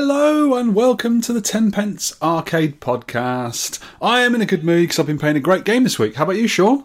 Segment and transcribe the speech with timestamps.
[0.00, 3.80] Hello and welcome to the Tenpence Arcade Podcast.
[4.00, 6.14] I am in a good mood because I've been playing a great game this week.
[6.14, 6.84] How about you, Sean?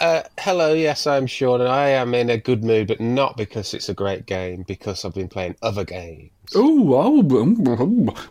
[0.00, 3.74] Uh, hello, yes, I'm Sean, and I am in a good mood, but not because
[3.74, 6.30] it's a great game, because I've been playing other games.
[6.56, 7.20] Ooh, oh,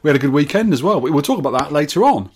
[0.02, 1.00] we had a good weekend as well.
[1.00, 2.32] We'll talk about that later on.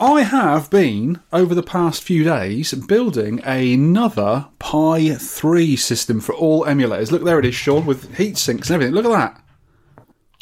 [0.00, 6.64] I have been, over the past few days, building another Pi 3 system for all
[6.64, 7.12] emulators.
[7.12, 8.94] Look, there it is, Sean, with heat sinks and everything.
[8.94, 9.41] Look at that.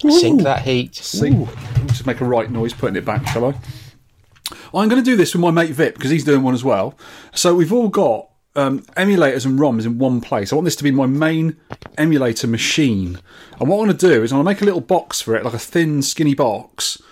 [0.08, 0.94] Sink that heat.
[0.94, 1.46] See,
[1.86, 3.54] just make a right noise putting it back, shall I?
[4.72, 6.96] I'm going to do this with my mate Vip because he's doing one as well.
[7.34, 10.52] So we've all got um, emulators and ROMs in one place.
[10.52, 11.56] I want this to be my main
[11.98, 13.18] emulator machine.
[13.58, 15.36] And what I want to do is I want to make a little box for
[15.36, 17.02] it, like a thin, skinny box.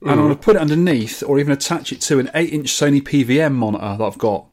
[0.00, 2.72] And I'm going to put it underneath or even attach it to an 8 inch
[2.72, 4.46] Sony PVM monitor that I've got.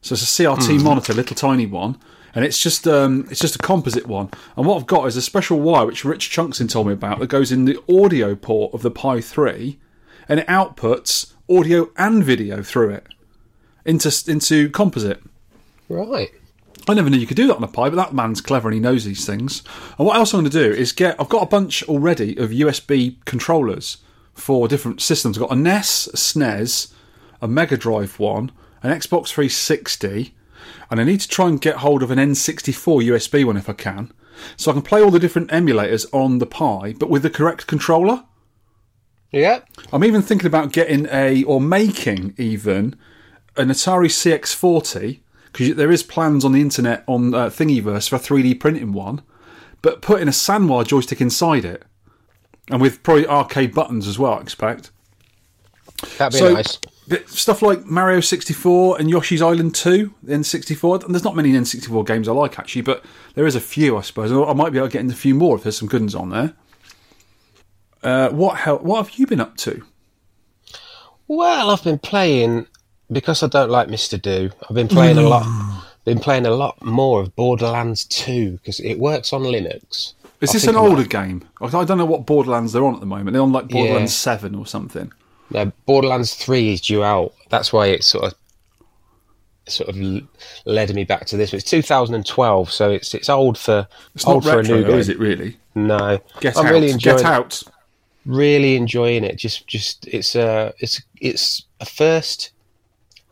[0.00, 1.98] So it's a CRT monitor, little tiny one.
[2.36, 4.28] And it's just um, it's just a composite one.
[4.56, 7.28] And what I've got is a special wire which Rich Chunkson told me about that
[7.28, 9.78] goes in the audio port of the Pi 3
[10.28, 13.06] and it outputs audio and video through it
[13.86, 15.22] into into composite.
[15.88, 16.30] Right.
[16.86, 18.74] I never knew you could do that on a Pi, but that man's clever and
[18.74, 19.62] he knows these things.
[19.96, 22.50] And what else I'm going to do is get I've got a bunch already of
[22.50, 23.96] USB controllers
[24.34, 25.38] for different systems.
[25.38, 26.92] I've got a NES, a SNES,
[27.40, 30.34] a Mega Drive one, an Xbox 360,
[30.90, 33.72] and I need to try and get hold of an N64 USB one if I
[33.72, 34.12] can,
[34.56, 37.66] so I can play all the different emulators on the Pi, but with the correct
[37.66, 38.24] controller.
[39.32, 39.60] Yeah.
[39.92, 42.96] I'm even thinking about getting a, or making even,
[43.56, 45.20] an Atari CX40,
[45.52, 49.22] because there is plans on the internet on uh, Thingiverse for a 3D printing one,
[49.82, 51.84] but putting a Sanwa joystick inside it,
[52.70, 54.90] and with probably arcade buttons as well, I expect.
[56.18, 56.78] That'd be So- nice.
[57.26, 61.04] Stuff like Mario 64 and Yoshi's Island 2, the N64.
[61.04, 64.00] And there's not many N64 games I like actually, but there is a few, I
[64.00, 64.32] suppose.
[64.32, 66.14] I might be able to get into a few more if there's some good ones
[66.16, 66.54] on there.
[68.02, 68.78] Uh, what hell?
[68.78, 69.82] What have you been up to?
[71.28, 72.66] Well, I've been playing,
[73.10, 74.20] because I don't like Mr.
[74.20, 75.46] Do, I've been playing a lot.
[76.04, 80.12] Been playing a lot more of Borderlands 2 because it works on Linux.
[80.40, 81.48] Is I this an older might- game?
[81.60, 83.32] I I don't know what Borderlands they're on at the moment.
[83.32, 84.36] They're on like Borderlands Yeah.
[84.38, 85.12] 7 or something.
[85.50, 87.32] No, Borderlands 3 is due out.
[87.50, 88.34] That's why it sort of
[89.68, 89.96] sort of
[90.64, 91.52] led me back to this.
[91.52, 94.98] It's 2012, so it's it's old for It's old for retro, a new game.
[94.98, 95.56] is it really?
[95.74, 96.72] No, Get I'm out.
[96.72, 97.62] really enjoying Get out.
[98.24, 99.36] really enjoying it.
[99.36, 102.50] Just just it's a it's it's a first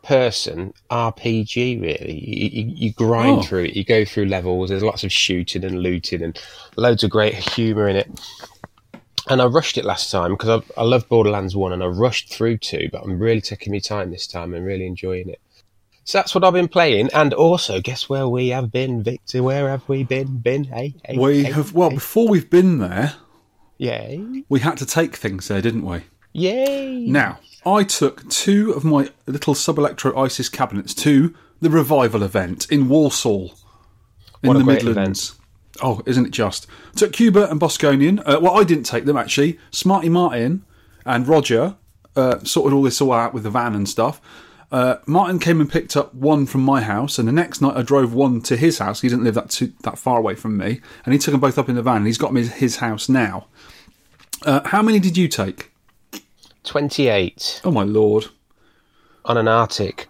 [0.03, 2.13] person RPG really.
[2.23, 3.41] You, you, you grind Oh.
[3.41, 3.75] through it.
[3.75, 4.69] You go through levels.
[4.69, 6.39] There's lots of shooting and looting and
[6.75, 8.21] loads of great humour in it.
[9.27, 12.31] And I rushed it last time because I, I love Borderlands One and I rushed
[12.31, 15.41] through two, but I'm really taking my time this time and really enjoying it.
[16.03, 17.09] So that's what I've been playing.
[17.13, 19.41] And also, guess where we have been, Victor?
[19.41, 20.37] Where have we been?
[20.37, 20.65] Been?
[20.65, 21.95] Hey, hey, We hey, have, well, hey.
[21.95, 23.15] before we've been there,
[23.79, 24.43] Yay!
[24.47, 26.03] we had to take things there, didn't we?
[26.33, 27.07] Yay!
[27.07, 32.67] Now, I took two of my little sub electro ISIS cabinets to the revival event
[32.69, 33.55] in Walsall
[34.43, 35.39] in the Midlands.
[35.81, 36.67] Oh, isn't it just?
[36.95, 38.19] Took Cuba and Bosconian.
[38.25, 39.59] Uh, well, I didn't take them actually.
[39.71, 40.63] Smarty Martin
[41.05, 41.75] and Roger
[42.15, 44.21] uh, sorted all this all out with the van and stuff.
[44.71, 47.81] Uh, Martin came and picked up one from my house, and the next night I
[47.81, 49.01] drove one to his house.
[49.01, 51.57] He didn't live that too, that far away from me, and he took them both
[51.57, 51.97] up in the van.
[51.97, 53.47] And he's got them in his house now.
[54.43, 55.71] Uh, how many did you take?
[56.63, 58.27] 28 Oh my lord!
[59.23, 60.07] on an Arctic.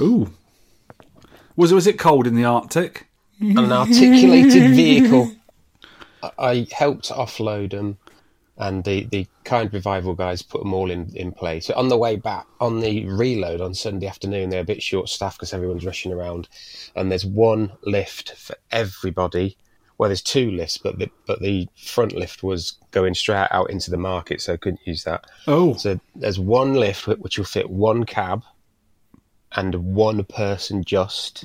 [0.00, 0.32] Ooh.
[1.56, 3.07] Was it was it cold in the Arctic?
[3.40, 5.32] An articulated vehicle.
[6.22, 7.98] I- I helped offload them,
[8.56, 11.66] and the, the kind revival guys put them all in, in place.
[11.66, 15.08] So on the way back, on the reload on Sunday afternoon, they're a bit short
[15.08, 16.48] staffed because everyone's rushing around,
[16.96, 19.56] and there's one lift for everybody.
[19.96, 23.90] Well, there's two lifts, but the but the front lift was going straight out into
[23.92, 25.24] the market, so I couldn't use that.
[25.46, 28.42] Oh, So there's one lift which will fit one cab
[29.56, 31.44] and one person just.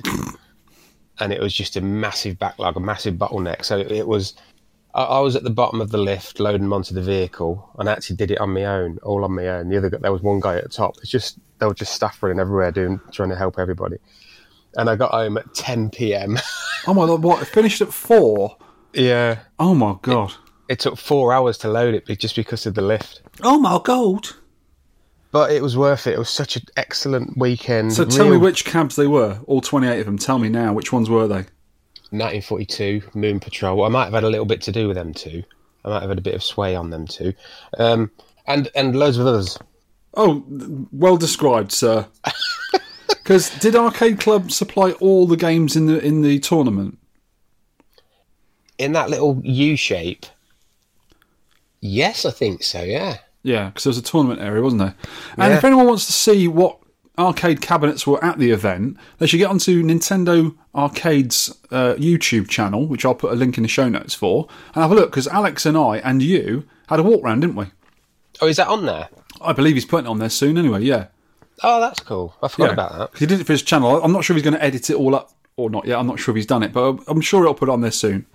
[1.20, 3.64] And it was just a massive backlog, a massive bottleneck.
[3.64, 4.34] So it was.
[4.96, 7.92] I, was at the bottom of the lift loading them onto the vehicle and I
[7.92, 9.68] actually did it on my own, all on my own.
[9.68, 10.98] The other there was one guy at the top.
[10.98, 13.96] It's just there were just staff running everywhere doing trying to help everybody.
[14.76, 16.38] And I got home at 10 p.m.
[16.86, 17.24] oh my god!
[17.24, 17.42] What?
[17.42, 18.56] It finished at four.
[18.92, 19.40] yeah.
[19.58, 20.32] Oh my god!
[20.68, 23.22] It took four hours to load it just because of the lift.
[23.42, 24.28] Oh my god!
[25.34, 26.12] But it was worth it.
[26.12, 27.92] It was such an excellent weekend.
[27.92, 29.40] So tell me which cabs they were.
[29.48, 30.16] All twenty-eight of them.
[30.16, 30.72] Tell me now.
[30.72, 31.44] Which ones were they?
[32.14, 33.82] 1942 Moon Patrol.
[33.82, 35.42] I might have had a little bit to do with them too.
[35.84, 37.32] I might have had a bit of sway on them too,
[37.78, 38.12] um,
[38.46, 39.58] and and loads of others.
[40.16, 40.44] Oh,
[40.92, 42.06] well described, sir.
[43.08, 46.98] Because did Arcade Club supply all the games in the in the tournament?
[48.78, 50.26] In that little U shape,
[51.80, 52.82] Yes, I think so.
[52.82, 53.16] Yeah.
[53.44, 54.94] Yeah, because there was a tournament area, wasn't there?
[55.38, 55.58] And Yeah.
[55.58, 56.78] if anyone wants to see what
[57.16, 62.86] arcade cabinets were at the event, they should get onto Nintendo Arcade's uh, YouTube channel,
[62.88, 65.10] which I'll put a link in the show notes for, and have a look.
[65.10, 67.66] Because Alex and I and you had a walk round, didn't we?
[68.40, 69.08] Oh, is that on there?
[69.40, 70.58] I believe he's putting it on there soon.
[70.58, 71.06] Anyway, yeah.
[71.62, 72.34] Oh, that's cool.
[72.42, 73.18] I forgot about that.
[73.18, 74.02] he did it for his channel.
[74.02, 75.98] I'm not sure if he's going to edit it all up or not yet.
[76.00, 77.92] I'm not sure if he's done it, but I'm sure he'll put it on there
[77.92, 78.26] soon.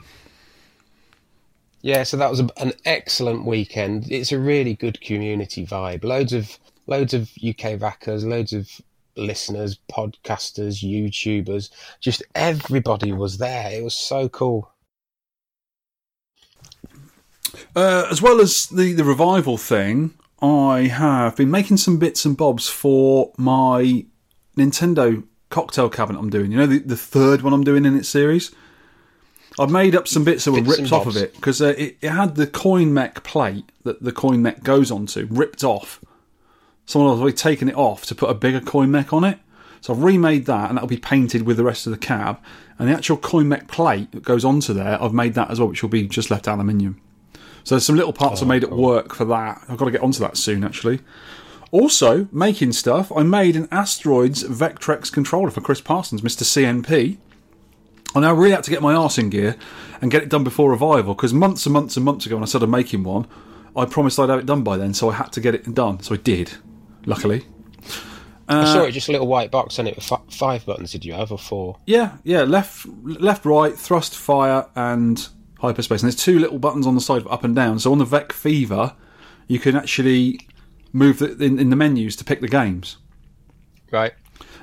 [1.82, 4.12] Yeah, so that was a, an excellent weekend.
[4.12, 6.04] It's a really good community vibe.
[6.04, 8.70] Loads of loads of UK rackers, loads of
[9.16, 11.70] listeners, podcasters, YouTubers.
[12.02, 13.72] Just everybody was there.
[13.72, 14.72] It was so cool.
[17.76, 22.36] Uh, as well as the, the revival thing, I have been making some bits and
[22.36, 24.06] bobs for my
[24.58, 26.52] Nintendo cocktail cabinet I'm doing.
[26.52, 28.54] You know, the, the third one I'm doing in its series?
[29.60, 32.10] I've made up some bits that were ripped off of it because uh, it, it
[32.10, 36.04] had the coin mech plate that the coin mech goes onto ripped off.
[36.86, 39.38] Someone has already taken it off to put a bigger coin mech on it.
[39.82, 42.42] So I've remade that and that'll be painted with the rest of the cab.
[42.78, 45.70] And the actual coin mech plate that goes onto there, I've made that as well,
[45.70, 47.02] which will be just left aluminium.
[47.64, 49.62] So there's some little parts I made at work for that.
[49.68, 51.02] I've got to get onto that soon, actually.
[51.72, 56.44] Also, making stuff, I made an Asteroids Vectrex controller for Chris Parsons, Mr.
[56.44, 57.18] CNP.
[58.16, 59.56] And I really had to get my arse in gear
[60.02, 62.48] and get it done before revival because months and months and months ago when I
[62.48, 63.28] started making one,
[63.76, 66.02] I promised I'd have it done by then, so I had to get it done.
[66.02, 66.52] So I did,
[67.06, 67.46] luckily.
[68.48, 70.92] I saw it uh, just a little white box on it with fi- five buttons.
[70.92, 71.78] Did you have or four?
[71.86, 75.28] Yeah, yeah, left, left, right, thrust, fire, and
[75.60, 76.02] hyperspace.
[76.02, 77.78] And there's two little buttons on the side up and down.
[77.78, 78.96] So on the Vec Fever,
[79.48, 80.40] you can actually
[80.92, 82.98] move the, in, in the menus to pick the games.
[83.92, 84.14] Right.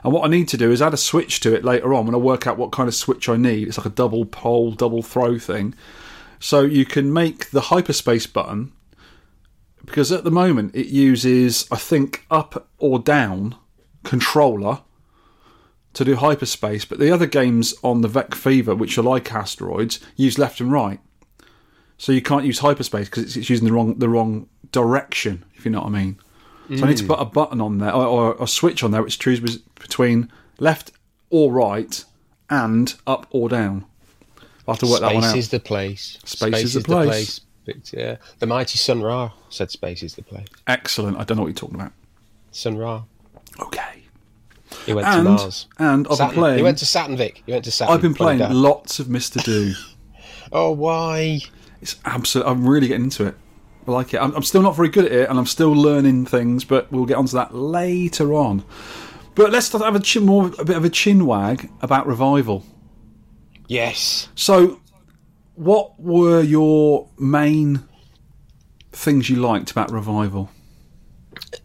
[0.06, 2.14] And what I need to do is add a switch to it later on when
[2.14, 3.67] I work out what kind of switch I need.
[3.67, 5.75] It's like a double pole, double throw thing.
[6.38, 8.70] So you can make the hyperspace button
[9.85, 13.56] because at the moment it uses, I think, up or down
[14.05, 14.82] controller
[15.94, 19.99] to do hyperspace, but the other games on the Vec Fever, which are like asteroids,
[20.14, 21.00] use left and right.
[21.99, 25.73] So you can't use hyperspace because it's, using the wrong the wrong direction, if you
[25.73, 26.20] know what I mean.
[26.69, 27.09] So I need to mm.
[27.09, 30.91] put a button on there or, or a switch on there which chooses between left
[31.31, 32.05] or right
[32.51, 33.85] and up or down.
[34.67, 35.31] I'll have to work that one out.
[35.31, 36.19] Space is the place.
[36.25, 37.41] Space is the place.
[37.65, 38.17] But, yeah.
[38.39, 40.47] The mighty Sun Ra said space is the place.
[40.67, 41.19] Excellent.
[41.19, 41.93] I don't know what you're talking about.
[42.51, 43.03] Sun Ra.
[43.61, 44.03] Okay.
[44.85, 45.67] He went And to Mars.
[45.79, 46.35] and I've Saturn.
[46.35, 46.57] been playing.
[46.59, 47.43] He went to Saturn, Vic.
[47.47, 47.95] He went to Saturn.
[47.95, 49.73] I've been playing lots of Mister Do.
[50.53, 51.41] Oh, why?
[51.83, 52.47] It's absolute.
[52.47, 53.35] I'm really getting into it.
[53.87, 54.19] I like it.
[54.21, 56.65] I'm, I'm still not very good at it, and I'm still learning things.
[56.65, 58.65] But we'll get onto that later on.
[59.35, 62.65] But let's have a chin, more a bit of a chin wag about revival.
[63.69, 64.29] Yes.
[64.35, 64.81] So,
[65.55, 67.85] what were your main
[68.93, 70.50] things you liked about revival?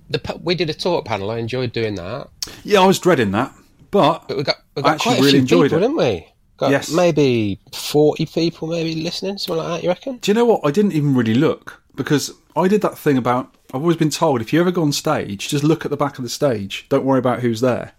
[0.09, 1.31] The, we did a talk panel.
[1.31, 2.29] I enjoyed doing that.
[2.63, 3.53] Yeah, I was dreading that,
[3.91, 5.81] but But we got, we I actually really enjoyed people, it.
[5.88, 6.27] didn't we?
[6.57, 6.91] Got Yes.
[6.91, 10.18] maybe 40 people maybe listening, something like that, you reckon?
[10.18, 10.62] Do you know what?
[10.65, 13.53] I didn't even really look because I did that thing about.
[13.73, 16.18] I've always been told if you ever go on stage, just look at the back
[16.18, 16.85] of the stage.
[16.89, 17.94] Don't worry about who's there.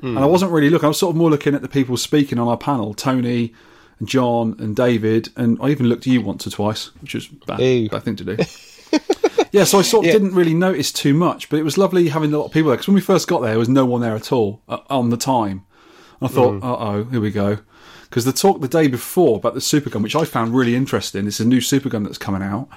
[0.00, 0.84] And I wasn't really looking.
[0.84, 3.52] I was sort of more looking at the people speaking on our panel, Tony,
[3.98, 7.26] and John, and David, and I even looked at you once or twice, which was
[7.26, 7.88] bad, Ew.
[7.88, 8.36] bad thing to do.
[9.50, 10.12] yeah, so I sort of Yeah.
[10.12, 12.76] didn't really notice too much, but it was lovely having a lot of people there
[12.76, 15.10] because when we first got there, there was no one there at all uh, on
[15.10, 15.64] the time.
[16.22, 17.58] I thought, uh oh, here we go.
[18.04, 21.40] Because the talk the day before about the supergun, which I found really interesting, it's
[21.40, 22.68] a new supergun that's coming out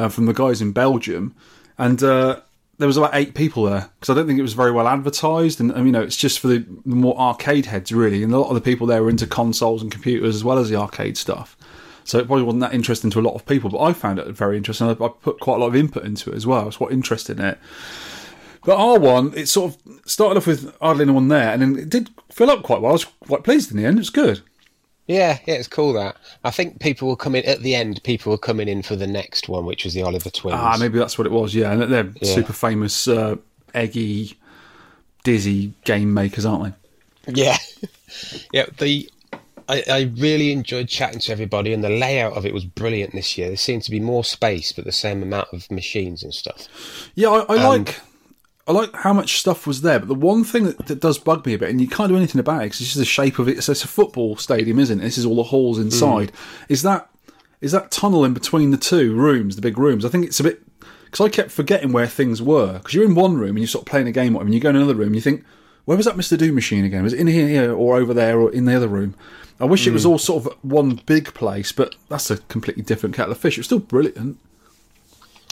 [0.00, 1.34] uh, from the guys in Belgium,
[1.76, 2.40] and uh,
[2.78, 5.60] there was about eight people there because I don't think it was very well advertised,
[5.60, 8.54] and you know it's just for the more arcade heads really, and a lot of
[8.54, 11.56] the people there were into consoles and computers as well as the arcade stuff.
[12.04, 14.26] So it probably wasn't that interesting to a lot of people, but I found it
[14.28, 14.88] very interesting.
[14.88, 16.62] I, I put quite a lot of input into it as well.
[16.62, 17.58] I was quite interested in it.
[18.64, 21.90] But R one, it sort of started off with hardly anyone there, and then it
[21.90, 22.92] did fill up quite well.
[22.92, 23.98] I was quite pleased in the end.
[23.98, 24.40] It was good.
[25.06, 26.16] Yeah, yeah, it's cool that.
[26.44, 29.48] I think people were coming, at the end, people were coming in for the next
[29.48, 30.58] one, which was the Oliver Twins.
[30.60, 31.52] Ah, maybe that's what it was.
[31.54, 32.34] Yeah, and they're Yeah.
[32.34, 33.36] super famous, uh,
[33.74, 34.38] eggy,
[35.24, 36.74] dizzy game makers, aren't
[37.26, 37.32] they?
[37.32, 37.56] Yeah,
[38.52, 38.66] yeah.
[38.78, 39.10] The
[39.68, 43.36] I, I really enjoyed chatting to everybody, and the layout of it was brilliant this
[43.38, 43.48] year.
[43.48, 46.68] There seemed to be more space, but the same amount of machines and stuff.
[47.14, 48.00] Yeah, I, I like.
[48.70, 51.44] I like how much stuff was there, but the one thing that, that does bug
[51.44, 53.40] me a bit, and you can't do anything about it because it's just the shape
[53.40, 53.58] of it.
[53.58, 55.02] It's, it's a football stadium, isn't it?
[55.02, 55.86] This is all the halls hmm.
[55.86, 56.30] inside.
[56.68, 57.10] Is that
[57.60, 60.04] is that tunnel in between the two rooms, the big rooms?
[60.04, 60.62] I think it's a bit
[61.04, 62.74] because I kept forgetting where things were.
[62.74, 64.70] Because you're in one room and you're sort of playing a game, and you go
[64.70, 65.44] in another room, and you think,
[65.84, 67.02] where was that Mister Doom machine again?
[67.02, 69.16] Was it in here, or over there, or in the other room?
[69.58, 70.10] I wish it was hmm.
[70.10, 73.58] all sort of one big place, but that's a completely different kettle of fish.
[73.58, 74.38] It was still brilliant.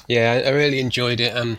[0.06, 1.58] Yeah, I I really enjoyed it, and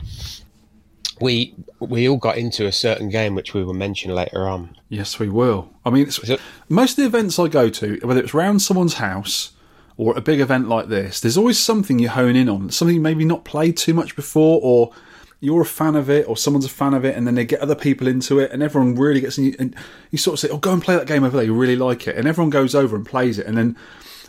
[1.22, 4.78] we we all got into a certain game which we will mention later on.
[4.90, 5.70] Yes, we will.
[5.86, 6.40] I mean, it's, it-
[6.70, 9.52] most of the events I go to, whether it's round someone's house
[9.98, 13.26] or a big event like this, there's always something you hone in on, something maybe
[13.26, 14.94] not played too much before, or
[15.42, 17.60] you're a fan of it, or someone's a fan of it, and then they get
[17.60, 19.56] other people into it, and everyone really gets in.
[19.60, 19.76] And
[20.12, 21.46] you sort of say, "Oh, go and play that game over there.
[21.46, 23.46] You really like it," and everyone goes over and plays it.
[23.46, 23.76] And then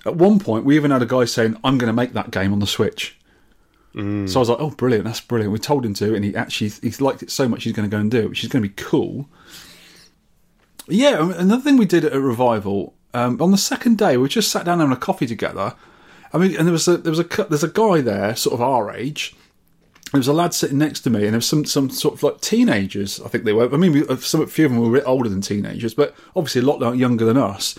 [0.07, 2.53] at one point, we even had a guy saying, "I'm going to make that game
[2.53, 3.17] on the Switch."
[3.93, 5.05] So I was like, "Oh, brilliant!
[5.05, 7.73] That's brilliant." We told him to, and he actually he liked it so much he's
[7.73, 9.29] going to go and do it, which is going to be cool.
[10.89, 14.51] Yeah, um, another thing we did at revival um, on the second day, we just
[14.51, 15.75] sat down having a coffee together.
[16.33, 18.61] I mean, and there was a there was a there's a guy there, sort of
[18.61, 19.35] our age.
[20.13, 22.23] There was a lad sitting next to me, and there was some some sort of
[22.23, 23.21] like teenagers.
[23.21, 23.73] I think they were.
[23.73, 26.15] I mean, we, some a few of them were a bit older than teenagers, but
[26.37, 27.77] obviously a lot younger than us.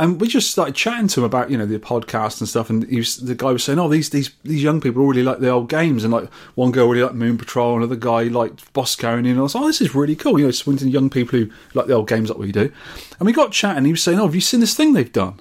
[0.00, 2.70] And we just started chatting to him about you know the podcast and stuff.
[2.70, 5.50] And was, the guy was saying, "Oh, these these these young people really like the
[5.50, 9.28] old games." And like one girl really liked Moon Patrol, another guy liked Bosco, and
[9.28, 11.86] I was like, "Oh, this is really cool." You know, swinging young people who like
[11.86, 12.72] the old games like we do.
[13.18, 13.84] And we got chatting.
[13.84, 15.40] He was saying, "Oh, have you seen this thing they've done?"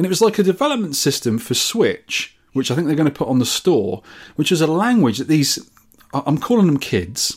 [0.00, 3.14] and it was like a development system for Switch, which I think they're going to
[3.14, 4.02] put on the store,
[4.34, 5.58] which is a language that these
[6.14, 7.36] I'm calling them kids.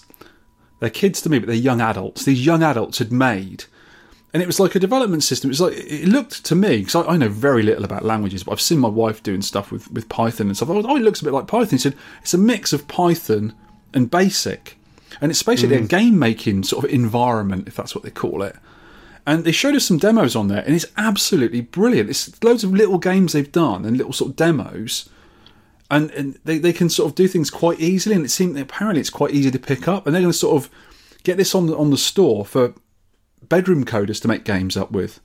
[0.80, 2.24] They're kids to me, but they're young adults.
[2.24, 3.66] These young adults had made,
[4.34, 5.50] and it was like a development system.
[5.50, 8.44] It was like it looked to me because I, I know very little about languages,
[8.44, 10.70] but I've seen my wife doing stuff with with Python and stuff.
[10.70, 11.70] I was, oh, it looks a bit like Python.
[11.70, 13.54] He said it's a mix of Python
[13.94, 14.78] and Basic,
[15.22, 15.88] and it's basically a mm.
[15.88, 18.56] game making sort of environment, if that's what they call it.
[19.26, 22.10] And they showed us some demos on there, and it's absolutely brilliant.
[22.10, 25.10] It's loads of little games they've done and little sort of demos,
[25.90, 28.16] and, and they, they can sort of do things quite easily.
[28.16, 30.62] And it seems apparently it's quite easy to pick up, and they're going to sort
[30.62, 30.70] of
[31.24, 32.74] get this on the, on the store for
[33.50, 35.20] bedroom coders to make games up with.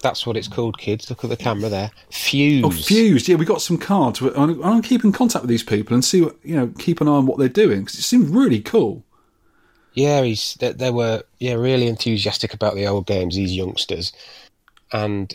[0.00, 1.10] That's what it's called, kids.
[1.10, 1.90] Look at the camera there.
[2.10, 2.62] Fuze.
[2.64, 4.20] Oh, Fused, yeah, we got some cards.
[4.20, 7.08] I'm I'm keep in contact with these people and see what you know, keep an
[7.08, 9.04] eye on what they're doing because it seems really cool.
[9.94, 13.34] Yeah, he's they, they were yeah really enthusiastic about the old games.
[13.34, 14.12] These youngsters,
[14.92, 15.34] and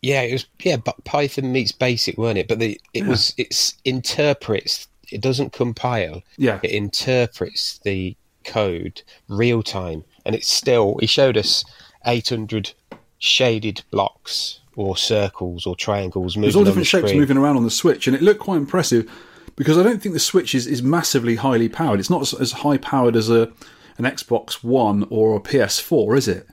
[0.00, 2.48] yeah, it was yeah, but Python meets Basic, weren't it?
[2.48, 4.88] But the it was it's interprets.
[5.12, 6.22] It doesn't compile.
[6.38, 6.58] Yeah.
[6.62, 10.96] it interprets the code real time, and it's still.
[11.00, 11.64] He showed us
[12.06, 12.72] eight hundred
[13.18, 17.70] shaded blocks or circles or triangles moving There's all different shapes moving around on the
[17.70, 19.10] Switch, and it looked quite impressive
[19.56, 22.00] because I don't think the Switch is, is massively highly powered.
[22.00, 23.52] It's not as, as high powered as a
[23.98, 26.46] an Xbox One or a PS4, is it?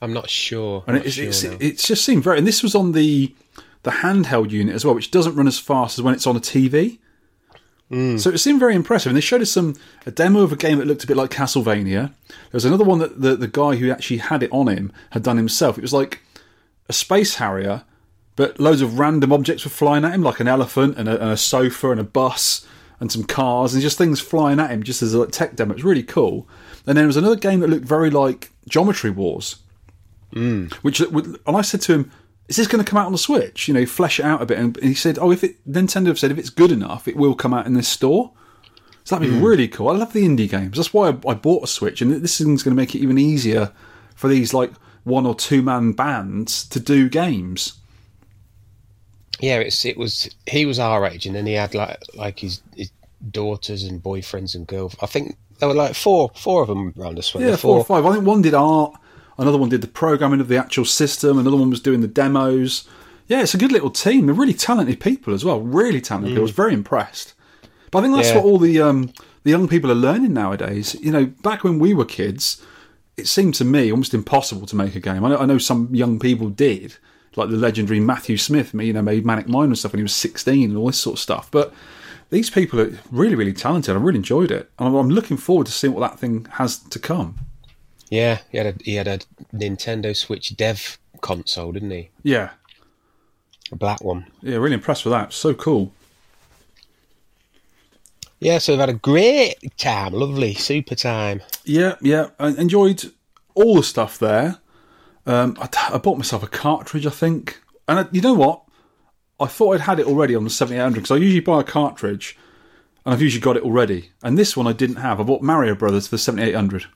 [0.00, 0.84] I'm not sure.
[0.86, 1.56] And Not it's, sure it's, now.
[1.60, 2.38] it's just seemed very.
[2.38, 3.34] And this was on the
[3.84, 6.40] the handheld unit as well, which doesn't run as fast as when it's on a
[6.40, 6.98] TV.
[7.90, 8.20] Mm.
[8.20, 10.78] So it seemed very impressive, and they showed us some a demo of a game
[10.78, 12.12] that looked a bit like Castlevania.
[12.28, 15.22] There was another one that the the guy who actually had it on him had
[15.22, 15.78] done himself.
[15.78, 16.20] It was like
[16.88, 17.84] a space harrier,
[18.36, 21.30] but loads of random objects were flying at him, like an elephant and a, and
[21.30, 22.66] a sofa and a bus
[23.00, 25.72] and some cars and just things flying at him, just as a tech demo.
[25.72, 26.46] It was really cool.
[26.86, 29.56] And then there was another game that looked very like Geometry Wars,
[30.34, 30.72] mm.
[30.74, 32.12] which and I said to him,
[32.48, 33.68] "Is this going to come out on the Switch?
[33.68, 36.18] You know, flesh it out a bit." And he said, "Oh, if it Nintendo have
[36.18, 38.32] said if it's good enough, it will come out in this store."
[39.04, 39.44] So that'd be hmm.
[39.44, 39.88] really cool.
[39.88, 40.76] I love the indie games.
[40.76, 43.16] That's why I, I bought a Switch, and this thing's going to make it even
[43.16, 43.72] easier
[44.14, 44.72] for these like
[45.04, 47.74] one or two man bands to do games.
[49.40, 52.60] Yeah, it's it was he was our age, and then he had like like his,
[52.76, 52.90] his
[53.30, 54.92] daughters and boyfriends and girl.
[55.00, 57.34] I think there were like four four of them around us.
[57.34, 57.58] weren't Yeah, there?
[57.58, 58.04] four or five.
[58.04, 58.94] I think one did art,
[59.38, 62.86] another one did the programming of the actual system, another one was doing the demos.
[63.26, 64.26] Yeah, it's a good little team.
[64.26, 65.60] They're really talented people as well.
[65.60, 66.40] Really talented people.
[66.40, 67.34] I was very impressed.
[67.90, 68.36] But I think that's Yeah.
[68.36, 69.12] what all the um,
[69.44, 70.96] the young people are learning nowadays.
[71.00, 72.60] You know, back when we were kids,
[73.16, 75.24] it seemed to me almost impossible to make a game.
[75.24, 76.96] I know, I know some young people did,
[77.36, 78.74] like the legendary Matthew Smith.
[78.74, 81.14] You know, made Manic Miner and stuff when he was sixteen and all this sort
[81.16, 81.50] of stuff.
[81.50, 81.72] But
[82.30, 83.94] these people are really, really talented.
[83.94, 86.98] I really enjoyed it, and I'm looking forward to seeing what that thing has to
[86.98, 87.40] come.
[88.10, 89.18] Yeah, he had a he had a
[89.54, 92.08] Nintendo Switch Dev console, didn't he?
[92.22, 92.50] Yeah,
[93.72, 94.26] A black one.
[94.42, 95.32] yeah, really impressed with that.
[95.32, 95.92] So cool.
[98.40, 101.42] Yeah, so we've had a great time, lovely, super time.
[101.64, 103.12] Yeah, yeah, I enjoyed
[103.54, 104.58] all the stuff there.
[105.26, 108.62] Um, I, I bought myself a cartridge, I think, and I, you know what?
[109.40, 112.38] I thought I'd had it already on the 7800 because I usually buy a cartridge,
[113.04, 114.10] and I've usually got it already.
[114.22, 115.20] And this one I didn't have.
[115.20, 116.86] I bought Mario Brothers for the 7800.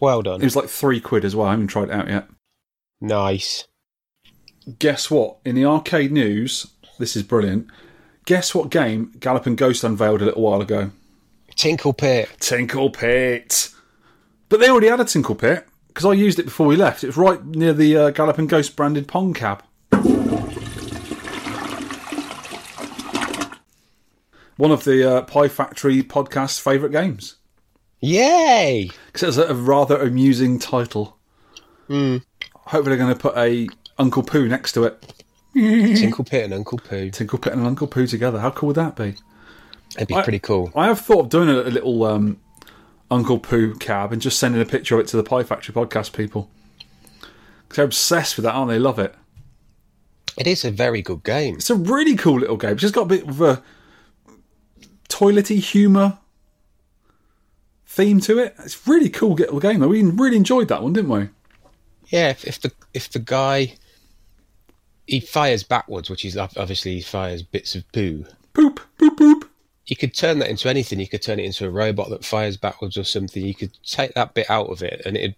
[0.00, 0.40] Well done.
[0.40, 1.48] It was like three quid as well.
[1.48, 2.28] I haven't tried it out yet.
[3.00, 3.66] nice.
[4.78, 5.38] Guess what?
[5.46, 6.66] In the arcade news,
[6.98, 7.68] this is brilliant.
[8.26, 10.90] Guess what game Galloping Ghost unveiled a little while ago?
[11.54, 12.28] Tinkle Pit.
[12.38, 13.70] Tinkle Pit.
[14.50, 17.02] But they already had a Tinkle Pit because I used it before we left.
[17.02, 19.62] It was right near the uh, Galloping Ghost branded Pong cab.
[24.58, 27.36] one of the uh, Pie Factory podcast favourite games.
[28.00, 28.90] Yay!
[29.06, 31.16] Because it's a, a rather amusing title.
[31.88, 32.22] Mm.
[32.54, 35.14] Hopefully, they're going to put a Uncle Poo next to it.
[35.54, 37.10] Tinkle Pit and Uncle Poo.
[37.10, 38.38] Tinkle Pit and Uncle Poo together.
[38.38, 39.14] How cool would that be?
[39.96, 40.70] It'd be I- pretty cool.
[40.76, 42.38] I have thought of doing a, a little um,
[43.10, 46.12] Uncle Poo cab and just sending a picture of it to the Pie Factory podcast
[46.12, 46.50] people.
[47.62, 48.78] Because they're obsessed with that, aren't they?
[48.78, 49.14] Love it.
[50.36, 51.56] It is a very good game.
[51.56, 52.72] It's a really cool little game.
[52.72, 53.62] It's just got a bit of a
[55.08, 56.18] toilety humour
[57.98, 58.54] theme to it.
[58.60, 59.80] It's a really cool little game.
[59.80, 59.88] though.
[59.88, 61.28] We really enjoyed that one, didn't we?
[62.06, 63.74] Yeah, if, if the if the guy
[65.06, 68.24] he fires backwards, which is obviously he fires bits of poo.
[68.52, 69.50] Poop, poop, poop.
[69.86, 71.00] You could turn that into anything.
[71.00, 73.44] You could turn it into a robot that fires backwards or something.
[73.44, 75.34] You could take that bit out of it, and it.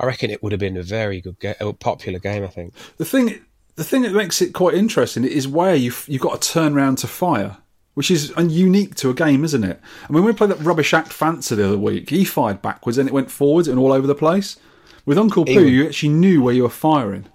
[0.00, 2.42] I reckon it would have been a very good, ga- a popular game.
[2.42, 2.72] I think.
[2.96, 6.52] The thing, the thing that makes it quite interesting is where you've you've got to
[6.52, 7.58] turn around to fire,
[7.98, 9.80] which is unique to a game, isn't it?
[10.08, 12.96] I mean, when we played that Rubbish Act Fancy the other week, he fired backwards
[12.96, 14.56] and it went forwards and all over the place.
[15.04, 17.26] With Uncle Poo, you actually knew where you were firing.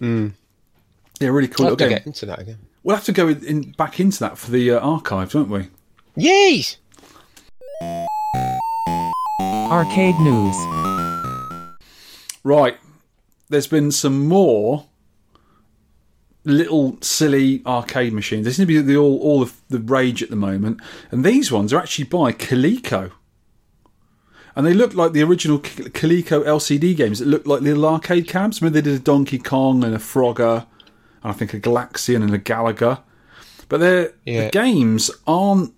[0.00, 1.98] Yeah, really cool I'll have to game.
[1.98, 2.58] get into that again.
[2.82, 5.68] We'll have to go in, in, back into that for the uh, archives, won't we?
[6.16, 6.76] Yes.
[9.40, 10.56] Arcade news.
[12.42, 12.78] Right.
[13.48, 14.86] There's been some more
[16.44, 18.44] little silly arcade machines.
[18.44, 20.80] They seem to be the, all, all of the rage at the moment.
[21.10, 23.12] And these ones are actually by Coleco.
[24.56, 28.60] And they look like the original Coleco LCD games that looked like little arcade cabs.
[28.60, 30.66] Remember they did a Donkey Kong and a Frogger,
[31.22, 33.00] and I think a Galaxian and a Galaga.
[33.68, 34.12] But they're,
[34.44, 35.74] the games aren't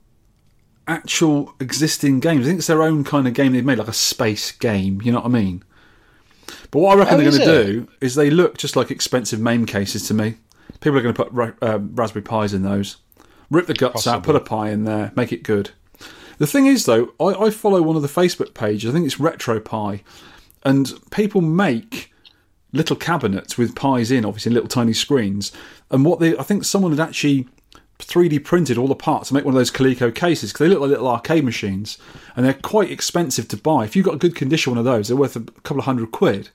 [0.86, 2.44] actual existing games.
[2.44, 5.00] I think it's their own kind of game they've made, like a space game.
[5.02, 5.64] You know what I mean?
[6.70, 9.40] But what I reckon Oh, they're going to do is they look just like expensive
[9.40, 10.34] MAME cases to me.
[10.86, 12.98] People are going to put ra- um, Raspberry Pis in those,
[13.50, 15.72] rip the guts out, put a pie in there, make it good.
[16.38, 18.88] The thing is, though, I, I follow one of the Facebook pages.
[18.88, 20.04] I think it's Retro Pie,
[20.64, 22.12] and people make
[22.72, 25.50] little cabinets with pies in, obviously little tiny screens.
[25.90, 27.48] And what they, I think someone had actually
[27.98, 30.82] 3D printed all the parts to make one of those Coleco cases because they look
[30.82, 31.98] like little arcade machines
[32.36, 33.82] and they're quite expensive to buy.
[33.82, 36.12] If you've got a good condition one of those, they're worth a couple of hundred
[36.12, 36.50] quid.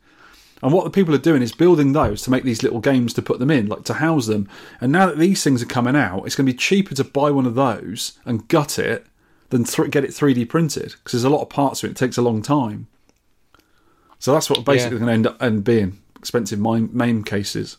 [0.64, 3.22] And what the people are doing is building those to make these little games to
[3.22, 4.48] put them in, like to house them.
[4.80, 7.32] And now that these things are coming out, it's going to be cheaper to buy
[7.32, 9.06] one of those and gut it
[9.50, 11.92] than th- get it 3D printed because there's a lot of parts to it.
[11.92, 12.88] It takes a long time.
[14.20, 15.06] So that's what basically Yeah.
[15.06, 17.78] going to end up and being expensive MAME MAME cases.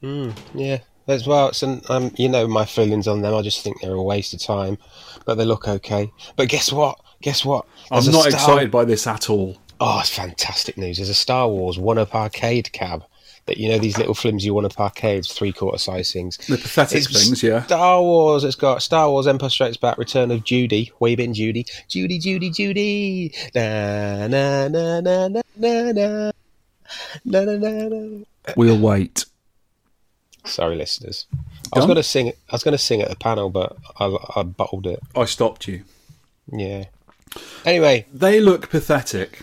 [0.00, 0.78] Yeah.
[1.08, 3.34] As well, it's an, um, you know my feelings on them.
[3.34, 4.78] I just think they're a waste of time,
[5.26, 6.10] but they look okay.
[6.36, 6.98] But guess what?
[7.20, 7.66] Guess what?
[7.90, 9.58] I'm not Star- excited by this at all.
[9.80, 10.98] Oh, it's fantastic news!
[10.98, 13.04] There's a Star Wars one-up arcade cab
[13.46, 16.36] that you know these little flimsy one-up arcades, three-quarter size things.
[16.36, 17.62] The pathetic It's things, yeah.
[17.64, 18.44] Star Wars.
[18.44, 20.92] It's got Star Wars: Empire Strikes Back, Return of Judy.
[20.98, 21.66] Where you been, Judy?
[21.88, 23.34] Judy, Judy, Judy.
[23.54, 26.32] Na na na na na na na
[27.24, 27.88] na na na.
[27.88, 28.24] na.
[28.56, 29.24] We'll wait.
[30.44, 31.26] Sorry, listeners.
[31.72, 32.28] I was going to sing.
[32.28, 35.00] I was going to sing at the panel, but I, I bottled it.
[35.16, 35.84] I stopped you.
[36.52, 36.84] Yeah.
[37.64, 39.40] Anyway, They look pathetic.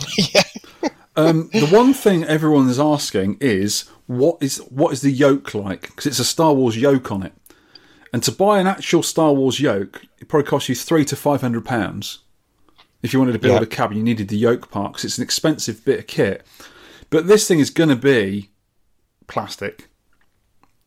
[0.18, 0.42] yeah.
[1.16, 5.82] Um, the one thing everyone is asking is what is what is the yoke like?
[5.82, 7.32] Because it's a Star Wars yoke on it,
[8.12, 11.40] and to buy an actual Star Wars yoke, it probably costs you three to five
[11.40, 12.20] hundred pounds.
[13.02, 13.62] If you wanted to build Yeah.
[13.62, 16.46] a cabin, you needed the yoke part because it's an expensive bit of kit.
[17.08, 18.50] But this thing is going to be
[19.26, 19.88] plastic.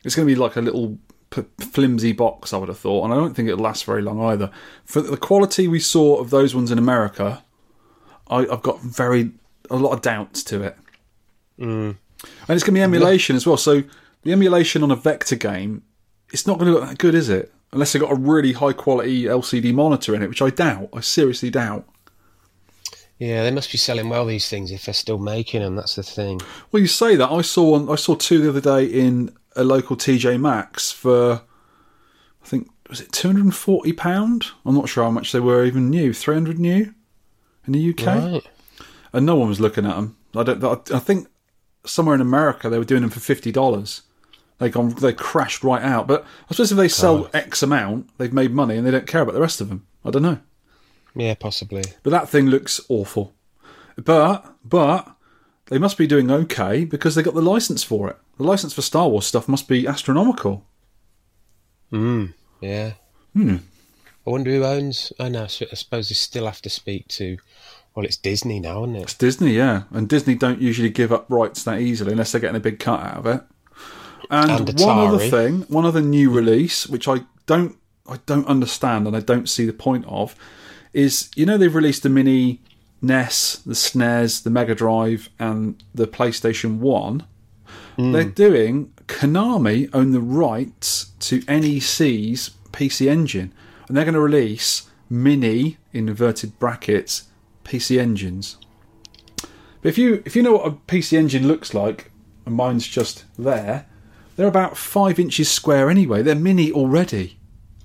[0.03, 0.99] It's going to be like a little
[1.31, 4.21] p- flimsy box, I would have thought, and I don't think it'll last very long
[4.21, 4.51] either.
[4.85, 7.43] For the quality we saw of those ones in America,
[8.27, 9.31] I, I've got very
[9.69, 10.77] a lot of doubts to it.
[11.59, 11.95] Mm.
[12.47, 13.57] And it's going to be emulation as well.
[13.57, 13.83] So
[14.23, 15.83] the emulation on a vector game,
[16.31, 17.51] it's not going to look that good, is it?
[17.71, 20.89] Unless they've got a really high quality LCD monitor in it, which I doubt.
[20.93, 21.87] I seriously doubt.
[23.17, 25.75] Yeah, they must be selling well these things if they're still making them.
[25.75, 26.41] That's the thing.
[26.71, 27.31] Well, you say that.
[27.31, 27.89] I saw one.
[27.89, 31.41] I saw two the other day in a local TJ Maxx for,
[32.43, 34.47] I think was it two hundred and forty pound.
[34.65, 36.11] I'm not sure how much they were even new.
[36.13, 36.93] Three hundred new
[37.65, 38.43] in the UK, Right.
[39.13, 40.17] and no one was looking at them.
[40.35, 40.91] I don't.
[40.91, 41.27] I think
[41.85, 44.01] somewhere in America they were doing them for fifty dollars.
[44.59, 44.89] They gone.
[44.89, 46.07] They crashed right out.
[46.07, 49.21] But I suppose if they sell X amount, they've made money and they don't care
[49.21, 49.85] about the rest of them.
[50.05, 50.39] I don't know.
[51.15, 51.83] Yeah, possibly.
[52.03, 53.33] But that thing looks awful.
[54.03, 55.15] But but
[55.67, 58.17] they must be doing okay because they got the license for it.
[58.37, 60.65] The license for Star Wars stuff must be astronomical.
[61.91, 62.93] Yeah.
[63.33, 63.57] Hmm.
[64.25, 65.11] I wonder who owns.
[65.19, 65.43] I know.
[65.43, 67.37] I suppose they still have to speak to.
[67.95, 69.01] Well, it's Disney now, isn't it?
[69.03, 72.55] It's Disney, yeah, and Disney don't usually give up rights that easily unless they're getting
[72.55, 73.43] a big cut out of it.
[74.31, 79.07] And, And one other thing, one other new release, which I don't I don't understand
[79.07, 80.35] and I don't see the point of
[80.91, 82.61] is you know they've released the mini
[83.01, 87.25] NES, the SNES, the Mega Drive, and the PlayStation One.
[87.97, 88.11] Hmm.
[88.11, 93.53] They're doing Konami own the rights to NEC's PC Engine,
[93.87, 97.27] and they're going to release mini in inverted brackets
[97.63, 98.57] PC engines.
[99.81, 102.11] But if you if you know what a PC engine looks like,
[102.45, 103.85] and mine's just there,
[104.35, 106.21] they're about five inches square anyway.
[106.21, 107.37] They're mini already.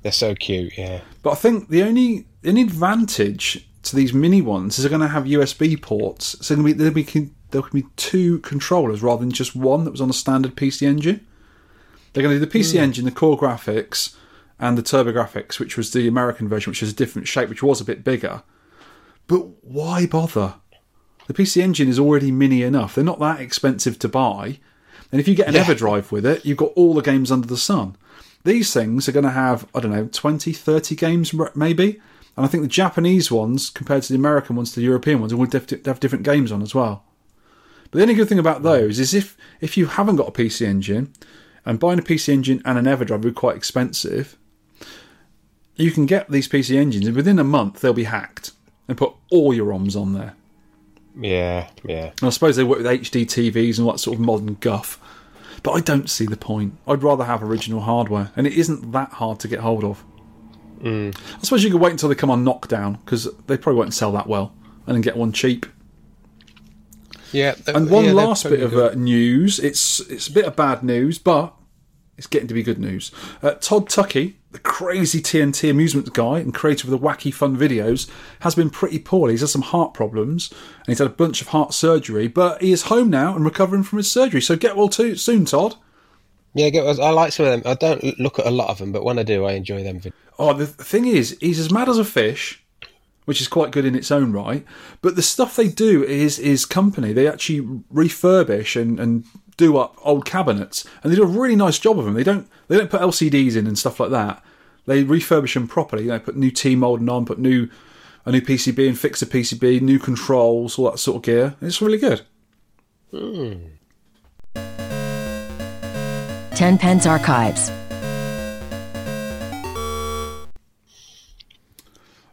[0.03, 1.01] They're so cute, yeah.
[1.23, 5.09] But I think the only only advantage to these mini ones is they're going to
[5.09, 6.37] have USB ports.
[6.41, 7.03] So there'll be
[7.51, 10.87] there can be two controllers rather than just one that was on a standard PC
[10.87, 11.27] engine.
[12.13, 12.79] They're going to do the PC hmm.
[12.79, 14.17] engine, the CoreGrafx,
[14.59, 17.81] and the TurboGrafx, which was the American version, which is a different shape, which was
[17.81, 18.43] a bit bigger.
[19.27, 20.55] But why bother?
[21.27, 22.95] The PC engine is already mini enough.
[22.95, 24.59] They're not that expensive to buy.
[25.13, 25.65] And if you get an Yeah.
[25.65, 27.97] EverDrive with it, you've got all the games under the sun.
[28.45, 32.01] These things are going to have, I don't know, 20, 30 games maybe.
[32.37, 35.35] And I think the Japanese ones, compared to the American ones, to the European ones,
[35.35, 37.05] will have different games on as well.
[37.91, 40.67] But the only good thing about those is if, if you haven't got a PC
[40.67, 41.13] engine,
[41.67, 44.39] and buying a PC engine and an EverDrive would be quite expensive,
[45.79, 48.53] you can get these PC engines, and within a month they'll be hacked
[48.87, 50.35] and put all your ROMs on there.
[51.19, 52.11] Yeah, yeah.
[52.21, 55.01] And I suppose they work with HD TVs and that sort of modern guff.
[55.63, 56.79] But I don't see the point.
[56.87, 60.05] I'd rather have original hardware, and it isn't that hard to get hold of.
[60.85, 61.13] I
[61.43, 64.27] suppose you could wait until they come on knockdown because they probably won't sell that
[64.29, 64.53] well,
[64.87, 65.67] and then get one cheap.
[67.33, 67.57] Yeah.
[67.67, 69.59] And one yeah, last bit of uh, news.
[69.59, 71.53] It's it's a bit of bad news, but
[72.17, 73.11] it's getting to be good news.
[73.43, 78.09] Uh, Todd Tuckey, the crazy TNT amusement guy and creator of the wacky fun videos,
[78.41, 79.35] has been pretty poorly.
[79.35, 82.73] He's had some heart problems and he's had a bunch of heart surgery, but he
[82.73, 84.41] is home now and recovering from his surgery.
[84.41, 85.77] So get well too soon, Todd.
[86.55, 87.71] Yeah, get- I like some of them.
[87.71, 90.01] I don't look at a lot of them, but when I do, I enjoy them.
[90.39, 92.65] Oh, the thing is, he's as mad as a fish,
[93.27, 94.65] which is quite good in its own right.
[95.03, 97.13] But the stuff they do is is company.
[97.13, 97.61] They actually
[97.93, 99.25] refurbish and, and
[99.59, 102.15] do up old cabinets, and they do a really nice job of them.
[102.15, 104.43] They don't they don't put LCDs in and stuff like that.
[104.87, 106.05] They refurbish them properly.
[106.05, 107.69] You know, put new T molding on, put new
[108.25, 111.57] a new PCB and fix the PCB, new controls, all that sort of gear.
[111.61, 112.23] It's really good.
[113.11, 113.55] Hmm.
[116.55, 117.71] Ten Pence Archives.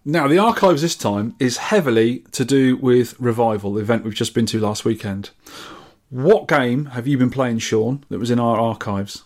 [0.07, 4.35] Now, the archives this time is heavily to do with Revival, the event we've just
[4.35, 5.31] been to last weekend.
[6.09, 9.23] What game have you been playing, Sean, that was in our archives?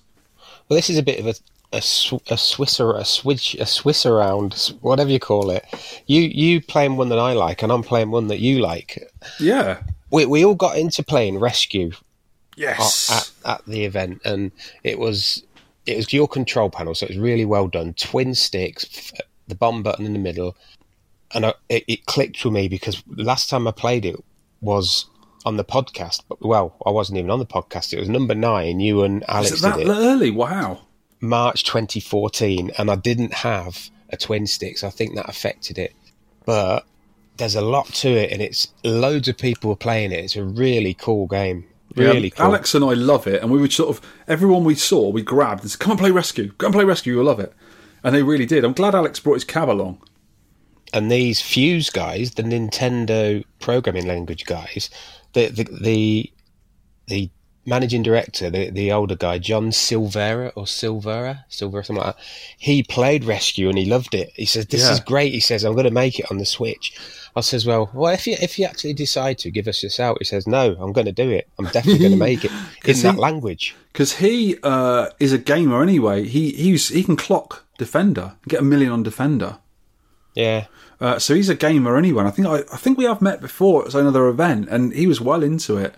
[0.68, 1.34] Well, this is a bit of a
[1.72, 5.66] a, sw- a Swisser, a switch, a Swiss around, whatever you call it.
[6.08, 9.12] You you playing one that I like, and I'm playing one that you like.
[9.40, 9.82] Yeah.
[10.12, 11.92] We we all got into playing Rescue
[12.56, 13.12] Yes.
[13.46, 14.52] at, at the event, and
[14.84, 15.44] it was
[15.86, 17.94] it was your control panel, so it was really well done.
[17.94, 19.12] Twin sticks,
[19.48, 20.58] the bomb button in the middle,
[21.34, 24.16] and I, it, it clicked with me because last time I played it
[24.62, 25.06] was
[25.46, 26.24] on the podcast.
[26.28, 27.94] But well, I wasn't even on the podcast.
[27.94, 28.80] It was number nine.
[28.80, 29.92] You and Alex Is it that did it.
[29.92, 30.32] early?
[30.32, 30.82] Wow.
[31.22, 35.94] March 2014, and I didn't have a twin stick, so I think that affected it.
[36.46, 36.86] But
[37.38, 40.24] there's a lot to it, and it's loads of people are playing it.
[40.24, 41.66] It's a really cool game.
[41.96, 42.46] Really Yeah, cool.
[42.46, 45.62] Alex and I love it, and we would sort of everyone we saw, we grabbed
[45.64, 47.54] and said, "Come and play Rescue, come and play Rescue, you'll love it."
[48.04, 48.64] And they really did.
[48.64, 50.02] I'm glad Alex brought his cab along.
[50.94, 54.90] and these Fuze guys, the Nintendo programming language guys,
[55.34, 56.34] the the the,
[57.08, 57.30] the
[57.66, 62.24] managing director, the, the older guy, John Silvera or Silvera, Silvera, something like that.
[62.58, 64.32] He played Rescue and he loved it.
[64.36, 64.94] He says, "This Yeah.
[64.94, 66.98] is great." He says, "I'm going to make it on the Switch."
[67.36, 70.18] I says, "Well, well, if you if you actually decide to give us this out,"
[70.20, 71.48] he says, "No, I'm going to do it.
[71.60, 72.52] I'm definitely going to make it
[72.86, 76.26] in 'Cause that language." because he uh, is a gamer anyway.
[76.28, 79.58] He he's, he can clock Defender, get a million on Defender.
[80.36, 80.66] Yeah,
[81.02, 82.26] Uh, so he's a gamer anyway.
[82.26, 85.22] I think I, I think we have met before at another event, and he was
[85.22, 85.96] well into it.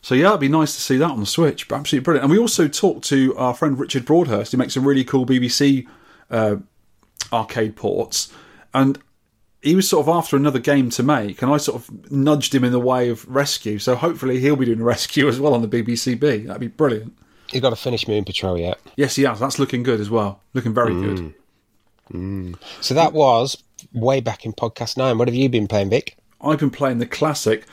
[0.00, 1.68] So yeah, it'd be nice to see that on the Switch.
[1.68, 2.24] But absolutely brilliant.
[2.24, 5.86] And we also talked to our friend Richard Broadhurst, who makes some really cool BBC
[6.30, 6.56] uh,
[7.32, 8.32] arcade ports,
[8.74, 8.98] and
[9.62, 12.64] he was sort of after another game to make, and I sort of nudged him
[12.64, 13.78] in the way of Rescue.
[13.78, 16.46] So hopefully he'll be doing a Rescue as well on the BBCB.
[16.48, 17.16] That'd be brilliant.
[17.48, 18.80] he's got to finish Moon Patrol yet.
[18.96, 19.38] Yes, he has.
[19.38, 20.40] That's looking good as well.
[20.52, 21.34] Looking very good.
[22.80, 25.18] So that was way back in podcast nine.
[25.18, 26.16] What have you been playing, Vic?
[26.40, 27.64] I've been playing the classic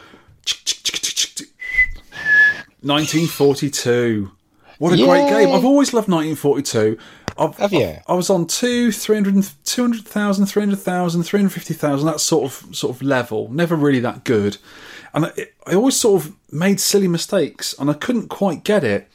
[2.82, 4.32] 1942.
[4.78, 5.50] What a great game.
[5.54, 6.98] I've always loved 1942.
[7.38, 7.86] I've, Have you?
[7.86, 13.52] I, I was on two, 300, 200,000, 300,000, 350,000, that sort of sort of level.
[13.52, 14.58] Never really that good.
[15.14, 15.32] And I,
[15.66, 19.10] I always sort of made silly mistakes and I couldn't quite get it.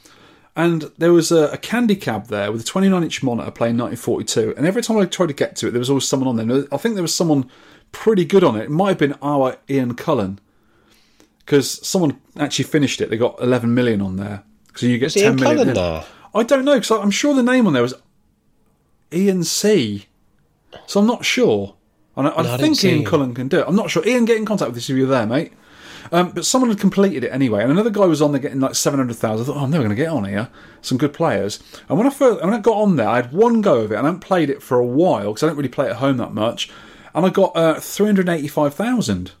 [0.55, 4.53] And there was a, a candy cab there with a 29 inch monitor playing 1942.
[4.55, 6.65] And every time I tried to get to it, there was always someone on there.
[6.71, 7.49] I think there was someone
[7.91, 8.63] pretty good on it.
[8.63, 10.39] It might have been our Ian Cullen
[11.39, 13.09] because someone actually finished it.
[13.09, 14.43] They got 11 million on there.
[14.75, 15.57] So you get Was 10 Ian million.
[15.57, 16.05] Cullen there?
[16.33, 17.93] I don't know because I'm sure the name on there was
[19.13, 20.05] Ian C.
[20.87, 21.75] So I'm not sure.
[22.15, 23.03] And I, No, I think Ian.
[23.03, 23.65] Cullen can do it.
[23.67, 24.05] I'm not sure.
[24.07, 25.51] Ian, get in contact with us if you're there, mate.
[26.11, 28.75] Um, but someone had completed it anyway, and another guy was on there getting like
[28.75, 29.43] 700,000.
[29.43, 30.49] I thought, oh, I'm never going to get on here.
[30.81, 31.61] Some good players.
[31.89, 33.95] And when I first, when I got on there, I had one go of it,
[33.95, 36.17] and I haven't played it for a while because I don't really play at home
[36.17, 36.69] that much.
[37.13, 39.31] And I got uh, 385,000,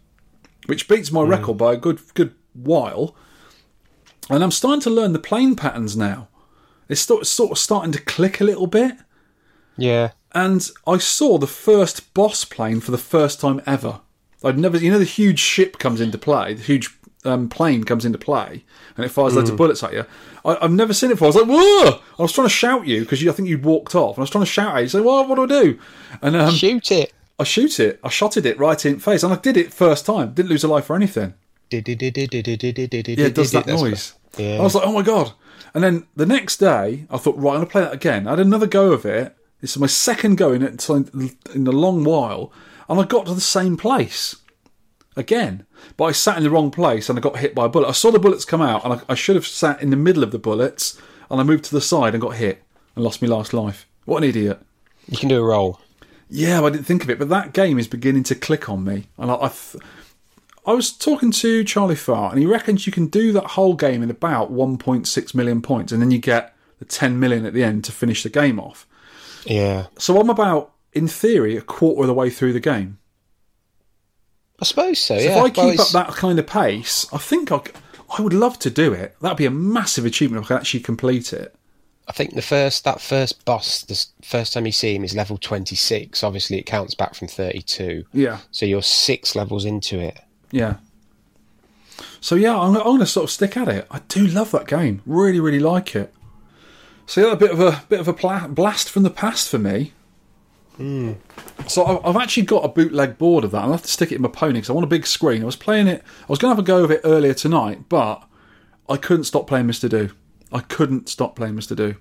[0.65, 3.15] which beats my record by a good good while.
[4.29, 6.29] And I'm starting to learn the playing patterns now.
[6.89, 8.95] It's sort sort of starting to click a little bit.
[9.77, 10.11] Yeah.
[10.33, 14.01] And I saw the first boss plane for the first time ever.
[14.45, 18.05] I'd never, you know, the huge ship comes into play, the huge um, plane comes
[18.05, 18.63] into play,
[18.95, 20.05] and it fires loads of bullets at you.
[20.45, 21.27] I, I've never seen it before.
[21.27, 23.95] I was like, "Whoa!" I was trying to shout you because I think you'd walked
[23.95, 25.79] off, and I was trying to shout at you, say, "Well, what do I do?"
[26.21, 27.13] And um, Shoot it.
[27.39, 27.99] I shoot it.
[28.03, 30.33] I shotted it right in the face, and I did it first time.
[30.33, 31.33] Didn't lose a life or anything.
[33.17, 34.13] Yeah, it does that noise.
[34.37, 34.59] Yeah.
[34.59, 35.33] I was like, oh my god.
[35.73, 38.27] And then the next day, I thought, right, I'm going to play that again.
[38.27, 39.35] I had another go of it.
[39.61, 42.51] Is my second go in it in a long while.
[42.87, 44.35] And I got to the same place
[45.15, 45.65] again.
[45.97, 47.87] But I sat in the wrong place and I got hit by a bullet.
[47.87, 50.23] I saw the bullets come out and I, I should have sat in the middle
[50.23, 52.63] of the bullets and I moved to the side and got hit
[52.95, 53.87] and lost my last life.
[54.05, 54.61] What an idiot.
[55.07, 55.79] You can do a roll.
[56.29, 59.07] Yeah, I didn't think of it, but that game is beginning to click on me.
[59.17, 59.83] And I, I, th-
[60.65, 64.01] I was talking to Charlie Farr, and he reckons you can do that whole game
[64.01, 67.83] in about 1.6 million points, and then you get the 10 million at the end
[67.85, 68.87] to finish the game off.
[69.45, 69.87] Yeah.
[69.99, 72.97] So I'm about, in theory, a quarter of the way through the game.
[74.59, 75.31] I suppose so, So yeah.
[75.31, 77.59] if I Well, keep up that kind of pace, I think I,
[78.17, 79.15] I would love to do it.
[79.21, 81.53] That'd be a massive achievement if I could actually complete it.
[82.07, 85.37] I think the first that first boss, the first time you see him, is level
[85.39, 86.23] twenty six.
[86.23, 88.05] Obviously, it counts back from thirty two.
[88.13, 88.37] Yeah.
[88.51, 90.19] So you're six levels into it.
[90.51, 90.75] Yeah.
[92.21, 93.87] So yeah, I'm, I'm going to sort of stick at it.
[93.89, 95.01] I do love that game.
[95.07, 96.13] Really, really like it.
[97.07, 99.57] So yeah, a bit of a bit of a pla- blast from the past for
[99.57, 99.93] me.
[100.79, 101.15] Mm.
[101.67, 103.63] So I- I've actually got a bootleg board of that.
[103.63, 105.41] I'll have to stick it in my pony because I want a big screen.
[105.41, 106.03] I was playing it.
[106.21, 108.23] I was going to have a go of it earlier tonight, but
[108.89, 109.89] I couldn't stop playing Mr.
[109.89, 110.09] Do.
[110.51, 111.75] I couldn't stop playing Mr.
[111.75, 111.95] Do.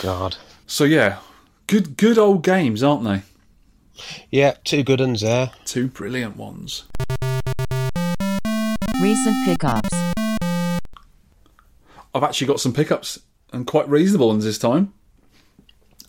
[0.00, 0.36] God.
[0.66, 1.18] So yeah,
[1.66, 3.22] good good old games, aren't they?
[4.30, 5.50] Yeah, two good ones there.
[5.64, 6.84] Two brilliant ones.
[9.00, 9.88] Recent pickups.
[12.14, 13.20] I've actually got some pickups
[13.52, 14.94] and quite reasonable ones this time.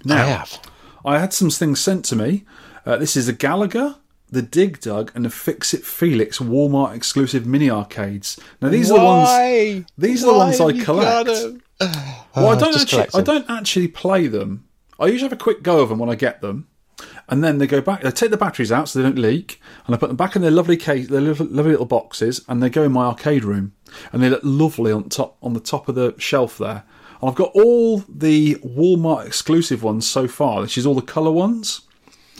[0.03, 0.59] Now, I have.
[1.05, 2.43] I had some things sent to me.
[2.85, 3.97] Uh, this is the Galaga,
[4.29, 8.39] the Dig Dug, and the Fix It Felix Walmart exclusive mini arcades.
[8.61, 9.29] Now these are the ones.
[9.97, 11.29] These are the ones I collect.
[12.35, 13.07] Well, I don't actually.
[13.13, 14.67] I don't actually play them.
[14.99, 16.67] I usually have a quick go of them when I get them,
[17.27, 18.01] and then they go back.
[18.01, 20.41] They take the batteries out so they don't leak, and I put them back in
[20.41, 23.73] their lovely case, their lovely, lovely little boxes, and they go in my arcade room,
[24.11, 26.83] and they look lovely on top on the top of the shelf there.
[27.27, 30.61] I've got all the Walmart exclusive ones so far.
[30.61, 31.81] Which is all the color ones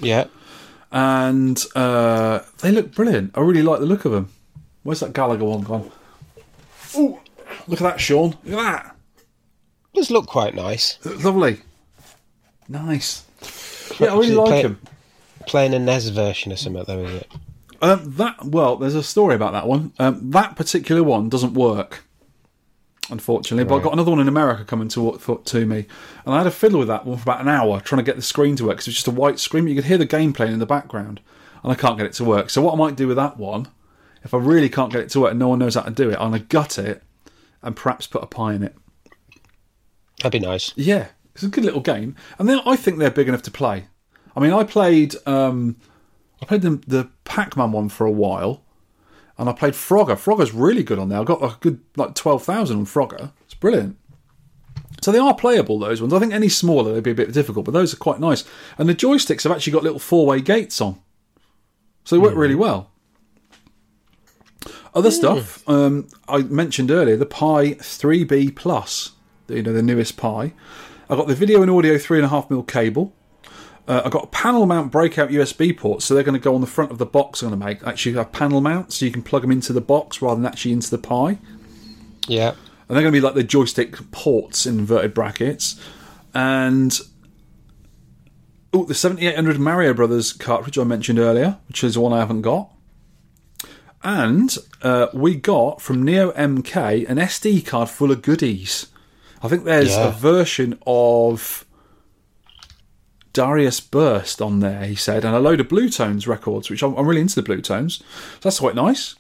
[0.02, 0.26] Yeah.
[0.92, 3.32] and uh, they look brilliant.
[3.36, 4.30] I really like the look of them.
[4.84, 5.92] Where's that Galaga one gone?
[6.96, 7.20] Oh,
[7.68, 8.38] look at that, Sean.
[8.44, 8.96] Look at that.
[9.94, 10.98] Does look quite nice.
[11.06, 11.60] Lovely.
[12.68, 13.24] Nice.
[14.00, 14.80] Yeah, I really like play- them.
[15.48, 17.32] Playing a NES version or something, though, is it?
[17.82, 19.92] Um, that well, there's a story about that one.
[20.00, 22.04] Um, that particular one doesn't work,
[23.10, 23.64] unfortunately.
[23.66, 25.86] But I got another one in America coming to to me,
[26.26, 28.16] and I had a fiddle with that one for about an hour trying to get
[28.16, 29.66] the screen to work because it was just a white screen.
[29.66, 31.22] But you could hear the game playing in the background,
[31.64, 32.50] and I can't get it to work.
[32.50, 33.68] So what I might do with that one,
[34.24, 36.10] if I really can't get it to work and no one knows how to do
[36.10, 37.04] it, I'm gonna gut it
[37.62, 38.76] and perhaps put a pie in it.
[40.22, 40.74] That'd be nice.
[40.76, 43.88] Yeah, it's a good little game, and then I think they're big enough to play.
[44.36, 45.78] I mean, I played um,
[46.42, 48.65] I played the, the Pac-Man one for a while,
[49.38, 50.16] and I played Frogger.
[50.16, 51.20] Frogger's really good on there.
[51.20, 53.32] I got a good like twelve thousand on Frogger.
[53.46, 53.98] It's brilliant.
[55.02, 56.14] So they are playable those ones.
[56.14, 58.44] I think any smaller they'd be a bit difficult, but those are quite nice.
[58.78, 61.00] And the joysticks have actually got little four-way gates on,
[62.04, 62.92] so they work really well.
[64.94, 69.12] Other stuff um, I mentioned earlier, the Pi 3B Plus,
[69.50, 70.54] you know the newest Pi.
[71.10, 73.14] I got the video and audio three and a half mil cable.
[73.88, 76.62] Uh, I got a panel mount breakout USB port, so they're going to go on
[76.62, 77.42] the front of the box.
[77.44, 79.82] I'm going to make actually have panel mounts, so you can plug them into the
[79.82, 81.38] box rather than actually into the Pi.
[82.28, 82.50] Yeah.
[82.88, 85.80] And they're going to be like the joystick ports in inverted brackets.
[86.34, 87.00] And
[88.74, 92.42] oh, the 7800 Mario Brothers cartridge I mentioned earlier, which is the one I haven't
[92.42, 92.72] got.
[94.04, 98.88] And uh, we got from Neo MK an SD card full of goodies.
[99.42, 100.08] I I think there's Yeah.
[100.10, 101.65] a version of
[103.36, 107.06] Darius Burst on there, he said, and a load of Bluetones records, which I'm, I'm
[107.06, 108.00] really into the Bluetones.
[108.00, 108.06] So
[108.42, 109.16] that's quite nice.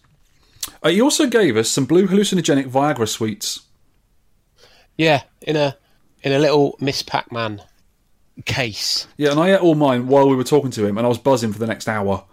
[0.81, 3.63] Uh, he also gave us some blue hallucinogenic Viagra sweets.
[4.97, 5.77] Yeah, in a
[6.23, 7.61] in a little Miss Pac-Man
[8.45, 9.05] case.
[9.17, 11.17] Yeah, and I ate all mine while we were talking to him, and I was
[11.17, 12.23] buzzing for the next hour.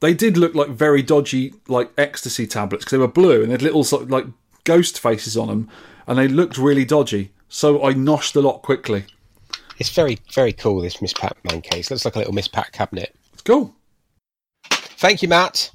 [0.00, 3.54] They did look like very dodgy, like ecstasy tablets because they were blue and they
[3.54, 4.24] had little sort of, like
[4.64, 5.68] ghost faces on them,
[6.06, 7.32] and they looked really dodgy.
[7.50, 9.04] So I noshed a lot quickly.
[9.78, 10.80] It's very very cool.
[10.80, 13.14] This Miss Pac-Man case looks like a little Miss Pac cabinet.
[13.32, 13.74] It's cool.
[14.70, 15.70] Thank you, Matt.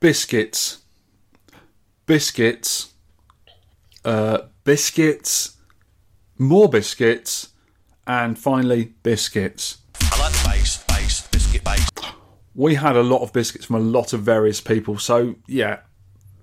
[0.00, 0.78] Biscuits,
[2.06, 2.92] biscuits,
[4.04, 5.56] uh, biscuits,
[6.38, 7.50] more biscuits,
[8.06, 9.78] and finally biscuits.
[10.00, 11.88] I like the bass, bass, biscuit bass.
[12.56, 14.98] we had a lot of biscuits from a lot of various people.
[14.98, 15.80] So yeah,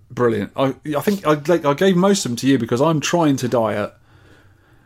[0.09, 0.53] brilliant.
[0.55, 1.33] I I think I
[1.69, 3.93] I gave most of them to you because I'm trying to diet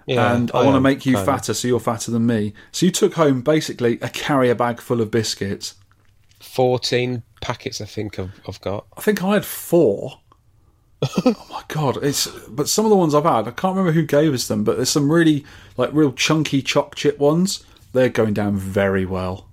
[0.05, 1.33] Yeah, and I, want to make you kind of.
[1.33, 2.53] fatter, so you're fatter than me.
[2.71, 5.75] So you took home basically a carrier bag full of biscuits.
[6.39, 8.85] Fourteen packets, I think I've, I've got.
[8.97, 10.19] I think I had four.
[11.25, 12.03] oh my god!
[12.03, 14.63] It's but some of the ones I've had, I can't remember who gave us them,
[14.63, 15.45] but there's some really
[15.77, 17.63] like real chunky choc chip ones.
[17.93, 19.47] They're going down very well.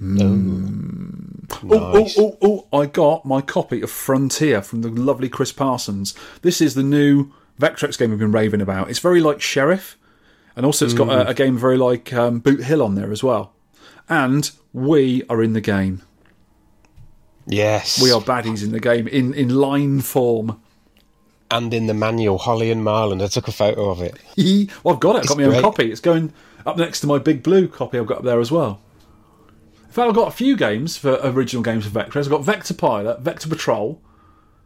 [0.00, 1.24] Mm.
[1.62, 2.18] Oh, Nice.
[2.18, 6.14] oh, oh, oh, I got my copy of Frontier from the lovely Chris Parsons.
[6.42, 8.90] This is the new Vectrex game we've been raving about.
[8.90, 9.96] It's very like Sheriff,
[10.56, 13.22] and also it's got a, a game very like um, Boot Hill on there as
[13.22, 13.52] well.
[14.08, 16.02] And we are in the game.
[17.46, 20.60] Yes, We are baddies in the game in, in line form.
[21.50, 23.22] and in the manual, Holly and Marlon.
[23.22, 24.16] I took a photo of it.
[24.82, 25.18] well, I've got it.
[25.20, 25.90] I've got my own copy.
[25.90, 26.32] It's going
[26.64, 28.80] up next to my big blue copy I've got up there as well.
[29.84, 32.24] In fact, I've got a few games for original games for Vectrex.
[32.24, 34.00] I've got Vector Pilot, Vector Patrol,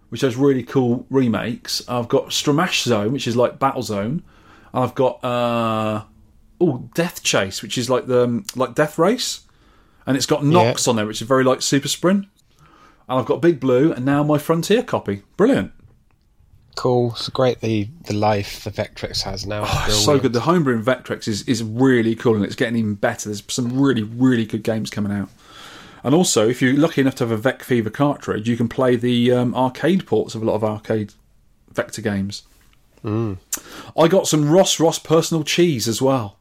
[0.09, 1.83] which has really cool remakes.
[1.88, 4.23] I've got Stramash Zone, which is like Battlezone.
[4.73, 6.05] And I've got uh,
[6.61, 9.47] oh Death Chase, which is like the um, like Death Race,
[10.07, 12.27] and it's got Nox on there, which is very like Super Sprint.
[13.09, 15.23] And I've got Big Blue, and now my Frontier copy.
[15.38, 15.73] Brilliant.
[16.77, 17.11] Cool.
[17.12, 19.64] It's great the the life the Vectrex has now.
[19.64, 20.33] It's Oh, so good.
[20.33, 23.31] The homebrew in Vectrex is, is really cool and it's getting even better.
[23.31, 25.29] There's some really, really good games coming out.
[26.05, 29.33] And also, if you're lucky enough to have a VecFever cartridge, you can play the
[29.33, 31.15] um, arcade ports of a lot of arcade
[31.73, 32.43] Vector games.
[33.05, 36.39] I got some Ross Ross personal cheese as well.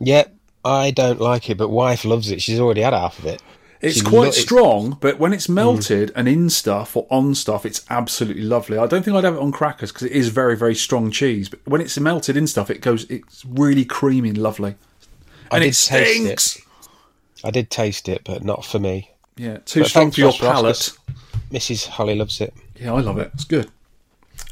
[0.00, 2.42] Yep, I don't like it, but wife loves it.
[2.42, 3.42] She's already had half of it.
[3.80, 7.66] It's She quite lo- strong, but when it's melted and in stuff or on stuff,
[7.66, 8.78] it's absolutely lovely.
[8.78, 11.50] I don't think I'd have it on crackers because it is very, very strong cheese.
[11.50, 13.04] But when it's melted in stuff, it goes.
[13.10, 14.76] It's really creamy and lovely,
[15.50, 16.63] and it taste it.
[17.44, 19.10] I did taste it, but not for me.
[19.36, 20.96] Yeah, too But strong for your Ross,
[21.52, 21.86] Mrs.
[21.86, 22.54] Holly loves it.
[22.76, 23.30] Yeah, I love it.
[23.34, 23.70] It's good.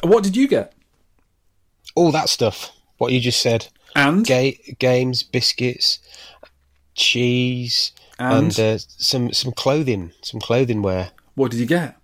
[0.02, 0.72] What did you get?
[1.94, 2.70] All that stuff.
[2.98, 3.68] What you just said.
[3.94, 5.98] And Ga- games, biscuits,
[6.94, 8.57] cheese, And?
[8.59, 11.11] and, uh, some some clothing, some clothing wear.
[11.35, 11.96] what did you get?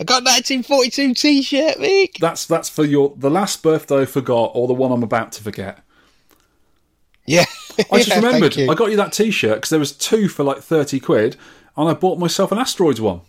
[0.00, 2.16] I got 1942 t-shirt, Vic.
[2.20, 5.42] That's that's for your the last birthday I forgot or the one I'm about to
[5.42, 5.78] forget.
[7.26, 7.44] Yeah.
[7.90, 8.56] I just Yeah, remembered.
[8.58, 11.36] I got you that T-shirt because there was two for like thirty quid,
[11.76, 13.22] and I bought myself an Asteroids one.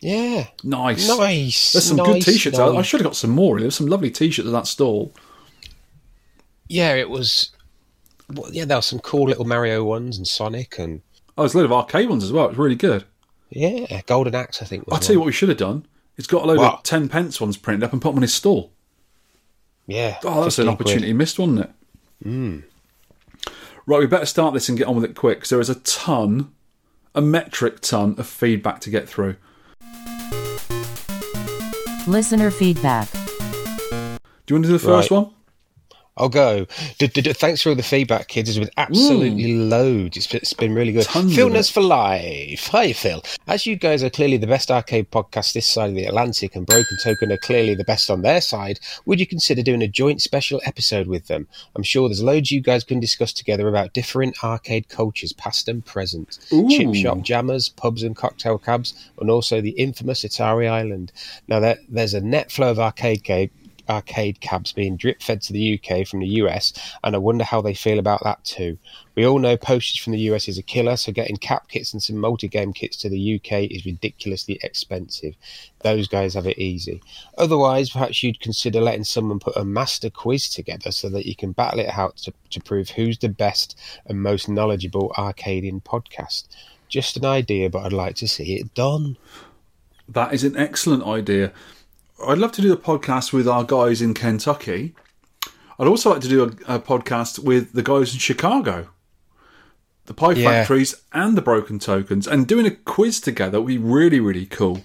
[0.00, 0.48] Yeah.
[0.62, 1.72] Nice, Nice.
[1.72, 2.58] There's some good T-shirts.
[2.58, 3.58] I, I should have got some more.
[3.58, 5.12] There's some lovely T-shirts at that stall.
[6.68, 7.50] Yeah, it was.
[8.32, 11.02] Well, yeah, there were some cool little Mario ones and Sonic and
[11.36, 12.48] Oh, there's a load of arcade ones as well.
[12.48, 13.04] It's really good.
[13.50, 14.62] yeah, Golden Axe.
[14.62, 14.86] I think.
[14.86, 15.86] Was I'll tell you what we should have done.
[16.16, 18.34] It's got a load of ten pence ones printed up and put them on his
[18.34, 18.70] stall.
[19.86, 20.18] Yeah.
[20.24, 21.16] Oh, that's an opportunity quid.
[21.16, 21.70] missed, wasn't it?
[22.22, 22.60] Hmm.
[23.86, 25.40] Right, we better start this and get on with it quick.
[25.40, 26.52] 'cause there is a ton,
[27.14, 29.36] a metric ton of feedback to get through.
[32.06, 33.10] Listener feedback.
[33.12, 33.18] Do
[34.52, 35.16] you want to do the first Right.
[35.22, 35.30] one?
[36.16, 36.66] I'll go.
[36.98, 38.48] D- d- d- thanks for all the feedback, kids.
[38.48, 39.68] There's been absolutely mm.
[39.68, 40.16] loads.
[40.16, 41.06] It's been, it's been really good.
[41.06, 41.66] Tons of Phil it.
[41.66, 42.68] For Life.
[42.68, 43.24] Hi, Phil.
[43.48, 46.66] As you guys are clearly the best arcade podcast this side of the Atlantic, and
[46.66, 50.22] Broken Token are clearly the best on their side, would you consider doing a joint
[50.22, 51.48] special episode with them?
[51.74, 55.84] I'm sure there's loads you guys can discuss together about different arcade cultures, past and
[55.84, 56.38] present.
[56.52, 56.68] Ooh.
[56.70, 61.10] Chip shop jammers, pubs and cocktail cabs, and also the infamous Atari Island.
[61.48, 63.50] Now, there, there's a net flow of arcade game
[63.88, 66.72] arcade cabs being drip fed to the UK from the US,
[67.02, 68.78] and I wonder how they feel about that too.
[69.14, 72.02] We all know postage from the US is a killer, so getting cap kits and
[72.02, 75.34] some multi game kits to the UK is ridiculously expensive.
[75.82, 77.02] Those guys have it easy.
[77.38, 81.52] Otherwise, perhaps you'd consider letting someone put a master quiz together so that you can
[81.52, 86.48] battle it out to, to prove who's the best and most knowledgeable arcadian podcast.
[86.88, 89.16] Just an idea, but I'd like to see it done.
[90.08, 91.52] That is an excellent idea.
[92.26, 94.94] I'd love to do the podcast with our guys in Kentucky
[95.78, 98.88] I'd also like to do a, a podcast with the guys in Chicago,
[100.06, 100.50] the Pie Yeah.
[100.50, 104.84] Factories and the Broken Tokens, and doing a quiz together would be really, really cool.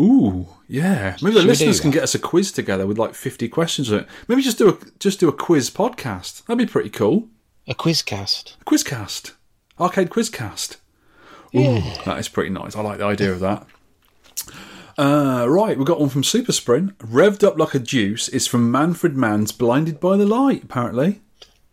[0.00, 1.16] Ooh, yeah.
[1.22, 3.90] Maybe the Should do listeners can get us a quiz together with like fifty questions
[3.90, 4.08] on it.
[4.28, 6.44] Maybe just do a just do a quiz podcast.
[6.44, 7.28] That'd be pretty cool.
[7.66, 8.54] A quizcast.
[8.66, 9.32] Quizcast,
[9.80, 10.76] arcade quizcast.
[11.56, 12.76] Ooh, that is pretty nice.
[12.76, 13.66] I like the idea of that.
[14.98, 16.96] Uh, right, we've got one from Super Sprint.
[16.98, 21.20] Revved up like a juice is from Manfred Mann's Blinded by the Light, apparently.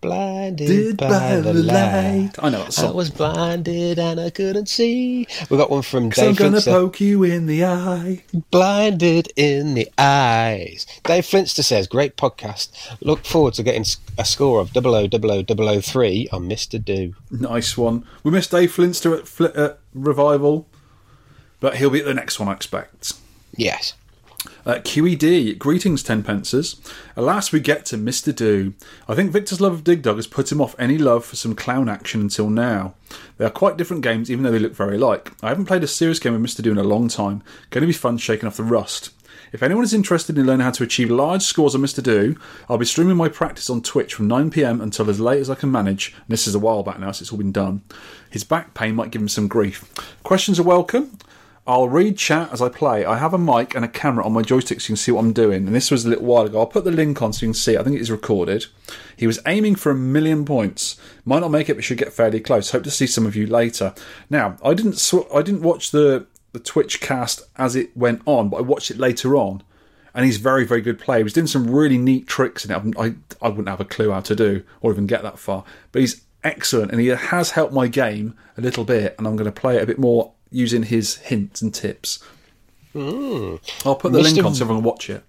[0.04, 2.32] Blinded Did by, the light.
[2.38, 5.26] I know that I was blinded and I couldn't see.
[5.50, 8.26] We got one from So I'm gonna poke you in the eye.
[8.52, 10.86] Blinded in the eyes.
[11.06, 12.72] Dave Flintster says, "Great podcast.
[13.00, 13.86] Look forward to getting
[14.18, 18.04] a score of 000003 on Mister Do." Nice one.
[18.24, 20.68] We missed Dave Flinster at, Fli at Revival,
[21.64, 23.14] but he'll be at the next one, I expect.
[23.56, 23.94] Yes.
[24.66, 26.76] Uh, QED, greetings, tenpences.
[27.16, 28.36] Alas, we get to Mr.
[28.36, 28.74] Do.
[29.08, 31.56] I think Victor's love of Dig Dug has put him off any love for some
[31.56, 32.96] clown action until now.
[33.38, 35.32] They are quite different games, even though they look very alike.
[35.42, 36.62] I haven't played a serious game with Mr.
[36.62, 37.42] Do in a long time.
[37.70, 39.12] Going to be fun shaking off the rust.
[39.54, 42.04] If anyone is interested in learning how to achieve large scores on Mr.
[42.04, 42.36] Do,
[42.68, 45.72] I'll be streaming my practice on Twitch from 9pm until as late as I can
[45.72, 46.14] manage.
[46.14, 47.84] And this is a while back now, so it's all been done.
[48.30, 49.90] His back pain might give him some grief.
[50.24, 51.18] Questions are welcome.
[51.66, 53.06] I'll read chat as I play.
[53.06, 55.22] I have a mic and a camera on my joystick so you can see what
[55.22, 55.66] I'm doing.
[55.66, 56.60] And this was a little while ago.
[56.60, 57.78] I'll put the link on so you can see.
[57.78, 58.66] I think it is recorded.
[59.16, 61.00] He was aiming for a million points.
[61.24, 62.72] Might not make it, but should get fairly close.
[62.72, 63.94] Hope to see some of you later.
[64.30, 68.50] Now, I didn't sw- I didn't watch the the Twitch cast as it went on,
[68.50, 69.64] but I watched it later on.
[70.14, 71.20] And he's very, very good player.
[71.20, 72.96] He was doing some really neat tricks in it.
[73.00, 75.64] I, I wouldn't have a clue how to do or even get that far.
[75.92, 79.16] But he's excellent and he has helped my game a little bit.
[79.18, 82.24] And I'm going to play it a bit more using his hints and tips.
[82.94, 83.56] Hmm.
[83.86, 84.36] I'll put the Mr.
[84.36, 85.24] link on so everyone can watch it.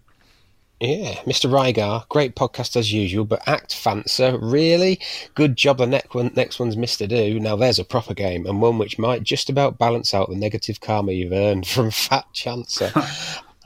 [0.80, 1.48] Yeah, Mr.
[1.48, 5.00] Rygar, great podcast as usual, but act fancer, really?
[5.34, 7.08] Good job the next, one, next one's Mr.
[7.08, 7.40] Do.
[7.40, 10.80] Now there's a proper game, and one which might just about balance out the negative
[10.80, 12.90] karma you've earned from Fat Chancer.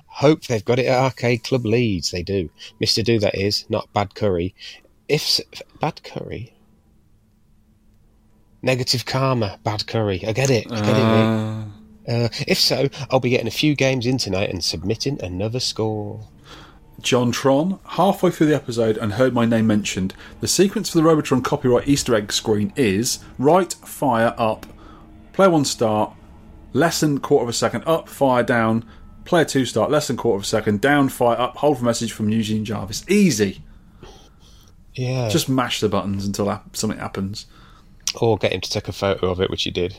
[0.06, 2.50] Hope they've got it at Arcade Club Leeds, they do.
[2.80, 3.02] Mr.
[3.02, 4.54] Do, that is, not Bad Curry.
[5.08, 5.40] If
[5.80, 6.52] Bad Curry?
[8.62, 10.24] Negative karma, bad curry.
[10.26, 10.70] I get it.
[10.70, 11.64] I get it, mate.
[12.08, 16.26] Uh, if so, I'll be getting a few games in tonight and submitting another score.
[17.00, 20.14] John Tron, halfway through the episode and heard my name mentioned.
[20.40, 24.66] The sequence for the Robotron copyright Easter egg screen is right, fire, up,
[25.32, 26.12] player one start,
[26.72, 28.84] less than quarter of a second, up, fire, down,
[29.24, 32.12] player two start, less than quarter of a second, down, fire, up, hold for message
[32.12, 33.04] from Eugene Jarvis.
[33.08, 33.62] Easy.
[34.94, 35.28] Yeah.
[35.28, 37.46] Just mash the buttons until something happens.
[38.16, 39.96] Or get him to take a photo of it, which he did.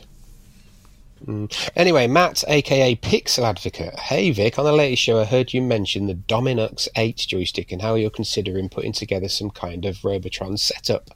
[1.26, 1.70] Mm.
[1.76, 3.98] Anyway, Matt, aka Pixel Advocate.
[3.98, 7.82] Hey Vic, on the latest show, I heard you mention the Dominux 8 joystick and
[7.82, 11.10] how you're considering putting together some kind of Robotron setup.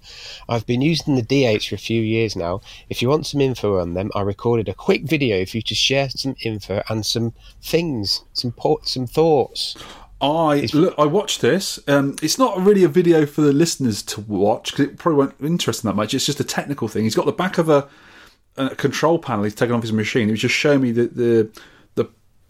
[0.46, 2.60] I've been using the D8s for a few years now.
[2.90, 5.74] If you want some info on them, I recorded a quick video for you to
[5.74, 7.32] share some info and some
[7.62, 9.74] things, some some thoughts.
[10.24, 10.94] I look.
[10.98, 11.78] I watched this.
[11.86, 15.34] Um, it's not really a video for the listeners to watch because it probably won't
[15.42, 16.14] interest them that much.
[16.14, 17.04] It's just a technical thing.
[17.04, 17.88] He's got the back of a,
[18.56, 19.44] a control panel.
[19.44, 20.28] He's taken off his machine.
[20.28, 21.50] He was just showing me the the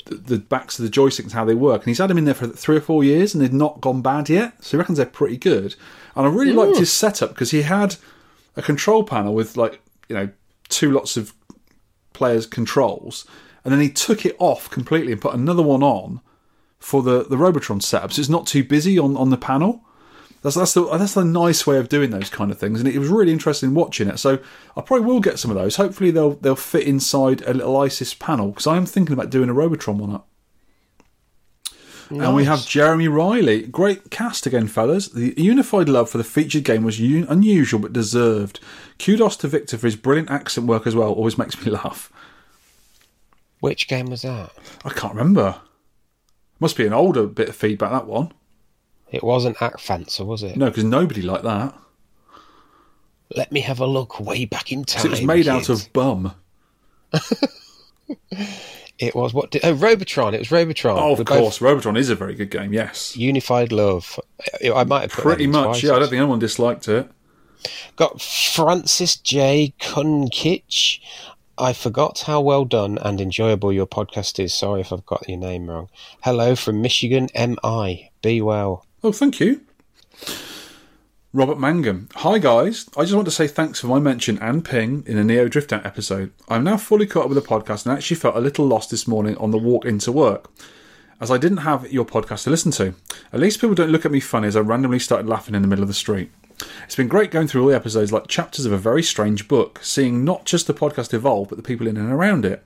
[0.06, 1.82] the, the backs of the joysticks and how they work.
[1.82, 4.02] And he's had them in there for three or four years, and they've not gone
[4.02, 4.62] bad yet.
[4.62, 5.74] So he reckons they're pretty good.
[6.14, 7.96] And I really liked his setup because he had
[8.56, 10.28] a control panel with like you know
[10.68, 11.34] two lots of
[12.12, 13.26] players' controls,
[13.64, 16.20] and then he took it off completely and put another one on
[16.84, 19.82] for the the Robotron setup, so it's not too busy on, on the panel.
[20.42, 22.98] That's that's the that's the nice way of doing those kind of things, and it
[22.98, 24.18] was really interesting watching it.
[24.18, 24.38] So
[24.76, 25.76] I probably will get some of those.
[25.76, 29.48] Hopefully they'll they'll fit inside a little ISIS panel because I am thinking about doing
[29.48, 30.28] a Robotron one up.
[32.10, 33.62] And we have Jeremy Riley.
[33.62, 35.08] Great cast again, fellas.
[35.08, 38.60] The unified love for the featured game was un- unusual but deserved.
[38.98, 41.12] Kudos to Victor for his brilliant accent work as well.
[41.12, 42.12] Always makes me laugh.
[43.60, 44.52] Which game was that?
[44.84, 45.62] I can't remember.
[46.60, 48.32] Must be an older bit of feedback that one.
[49.10, 50.56] It wasn't Act Fancer, was it?
[50.56, 51.74] No, because nobody liked that.
[53.36, 55.06] Let me have a look way back in time.
[55.06, 56.34] it was made out of bum.
[58.98, 59.50] It was what?
[59.50, 60.34] Did, oh, Robotron.
[60.34, 60.98] It was Robotron.
[60.98, 62.72] Oh, of We're both course, Robotron is a very good game.
[62.72, 64.20] Yes, Unified Love.
[64.62, 65.64] I I might have put pretty much.
[65.64, 65.82] twice.
[65.82, 67.10] Yeah, I don't think anyone disliked it.
[67.96, 69.74] Got Francis J.
[69.80, 71.00] Kunkich.
[71.56, 74.52] I forgot how well done and enjoyable your podcast is.
[74.52, 75.88] Sorry if I've got your name wrong.
[76.22, 78.10] Hello from Michigan, MI.
[78.22, 78.84] Be well.
[79.04, 79.60] Oh, thank you.
[81.32, 82.08] Robert Mangum.
[82.16, 82.86] Hi, guys.
[82.96, 85.72] I just want to say thanks for my mention and ping in a Neo Drift
[85.72, 86.32] Out episode.
[86.48, 89.06] I'm now fully caught up with the podcast and actually felt a little lost this
[89.06, 90.50] morning on the walk into work.
[91.20, 92.94] as I didn't have your podcast to listen to.
[93.32, 95.68] At least people don't look at me funny as I randomly started laughing in the
[95.68, 96.30] middle of the street.
[96.84, 99.80] It's been great going through all the episodes like chapters of a very strange book,
[99.82, 102.62] seeing not just the podcast evolve, but the people in and around it.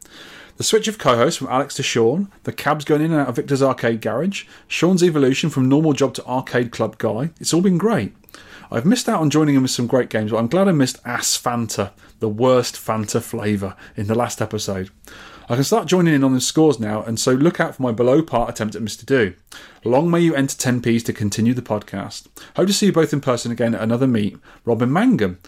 [0.57, 3.29] The switch of co hosts from Alex to Sean, the cabs going in and out
[3.29, 7.31] of Victor's arcade garage, Sean's evolution from normal job to arcade club guy.
[7.39, 8.13] It's all been great.
[8.71, 10.99] I've missed out on joining in with some great games, but I'm glad I missed
[11.05, 14.91] Ass Fanta, the worst Fanta flavour, in the last episode.
[15.51, 17.91] I can start joining in on the scores now, and so look out for my
[17.91, 19.07] below part attempt at Mr.
[19.07, 19.33] Do.
[19.83, 22.27] Long may you enter 10p's to continue the podcast.
[22.55, 24.37] Hope to see you both in person again at another meet.
[24.67, 25.39] Robin Mangum.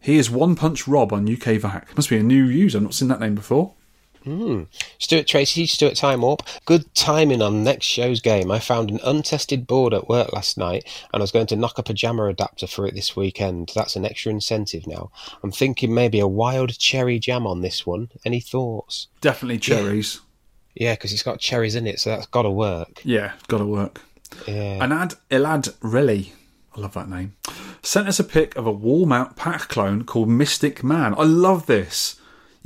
[0.00, 1.94] He is One Punch Rob on UK VAC.
[1.94, 3.74] Must be a new user, I've not seen that name before.
[4.24, 4.64] Hmm.
[4.98, 6.42] Stuart Tracy, Stuart Time Warp.
[6.64, 8.50] Good timing on next show's game.
[8.50, 11.78] I found an untested board at work last night and I was going to knock
[11.78, 13.72] up a jammer adapter for it this weekend.
[13.74, 15.10] That's an extra incentive now.
[15.42, 18.10] I'm thinking maybe a wild cherry jam on this one.
[18.24, 19.08] Any thoughts?
[19.20, 20.20] Definitely cherries.
[20.74, 23.00] Yeah, because it's got cherries in it, so that's got to work.
[23.04, 24.00] Yeah, gotta work.
[24.46, 24.78] Yeah.
[24.78, 26.32] Anad Elad Riley,
[26.76, 27.34] I love that name,
[27.82, 31.14] sent us a pic of a wall mount pack clone called Mystic Man.
[31.16, 32.17] I love this.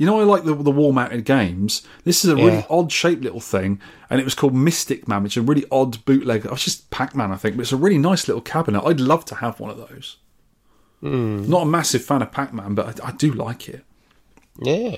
[0.03, 1.81] You know, I like the, the wall mounted games.
[2.03, 2.65] This is a really Yeah.
[2.69, 3.79] odd shaped little thing,
[4.09, 6.45] and it was called Mystic Man, which is a really odd bootleg.
[6.45, 8.83] Oh, it's just Pac Man, I think, but it's a really nice little cabinet.
[8.85, 10.17] I'd love to have one of those.
[10.99, 11.49] Hmm.
[11.49, 13.85] Not a massive fan of Pac Man, but I, I do like it.
[14.59, 14.97] Yeah.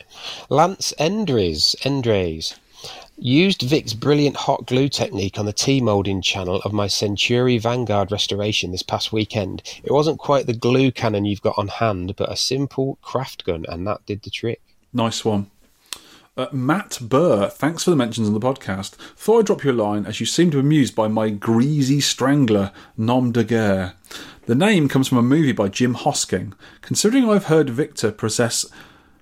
[0.49, 2.55] Lance Endres, Endres.
[3.15, 8.11] Used Vic's brilliant hot glue technique on the T molding channel of my Centuri Vanguard
[8.11, 9.61] restoration this past weekend.
[9.83, 13.65] It wasn't quite the glue cannon you've got on hand, but a simple craft gun,
[13.69, 14.61] and that did the trick.
[14.95, 15.51] Nice one.
[16.37, 18.91] Uh, Matt Burr, thanks for the mentions on the podcast.
[19.17, 21.99] Thought I'd drop you a line as you seem to be amused by my greasy
[21.99, 23.93] strangler, nom de guerre.
[24.45, 26.53] The name comes from a movie by Jim Hosking.
[26.79, 28.65] Considering I've heard Victor profess,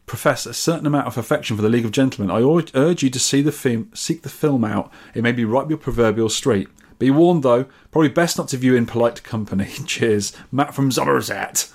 [0.05, 2.43] profess a certain amount of affection for the League of Gentlemen, I
[2.75, 4.91] urge you to see the film, seek the film out.
[5.15, 6.67] It may be right up your proverbial street.
[6.99, 9.65] Be warned though, probably best not to view in polite company.
[9.87, 11.71] Cheers, Matt from Somerset.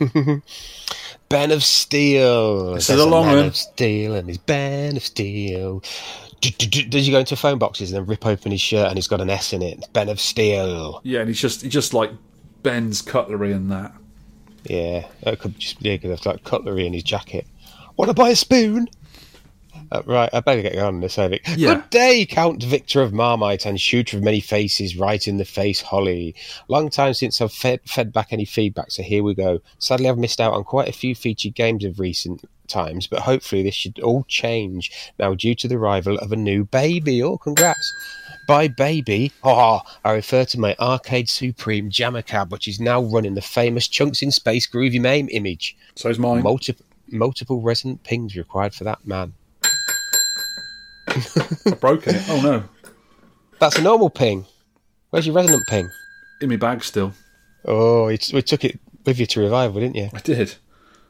[1.28, 2.74] Ben of Steel.
[2.74, 3.46] This is a long man one.
[3.46, 5.82] of Steel and he's Ben of Steel.
[6.40, 9.20] Does he go into phone boxes and then rip open his shirt and he's got
[9.20, 9.86] an S in it?
[9.92, 11.00] Ben of Steel.
[11.04, 12.10] Yeah, and he's just he just like
[12.62, 13.92] bends cutlery and that.
[14.64, 17.46] Yeah, that could just yeah, could have like cutlery in his jacket.
[17.96, 18.88] Want to buy a spoon?
[19.92, 21.42] Uh, right, I better get going on this, Vic.
[21.56, 21.74] Yeah.
[21.74, 25.80] Good day, Count Victor of Marmite and Shooter of Many Faces, right in the face,
[25.80, 26.34] Holly.
[26.68, 29.60] Long time since I've fed, fed back any feedback, so here we go.
[29.78, 33.64] Sadly, I've missed out on quite a few featured games of recent times, but hopefully
[33.64, 37.20] this should all change now due to the arrival of a new baby.
[37.22, 37.92] Oh, congrats.
[38.46, 43.34] By baby, oh, I refer to my Arcade Supreme Jammer Cab, which is now running
[43.34, 45.76] the famous Chunks in Space Groovy Mame image.
[45.94, 46.42] So's mine.
[46.42, 49.34] Multiple, multiple resident pings required for that man.
[51.66, 52.22] I've broken it.
[52.28, 52.64] Oh no,
[53.58, 54.46] That's a normal ping.
[55.10, 55.90] Where's your resonant ping?
[56.40, 57.12] in my bag still.
[57.64, 60.08] Oh, it's, we took it with you to revival, didn't you?
[60.12, 60.54] I did.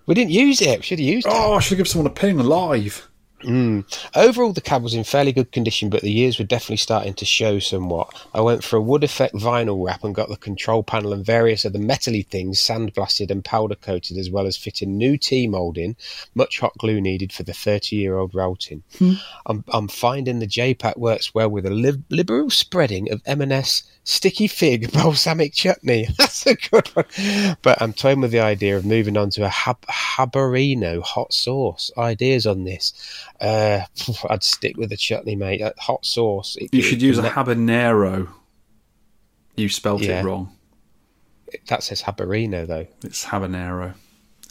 [0.07, 0.67] We didn't use it.
[0.67, 1.33] We oh, should have used it.
[1.33, 3.09] Oh, I should give someone a ping live.
[3.43, 3.81] Hmm.
[4.15, 7.25] Overall, the cab was in fairly good condition, but the years were definitely starting to
[7.25, 8.09] show somewhat.
[8.35, 11.65] I went for a wood effect vinyl wrap and got the control panel and various
[11.65, 15.97] other metally things sandblasted and powder coated, as well as fitting new T moulding,
[16.35, 18.83] much hot glue needed for the 30 year old routing.
[18.99, 19.15] Hmm.
[19.47, 24.49] I'm, I'm finding the JPAC works well with a lib- liberal spreading of M&S sticky
[24.49, 26.09] fig balsamic chutney.
[26.19, 27.07] That's a good one.
[27.63, 31.91] But I'm toying with the idea of moving on to a hab- habanero hot sauce.
[31.97, 32.93] Ideas on this?
[33.41, 33.81] Uh,
[34.29, 35.63] I'd stick with the chutney, mate.
[35.63, 36.57] Uh, hot sauce.
[36.61, 38.29] it- You should use a habanero.
[39.57, 40.21] You spelt Yeah.
[40.21, 40.53] it wrong.
[41.69, 42.87] That says habanero, though.
[43.03, 43.95] It's habanero.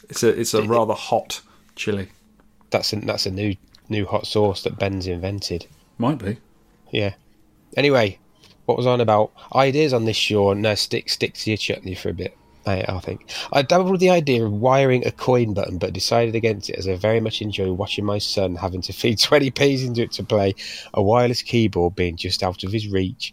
[0.08, 1.40] It's a it's a rather hot
[1.76, 2.08] chili.
[2.70, 3.56] That's a that's a new
[3.88, 5.66] new hot sauce that Ben's invented.
[5.98, 6.36] Might be.
[6.90, 7.14] Yeah.
[7.76, 8.18] Anyway,
[8.66, 9.30] what was on about?
[9.54, 10.52] Ideas on this show.
[10.52, 12.36] No, stick stick to your chutney for a bit.
[12.66, 16.34] Mate, I think I dabbled with the idea of wiring a coin button, but decided
[16.34, 20.02] against it as I very much enjoy watching my son having to feed 20p's into
[20.02, 20.54] it to play
[20.94, 23.32] a wireless keyboard being just out of his reach.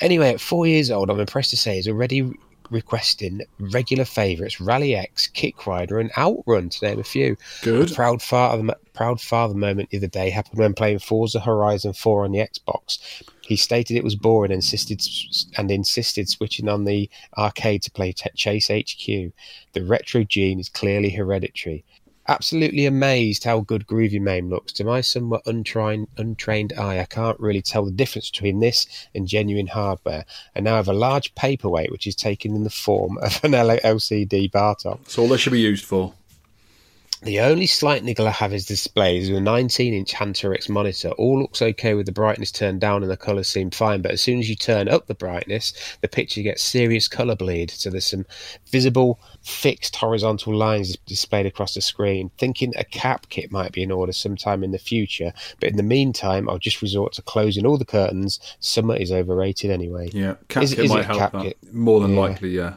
[0.00, 2.30] Anyway, at four years old, I'm impressed to say he's already
[2.70, 7.36] requesting regular favourites Rally X, Kick Rider, and Outrun, to name a few.
[7.62, 7.90] Good.
[7.90, 12.24] A proud father, proud father moment the other day happened when playing Forza Horizon 4
[12.24, 12.98] on the Xbox.
[13.46, 15.00] He stated it was boring and insisted
[15.56, 19.06] and insisted switching on the arcade to play Chase HQ.
[19.72, 21.84] The retro gene is clearly hereditary.
[22.28, 24.72] Absolutely amazed how good Groovy Mame looks.
[24.72, 29.28] To my somewhat untrained, untrained eye, I can't really tell the difference between this and
[29.28, 30.24] genuine hardware.
[30.56, 34.50] I now have a large paperweight which is taken in the form of an LCD
[34.50, 35.04] bar top.
[35.04, 36.14] That's all they should be used for.
[37.22, 41.10] The only slight niggle I have is display is a 19 inch Hantarex monitor.
[41.12, 44.20] All looks okay with the brightness turned down and the colours seem fine, but as
[44.20, 47.70] soon as you turn up the brightness, the picture gets serious colour bleed.
[47.70, 48.26] So there's some
[48.70, 52.30] visible fixed horizontal lines displayed across the screen.
[52.36, 55.82] Thinking a cap kit might be in order sometime in the future, but in the
[55.82, 58.38] meantime, I'll just resort to closing all the curtains.
[58.60, 60.10] Summer is overrated anyway.
[60.12, 61.42] Yeah, cap Is- kit is it might a help cap that.
[61.44, 61.58] kit?
[61.72, 62.20] More than Yeah.
[62.20, 62.74] likely, yeah.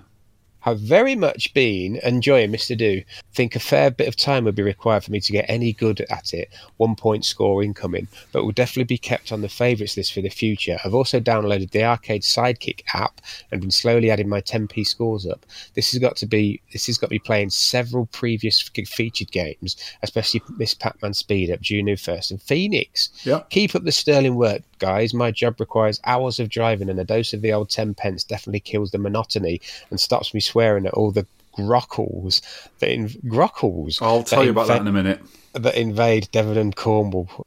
[0.62, 2.78] Have very much been enjoying Mr.
[2.78, 3.02] Do.
[3.34, 6.02] Think a fair bit of time would be required for me to get any good
[6.10, 6.50] at it.
[6.78, 10.30] One point score incoming, but will definitely be kept on the favourites list for the
[10.30, 10.78] future.
[10.84, 15.46] I've also downloaded the Arcade Sidekick app and been slowly adding my 10p scores up.
[15.74, 19.76] This has got to be this has got to be playing several previous featured games,
[20.04, 23.10] especially Miss Pac-Man Speed Up, Juno First, and Phoenix.
[23.24, 23.50] Yep.
[23.50, 25.14] Keep up the sterling work, guys.
[25.14, 28.62] My job requires hours of driving, and a dose of the old 10 pence definitely
[28.62, 31.28] kills the monotony and stops me swearing at all the
[31.58, 32.42] grockles
[32.80, 35.22] that in, grockles I'll tell you about that in a minute.
[35.54, 37.46] that invade Devon and Cornwall,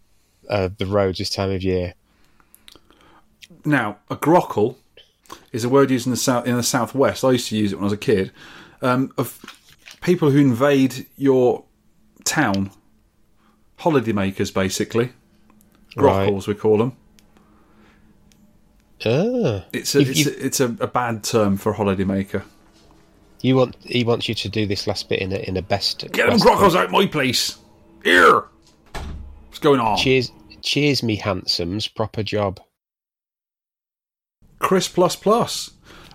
[0.48, 1.94] uh, the roads this time of year.
[3.64, 4.76] Now, a grockle
[5.52, 7.24] is a word used in the south in the southwest.
[7.24, 8.32] I used to use it when I was a kid.
[8.80, 9.40] Um, of
[10.00, 11.64] people who invade your
[12.24, 12.70] town,
[13.78, 15.12] holidaymakers, basically.
[15.96, 16.28] Right.
[16.28, 16.96] Grockles, we call them.
[19.04, 22.42] Ah, It's a, You've- it's, a, it's a, a bad term for a holidaymaker.
[23.40, 26.00] you want he wants you to do this last bit in a in a best.
[26.12, 27.58] Get them grockles out my place.
[28.04, 28.44] Here.
[29.48, 29.96] What's going on?
[29.98, 30.30] Cheers,
[30.62, 31.88] cheers, me handsomes.
[31.88, 32.60] Proper job.
[34.58, 35.70] Chris Plus Plus.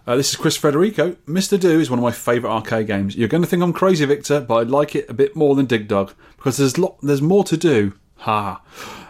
[0.06, 1.12] Uh, this is Chris Federico.
[1.28, 1.60] Mr.
[1.60, 3.16] Do is one of my favourite arcade games.
[3.18, 5.66] You're going to think I'm crazy, Victor, but I like it a bit more than
[5.66, 7.94] Dig Dug because there's lot, there's more to do.
[8.20, 8.62] Ha.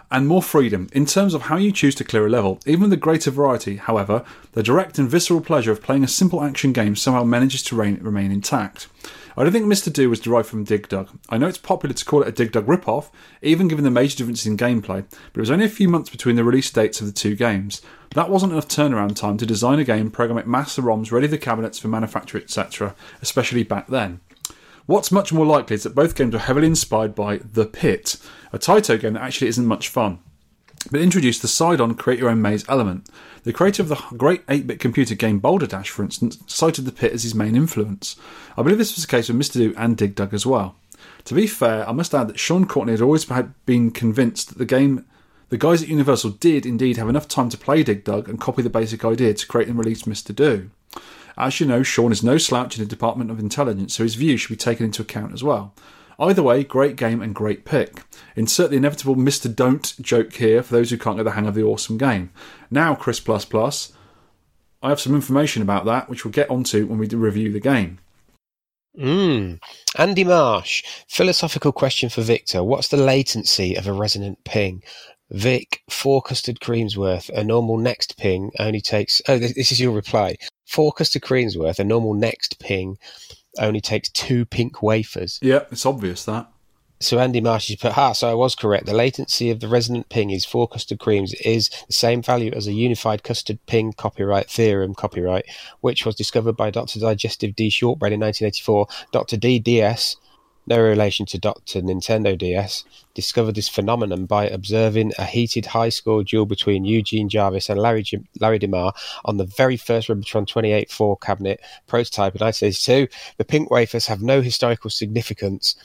[0.10, 2.60] And more freedom in terms of how you choose to clear a level.
[2.66, 6.42] Even with the greater variety, however, the direct and visceral pleasure of playing a simple
[6.42, 8.88] action game somehow manages to reign, remain intact.
[9.36, 9.94] I don't think Mr.
[9.94, 11.10] Do was derived from Dig Dug.
[11.30, 13.12] I know it's popular to call it a Dig Dug ripoff,
[13.44, 16.38] even given the major differences in gameplay, but it was only a few months between
[16.38, 17.84] the release dates of the two games.
[18.16, 21.38] That wasn't enough turnaround time to design a game, program it, master ROMs, ready the
[21.38, 24.22] cabinets for manufacture, etc., especially back then.
[24.88, 28.18] What's much more likely is that both games were heavily inspired by The Pit,
[28.52, 30.20] a Taito game that actually isn't much fun
[30.92, 33.10] but introduced the side-on create your own maze element.
[33.44, 37.14] The creator of the great 8-bit computer game Boulder Dash, for instance, cited the pit
[37.14, 38.16] as his main influence.
[38.58, 39.54] I believe this was the case with Mr.
[39.54, 40.76] Do and Dig Dug as well.
[41.26, 43.26] To be fair, I must add that Sean Courtney had always
[43.66, 45.06] been convinced that the game,
[45.50, 48.62] the guys at Universal did indeed have enough time to play Dig Dug and copy
[48.62, 50.34] the basic idea to create and release Mr.
[50.34, 50.70] Do.
[51.38, 54.38] As you know, Sean is no slouch in the Department of Intelligence, so his view
[54.38, 55.74] should be taken into account as well.
[56.20, 58.04] Either way, great game and great pick.
[58.36, 59.54] Insert the inevitable Mr.
[59.54, 62.32] Don't joke here for those who can't get the hang of the awesome game.
[62.72, 63.94] Now, Chris Plus Plus,
[64.82, 68.00] I have some information about that, which we'll get onto when we review the game.
[68.98, 69.60] Mm.
[69.96, 72.64] Andy Marsh, philosophical question for Victor.
[72.64, 74.82] What's the latency of a resonant ping?
[75.30, 77.30] Vic, four custard creams worth.
[77.30, 79.22] A normal next ping only takes.
[79.28, 80.38] Oh, this is your reply.
[80.68, 81.80] Four custard creams worth.
[81.80, 82.98] A normal next ping
[83.60, 85.40] only takes two pink wafers.
[85.42, 86.50] Yeah, it's obvious that.
[87.00, 88.88] So Andy Marsh has put, ha, so I was correct.
[88.88, 92.66] The latency of the resonant ping is four custard creams is the same value as
[92.66, 95.46] a unified custard ping copyright theorem copyright,
[95.82, 97.00] which was discovered by Dr.
[97.00, 97.70] Digestive D.
[97.70, 98.88] Shortbread in 1984.
[99.12, 99.38] Dr.
[99.38, 99.60] D.
[99.60, 100.16] DS,
[100.68, 101.82] no relation to Dr.
[101.82, 107.70] Nintendo DS, discovered this phenomenon by observing a heated high score duel between Eugene Jarvis
[107.70, 108.94] and Larry, J- Larry DeMar
[109.26, 113.14] on the very first Robotron 2084 cabinet prototype in 1982.
[113.38, 115.76] The pink wafers have no historical significance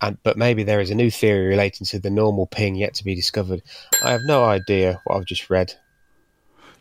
[0.00, 3.04] and but maybe there is a new theory relating to the normal ping yet to
[3.04, 3.62] be discovered.
[4.04, 5.74] I have no idea what I've just read.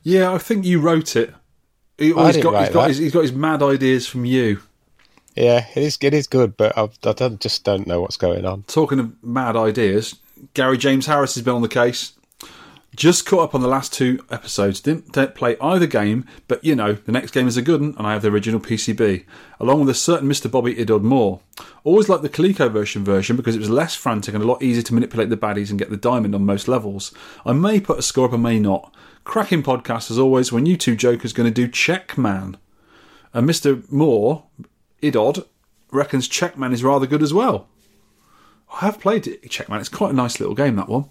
[0.04, 1.34] Yeah, I think you wrote it.
[1.98, 4.62] He, didn't got, he's, got his, he's got his mad ideas from you.
[5.36, 5.98] Yeah, it is.
[6.02, 8.64] It is good, but I've, I don't, just don't know what's going on.
[8.64, 10.16] Talking of mad ideas,
[10.54, 12.14] Gary James Harris has been on the case.
[12.96, 14.80] Just caught up on the last two episodes.
[14.80, 18.06] Didn't, play either game, but you know, the next game is a good one, and
[18.06, 19.26] I have the original PCB,
[19.60, 20.52] along with a certain Mr.
[20.52, 21.40] Bobby Idod Moore.
[21.84, 24.94] Always liked the ColecoVision version because it was less frantic and a lot easier to
[24.94, 27.12] manipulate the baddies and get the diamond on most levels.
[27.48, 28.94] I may put a score up, I may not.
[29.24, 32.58] Cracking podcast as always when you two jokers going to do Checkman.
[33.34, 33.90] And Mr.
[33.92, 34.44] Moore,
[35.04, 35.46] Idod,
[35.92, 37.68] reckons Checkman is rather good as well.
[38.74, 39.80] I have played Checkman.
[39.80, 41.10] It's quite a nice little game, that one.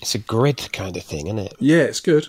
[0.00, 1.54] It's a grid kind of thing, isn't it?
[1.58, 2.28] Yeah, it's good.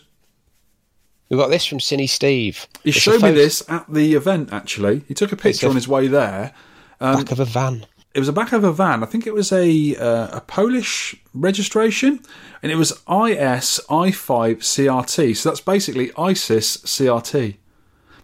[1.29, 2.65] We've got this from Cine Steve.
[2.83, 5.03] He It's showed me this at the event, actually.
[5.07, 6.53] He took a picture a- on his way there.
[6.99, 7.85] back of a van.
[8.15, 9.03] It was a back of a van.
[9.03, 12.21] I think it was a uh, a Polish registration,
[12.63, 15.37] and it was IS I5 CRT.
[15.37, 17.57] So that's basically ISIS CRT.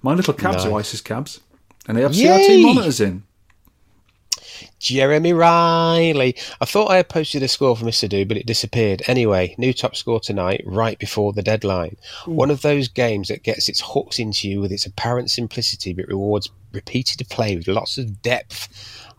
[0.02, 1.42] My little cabs are ISIS cabs,
[1.88, 2.28] and they have Yay!
[2.28, 3.24] CRT monitors in.
[4.80, 6.36] Jeremy Riley.
[6.62, 8.08] I thought I had posted a score for Mr.
[8.08, 9.02] Do, but it disappeared.
[9.08, 11.98] Anyway, new top score tonight, right before the deadline.
[12.26, 16.08] One of those games that gets its hooks into you with its apparent simplicity, but
[16.08, 18.68] rewards repeated play with lots of depth.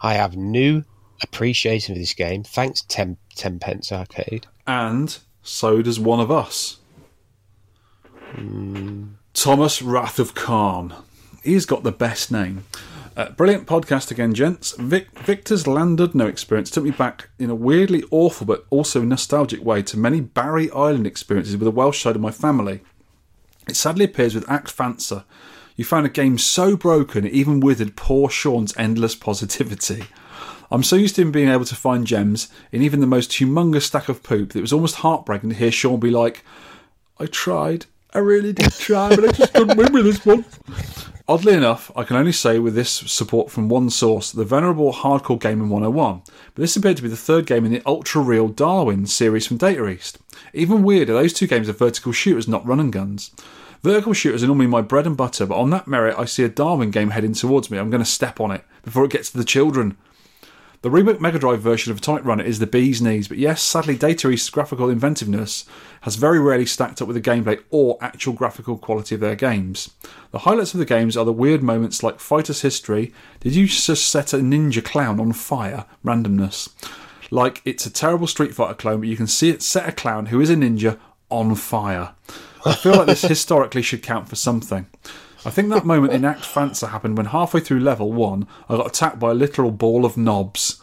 [0.00, 0.84] I have new
[1.22, 2.44] appreciation for this game.
[2.44, 4.46] Thanks, Ten, ten Pence Arcade.
[4.66, 6.78] And so does one of us.
[8.34, 9.04] Hmm.
[9.32, 10.94] Thomas Wrath of Khan.
[11.46, 12.64] He's got the best name.
[13.16, 14.72] Uh, brilliant podcast again, gents.
[14.76, 19.80] Vic- Victor's Llandudno experience took me back in a weirdly awful but also nostalgic way
[19.82, 22.80] to many Barry Island experiences with the Welsh side of my family.
[23.68, 25.22] It sadly appears with Act Fancer.
[25.76, 30.04] You found a game so broken it even withered poor Sean's endless positivity.
[30.68, 33.82] I'm so used to him being able to find gems in even the most humongous
[33.82, 36.44] stack of poop that it was almost heartbreaking to hear Sean be like,
[37.20, 37.86] I tried.
[38.12, 40.44] I really did try, but I just couldn't win with this one.
[41.28, 45.40] Oddly enough, I can only say with this support from one source, the venerable Hardcore
[45.40, 49.06] Gaming 101, but this appeared to be the third game in the ultra real Darwin
[49.06, 50.18] series from Data East.
[50.54, 53.32] Even weirder, those two games are vertical shooters, not run and guns.
[53.82, 56.48] Vertical shooters are normally my bread and butter, but on that merit, I see a
[56.48, 57.78] Darwin game heading towards me.
[57.78, 59.96] I'm going to step on it before it gets to the children.
[60.86, 63.96] The remake Mega Drive version of Atomic Runner is the bee's knees, but yes, sadly,
[63.96, 65.64] Data East's graphical inventiveness
[66.02, 69.90] has very rarely stacked up with the gameplay or actual graphical quality of their games.
[70.30, 74.08] The highlights of the games are the weird moments like Fighter's History, did you just
[74.08, 75.86] set a ninja clown on fire?
[76.04, 76.68] Randomness.
[77.32, 80.26] Like it's a terrible Street Fighter clone, but you can see it set a clown
[80.26, 82.14] who is a ninja on fire.
[82.64, 84.86] I feel like this historically should count for something.
[85.46, 88.88] I think that moment in Act Fancer happened when halfway through level 1 I got
[88.88, 90.82] attacked by a literal ball of knobs.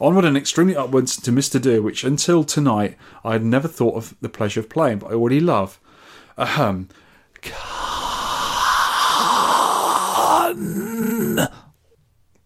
[0.00, 1.60] Onward and extremely upwards to Mr.
[1.60, 5.14] Do, which until tonight I had never thought of the pleasure of playing, but I
[5.14, 5.78] already love.
[6.38, 6.88] Ahem.
[7.42, 7.98] Khan.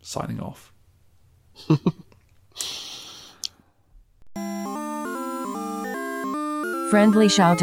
[0.01, 0.73] Signing off.
[6.91, 7.63] Friendly shout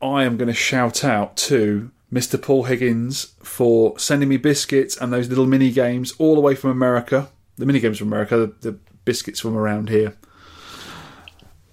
[0.00, 2.40] I am going to shout out to Mr.
[2.40, 6.70] Paul Higgins for sending me biscuits and those little mini games all the way from
[6.70, 7.28] America.
[7.56, 10.16] The mini games from America, the, the biscuits from around here.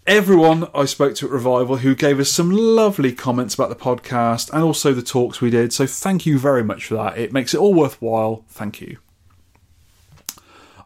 [0.08, 4.52] Everyone I spoke to at Revival who gave us some lovely comments about the podcast
[4.52, 5.72] and also the talks we did.
[5.72, 7.18] So thank you very much for that.
[7.18, 8.44] It makes it all worthwhile.
[8.50, 8.98] Thank you.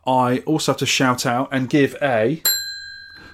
[0.06, 2.42] I also have to shout out and give a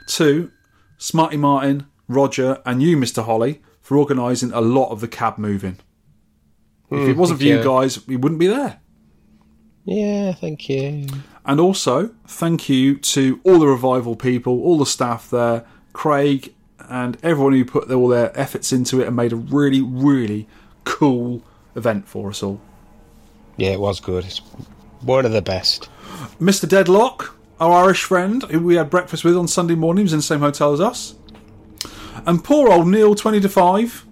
[0.07, 0.51] to
[0.97, 3.23] Smarty Martin, Roger, and you, Mr.
[3.23, 5.77] Holly, for organising a lot of the cab moving.
[6.89, 7.63] If it hmm, wasn't for you you.
[7.63, 8.79] guys, we wouldn't be there.
[9.85, 11.07] Yeah, thank you.
[11.45, 17.17] And also, thank you to all the revival people, all the staff there, Craig, and
[17.21, 20.47] everyone who put all their efforts into it and made a really, really
[20.85, 21.43] cool
[21.75, 22.61] event for us all.
[23.57, 24.23] Yeah, it was good.
[24.23, 24.39] It's
[25.01, 25.89] one of the best.
[26.39, 26.67] Mr.
[26.67, 30.39] Deadlock, our Irish friend, who we had breakfast with on Sunday mornings in the same
[30.39, 31.15] hotel as us.
[32.25, 34.05] And poor old Neil, 20 to 5,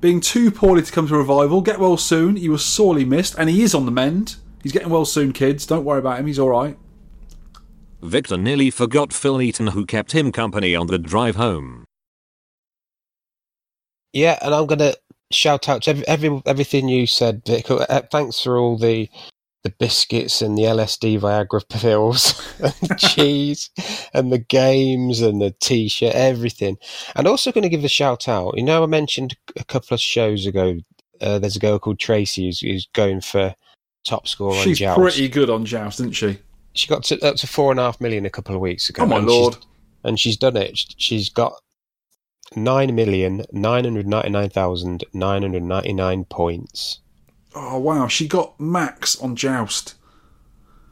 [0.00, 1.60] being too poorly to come to revival.
[1.60, 2.36] Get well soon.
[2.36, 4.36] He was sorely missed, and he is on the mend.
[4.62, 5.66] He's getting well soon, kids.
[5.66, 6.26] Don't worry about him.
[6.26, 6.76] He's all right.
[8.02, 11.84] Victor nearly forgot Phil Eaton who kept him company on the drive home.
[14.12, 14.94] Yeah, and I'm gonna
[15.30, 17.70] shout out to every, every everything you said, Vic.
[17.70, 19.08] Uh, Thanks for all the
[19.64, 23.70] the biscuits and the LSD Viagra pills and cheese
[24.12, 26.76] and the games and the T-shirt, everything.
[27.16, 28.56] And also going to give a shout out.
[28.56, 30.76] You know, I mentioned a couple of shows ago.
[31.20, 33.54] Uh, there's a girl called Tracy who's, who's going for
[34.04, 34.98] top score on She's Joust.
[35.00, 36.38] pretty good on Joust, isn't she?
[36.74, 39.04] She got to, up to four and a half million a couple of weeks ago.
[39.04, 39.56] Oh, my and she's- lord.
[40.04, 40.78] and she's done it.
[40.98, 41.54] She's got
[42.56, 47.00] nine million nine hundred ninety nine thousand nine hundred ninety nine points.
[47.54, 48.08] Oh, wow.
[48.08, 49.94] She got max on Joust.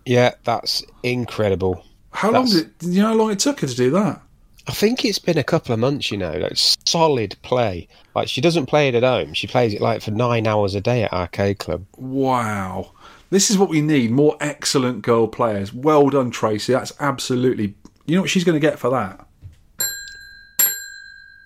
[0.06, 1.84] Yeah, that's incredible.
[2.12, 4.20] How long That's- did you know how long it took her to do that?
[4.68, 7.88] I think it's been a couple of months, you know, like solid play.
[8.14, 10.80] Like she doesn't play it at home; she plays it like for nine hours a
[10.80, 11.84] day at Arcade Club.
[11.96, 12.92] Wow.
[13.30, 15.72] This is what we need more excellent girl players.
[15.72, 16.72] Well done, Tracy.
[16.74, 17.74] That's absolutely.
[18.06, 19.26] You know what she's going to get for that?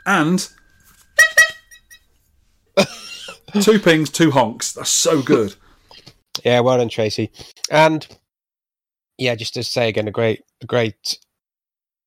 [0.05, 0.47] And.
[3.61, 4.72] two pings, two honks.
[4.72, 5.55] That's so good.
[6.44, 7.30] Yeah, well done, Tracy.
[7.70, 8.07] And
[9.18, 11.18] yeah, just to say again, a great, a great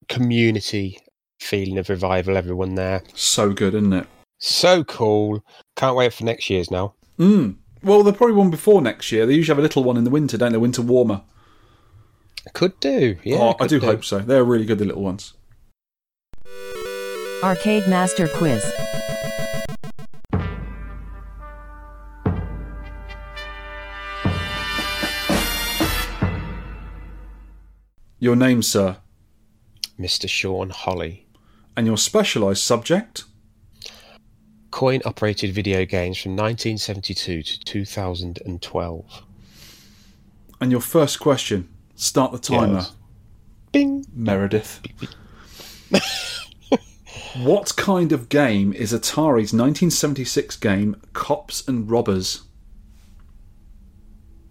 [0.08, 1.00] community
[1.40, 2.38] feeling of revival.
[2.38, 4.08] Everyone there, So good, isn't it?
[4.40, 5.44] so cool.
[5.76, 6.94] Can't wait for next year's now.
[7.18, 7.56] Mm.
[7.84, 9.26] Well, they're probably one before next year.
[9.26, 10.58] They usually have a little one in the winter, don't they?
[10.58, 11.22] Winter warmer.
[12.54, 13.18] Could do.
[13.24, 14.20] Yeah, oh, I could do hope so.
[14.20, 15.34] They're really good, the little ones.
[17.44, 18.64] Arcade Master Quiz.
[28.20, 28.98] Your name, sir,
[29.98, 30.28] Mr.
[30.28, 31.26] Sean Holly.
[31.78, 33.24] and your specialised subject.
[34.72, 39.24] Coin operated video games from 1972 to 2012.
[40.60, 41.70] And your first question.
[41.96, 42.74] Start the timer.
[42.74, 42.92] Yes.
[43.72, 44.06] Bing!
[44.14, 44.82] Meredith.
[47.38, 52.42] what kind of game is Atari's 1976 game Cops and Robbers?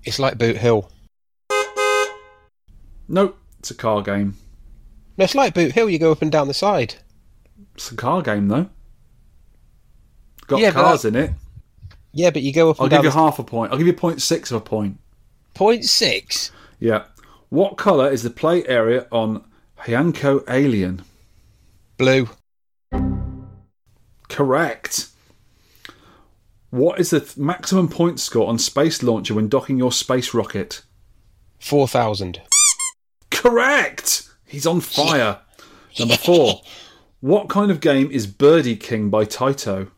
[0.05, 0.91] It's like Boot Hill.
[3.09, 4.37] Nope, it's a car game.
[5.17, 5.91] No, it's like Boot Hill.
[5.91, 6.95] You go up and down the side.
[7.75, 8.69] It's a car game though.
[10.47, 11.33] Got Yeah, cars in it.
[12.13, 13.71] Yeah, but you go up I'll give you half a point.
[13.71, 14.99] I'll give you point six of a point.
[15.55, 16.51] point six.
[16.81, 17.05] Yeah.
[17.51, 19.45] What colour is the play area on
[19.81, 21.03] Heiankyo Alien?
[21.97, 22.29] Blue.
[24.29, 25.09] Correct.
[26.71, 30.83] What is the th- maximum point score on Space Launcher when docking your space rocket?
[31.59, 32.41] Four thousand.
[33.39, 34.29] Correct!
[34.47, 35.39] He's on fire.
[35.97, 36.61] Number four.
[37.21, 39.91] What kind of game is Birdie King by Taito?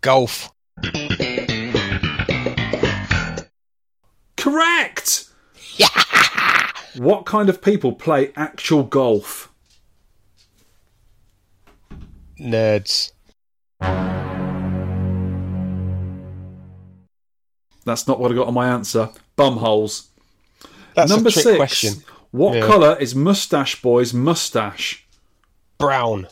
[0.00, 0.50] Golf.
[4.36, 5.28] Correct!
[6.96, 9.52] what kind of people play actual golf?
[12.40, 13.12] Nerds.
[17.84, 19.10] That's not what I got on my answer.
[19.38, 20.08] Bumholes.
[20.94, 21.56] That's Number a trick six.
[21.56, 21.94] question.
[22.30, 22.66] What Yeah.
[22.66, 25.06] colour is Mustache Boy's mustache?
[25.78, 26.28] Brown.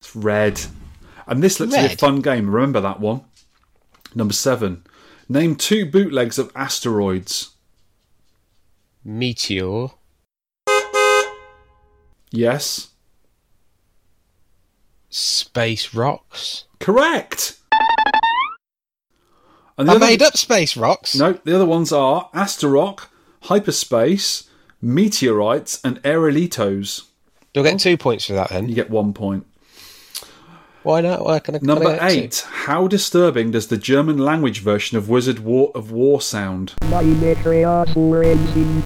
[0.00, 0.60] It's red.
[1.26, 2.48] And this looks like a fun game.
[2.48, 3.24] Remember that one.
[4.14, 4.84] Number seven.
[5.28, 7.50] Name two bootlegs of asteroids.
[9.04, 9.88] Meteor.
[12.30, 12.88] Yes.
[15.10, 16.64] Space rocks.
[16.80, 17.56] Correct.
[19.78, 21.14] And the I other- made up space rocks.
[21.14, 23.08] No, the other ones are Asterock,
[23.42, 24.48] Hyperspace,
[24.80, 27.04] Meteorites, and Aerolitos.
[27.52, 28.68] Do I get two points for that then?
[28.68, 29.46] You get one point.
[30.82, 31.24] Why not?
[31.24, 32.04] Why can I, can I Number two?
[32.04, 32.46] eight.
[32.48, 36.74] How disturbing does the German language version of Wizard War of Wor sound?
[36.90, 38.84] Meine Kreaturen sind.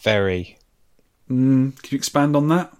[0.00, 0.56] Very,
[1.26, 2.72] hmm, Can you expand on that?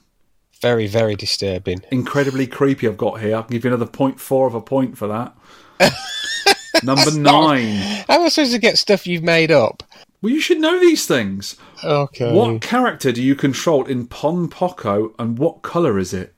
[0.61, 1.81] very, very disturbing.
[1.91, 2.89] Incredibly creepy.
[2.89, 3.37] I've got here.
[3.37, 5.35] I can give you another point four of a point for that.
[6.83, 7.77] Number nine.
[8.09, 9.83] How am I supposed to get stuff you've made up?
[10.23, 11.57] Well, you should know these things.
[11.85, 12.33] Okay.
[12.33, 16.35] What character do you control in Ponpoko, and what colour is it?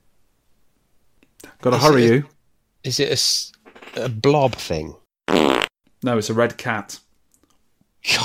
[1.63, 2.27] Got to Is hurry it- you.
[2.85, 3.53] Is it
[3.97, 4.95] a blob thing?
[5.29, 6.99] No, it's a red cat.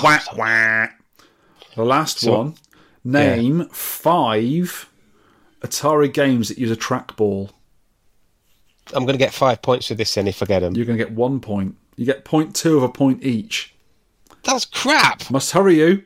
[0.02, 0.88] God, Wah, wah.
[1.76, 2.56] The last So- one.
[3.08, 4.90] Name five
[5.62, 7.52] Atari games that use a trackball.
[8.94, 10.76] I'm going to get five points for this then if I get them.
[10.76, 11.76] You're going to get one point.
[11.96, 13.74] You get point two of a point each.
[14.44, 15.30] That's crap.
[15.32, 16.04] Must hurry you.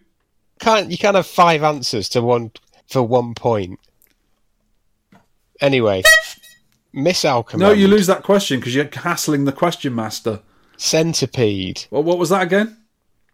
[0.60, 2.52] Can't you can't have five answers to one
[2.88, 3.80] for one point.
[5.62, 6.04] Anyway,
[6.94, 7.62] Miss Alchemy.
[7.62, 10.42] No, you lose that question because you're hassling the question master.
[10.78, 11.86] Centipede.
[11.92, 12.78] Well, what was that again?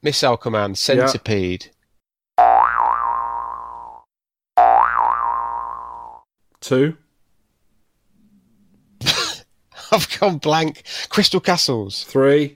[0.01, 0.77] Missile Command.
[0.77, 1.71] Centipede.
[6.61, 6.97] Two.
[9.91, 10.83] I've gone blank.
[11.09, 12.03] Crystal Castles.
[12.03, 12.55] Three.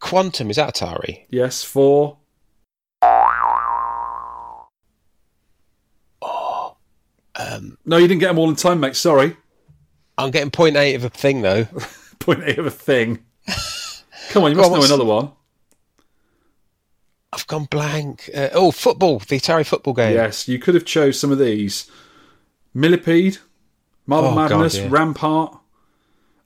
[0.00, 0.50] Quantum.
[0.50, 1.24] Is that Atari?
[1.30, 1.62] Yes.
[1.64, 2.18] Four.
[7.38, 8.96] Um, No, you didn't get them all in time, mate.
[8.96, 9.36] Sorry.
[10.18, 11.64] I'm getting point eight of a thing though.
[12.18, 13.24] Point eight of a thing.
[14.30, 15.30] Come on, you must on, know another one.
[17.32, 18.30] I've gone blank.
[18.34, 19.18] Uh, oh, football.
[19.18, 20.14] The Atari football game.
[20.14, 21.88] Yes, you could have chose some of these.
[22.74, 23.38] Millipede,
[24.06, 24.88] Marble Oh, God, Madness, yeah.
[24.90, 25.58] Rampart,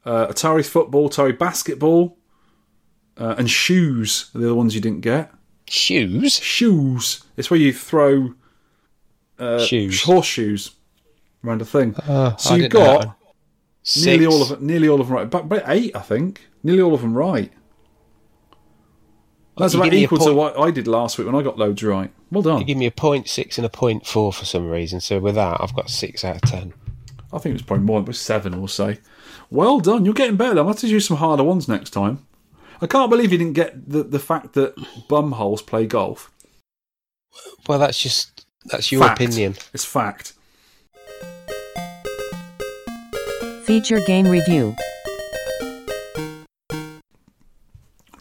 [0.04, 2.16] uh, Atari Football, Atari Basketball,
[3.18, 5.32] uh, and Shoes are the other ones you didn't get.
[5.68, 6.34] Shoes.
[6.34, 7.22] Shoes.
[7.36, 8.34] It's where you throw
[9.38, 10.02] uh, Shoes.
[10.02, 10.72] horseshoes
[11.44, 11.94] around a thing.
[11.96, 13.16] Uh, so I you've didn't know that got
[14.04, 15.30] nearly all of nearly all of them right.
[15.30, 16.48] But, but eight, I think.
[16.62, 17.52] Nearly all of them right.
[19.56, 22.10] That's You about equal to what I did last week when I got loads right.
[22.30, 22.60] Well done.
[22.60, 25.00] You give me a point six and a point four for some reason.
[25.00, 26.72] So with that, I've got six out of ten.
[27.32, 28.00] I think it was probably more.
[28.00, 28.98] It was seven, we'll say.
[29.50, 30.04] Well done.
[30.04, 30.58] You're getting better.
[30.58, 32.26] I'll have to do some harder ones next time.
[32.82, 34.74] I can't believe you didn't get the, the fact that
[35.08, 36.30] bumholes play golf.
[37.68, 39.20] Well, that's just that's your Fact.
[39.20, 39.54] opinion.
[39.72, 40.32] It's fact.
[43.64, 44.74] Feature game review.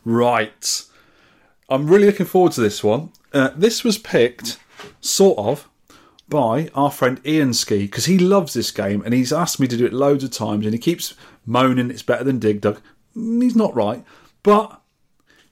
[0.05, 0.83] Right.
[1.69, 3.11] I'm really looking forward to this one.
[3.33, 4.57] Uh, this was picked,
[5.01, 5.67] sort of,
[6.29, 9.77] by our friend Ian Ski because he loves this game and he's asked me to
[9.77, 11.13] do it loads of times and he keeps
[11.45, 12.79] moaning it's better than Dig Dug.
[13.15, 14.03] Mm, He's not right,
[14.43, 14.81] but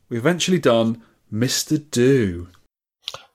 [0.09, 1.01] we've eventually done
[1.31, 1.83] Mr.
[1.91, 2.47] Do.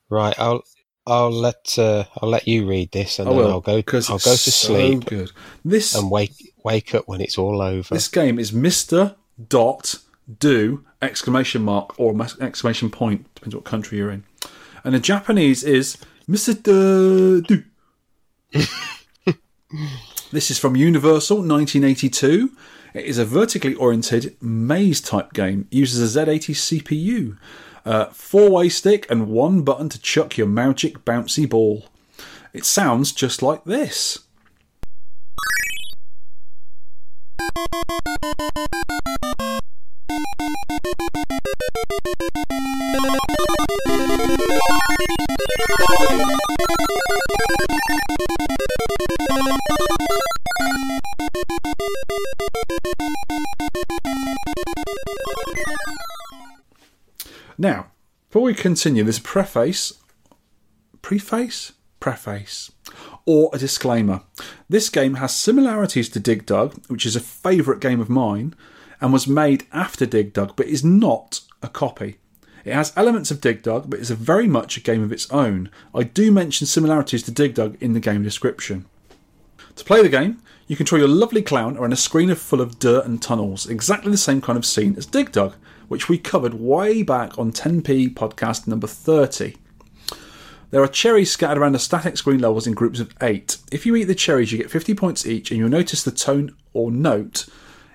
[0.09, 0.63] Right, I'll
[1.07, 3.83] I'll let uh, I'll let you read this, and I then will I'll go I'll
[3.83, 5.33] go to so sleep good.
[5.65, 7.95] This and wake wake up when it's all over.
[7.95, 9.17] this game is Mr.
[9.49, 9.97] Dot
[10.39, 14.25] Do exclamation mark or exclamation point depends what country you're in,
[14.85, 15.97] and the Japanese is
[16.29, 17.47] Mr.
[17.47, 17.65] Do.
[20.33, 22.51] this is from Universal 1982.
[22.95, 25.67] It is a vertically oriented maze type game.
[25.71, 27.39] Uses a Z80 CPU,
[27.85, 31.87] uh, four way stick, and one button to chuck your magic bouncy ball.
[32.53, 34.19] It sounds just like this.
[57.59, 57.93] Now,
[58.29, 59.93] before we continue, there's a preface,
[61.01, 62.73] preface, preface,
[63.25, 64.23] or a disclaimer.
[64.69, 68.57] This game has similarities to Dig Dug, which is a favourite game of mine,
[69.01, 72.19] and was made after Dig Dug, but is not a copy.
[72.65, 75.71] It has elements of Dig Dug, but is very much a game of its own.
[75.95, 78.87] I do mention similarities to Dig Dug in the game description.
[79.77, 83.05] To play the game, you control your lovely clown around a screen full of dirt
[83.05, 85.55] and tunnels, exactly the same kind of scene as Dig Dug,
[85.89, 89.57] which we covered way back on 10p podcast number 30.
[90.71, 93.59] There are cherries scattered around the static screen levels in groups of 8.
[93.71, 96.57] If you eat the cherries, you get 50 points each, and you'll notice the tone
[96.73, 97.47] or note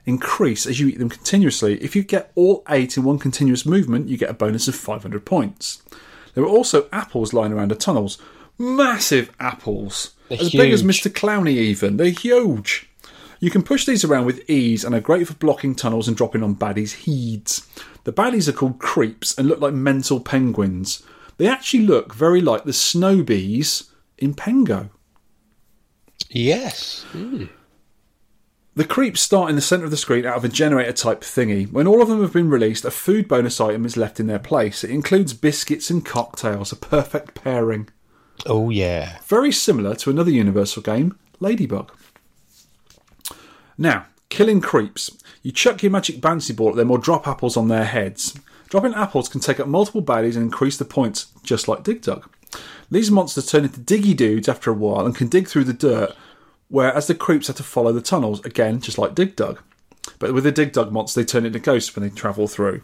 [0.07, 1.75] increase as you eat them continuously.
[1.83, 5.25] If you get all 8 in one continuous movement, you get a bonus of 500
[5.25, 5.83] points.
[6.33, 8.17] There are also apples lying around the tunnels.
[8.57, 10.15] Massive apples!
[10.29, 10.83] They're as big as.
[10.83, 11.11] Mr.
[11.11, 11.97] Clowny, even.
[11.97, 12.89] They're huge.
[13.39, 16.41] You can push these around with ease and are great for blocking tunnels and dropping
[16.41, 17.67] on baddies' heads.
[18.03, 21.03] The baddies are called creeps and look like mental penguins.
[21.37, 24.89] They actually look very like the snow bees in Pengo.
[26.29, 27.45] yes, hmm.
[28.77, 31.67] The creeps start in the centre of the screen out of a generator type thingy.
[31.71, 34.37] When all of them have been released, a food bonus item is left in their
[34.37, 34.83] place.
[34.83, 37.89] It includes biscuits and cocktails, a perfect pairing.
[38.45, 41.91] oh yeah, Very similar to another Universal game, Ladybug.
[43.79, 45.09] Now, killing creeps.
[45.41, 48.39] You chuck your magic bouncy ball at them or drop apples on their heads.
[48.69, 52.29] Dropping apples can take up multiple baddies and increase the points, just like Dig Dug.
[52.91, 56.15] These monsters turn into diggy dudes after a while and can dig through the dirt,
[56.69, 59.59] whereas the creeps have to follow the tunnels, again, just like Dig Dug.
[60.19, 62.81] But with the Dig Dug monster, they turn into ghosts when they travel through.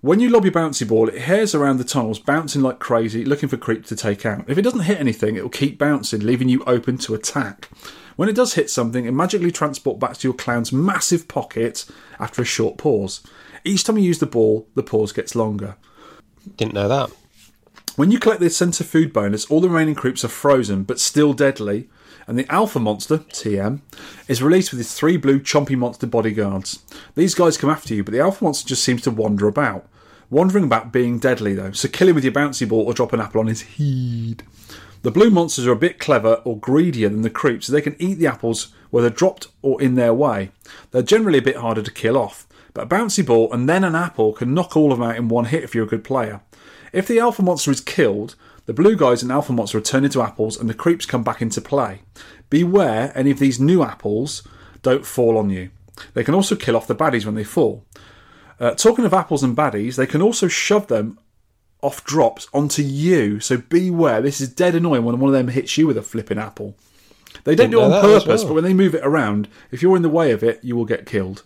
[0.00, 3.48] When you lob your bouncy ball, it hares around the tunnels, bouncing like crazy, looking
[3.48, 4.44] for creeps to take out.
[4.48, 7.68] If it doesn't hit anything, it will keep bouncing, leaving you open to attack.
[8.14, 11.84] When it does hit something, it magically transports back to your clown's massive pocket
[12.20, 13.22] after a short pause.
[13.64, 15.76] Each time you use the ball, the pause gets longer.
[16.56, 17.10] didn't know that.
[17.96, 21.32] When you collect the centre food bonus, all the remaining creeps are frozen but still
[21.32, 21.88] deadly,
[22.28, 23.80] and the Alpha Monster, TM,
[24.28, 26.84] is released with his three blue chompy monster bodyguards.
[27.14, 29.88] These guys come after you, but the Alpha Monster just seems to wander about.
[30.30, 33.20] Wandering about being deadly though, so kill him with your bouncy ball or drop an
[33.20, 34.42] apple on his head.
[35.00, 37.96] The blue monsters are a bit clever or greedier than the creeps, so they can
[37.98, 40.50] eat the apples whether dropped or in their way.
[40.90, 43.94] They're generally a bit harder to kill off, but a bouncy ball and then an
[43.94, 46.42] apple can knock all of them out in one hit if you're a good player.
[46.92, 48.34] If the alpha monster is killed,
[48.68, 51.40] the blue guys and alpha monster are turned into apples and the creeps come back
[51.40, 52.02] into play.
[52.50, 54.46] Beware any of these new apples
[54.82, 55.70] don't fall on you.
[56.12, 57.86] They can also kill off the baddies when they fall.
[58.60, 61.18] Uh, talking of apples and baddies, they can also shove them
[61.80, 63.40] off drops onto you.
[63.40, 64.20] So beware.
[64.20, 66.76] This is dead annoying when one of them hits you with a flipping apple.
[67.44, 68.48] They don't Didn't do it on purpose, well.
[68.48, 70.84] but when they move it around, if you're in the way of it, you will
[70.84, 71.42] get killed.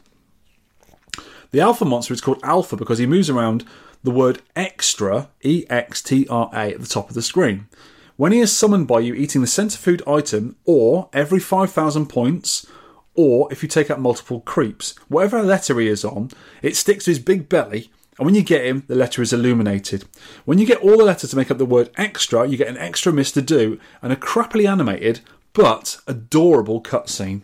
[1.53, 3.65] The alpha monster is called alpha because he moves around
[4.03, 7.69] the word extra, E X T R A, at the top of the screen.
[8.17, 12.67] When he is summoned by you eating the centre food item, or every 5,000 points,
[13.15, 16.31] or if you take out multiple creeps, whatever letter he is on,
[16.63, 20.05] it sticks to his big belly, and when you get him, the letter is illuminated.
[20.45, 22.77] When you get all the letters to make up the word extra, you get an
[22.77, 23.45] extra Mr.
[23.45, 25.21] Do and a crappily animated
[25.55, 27.43] but adorable cutscene.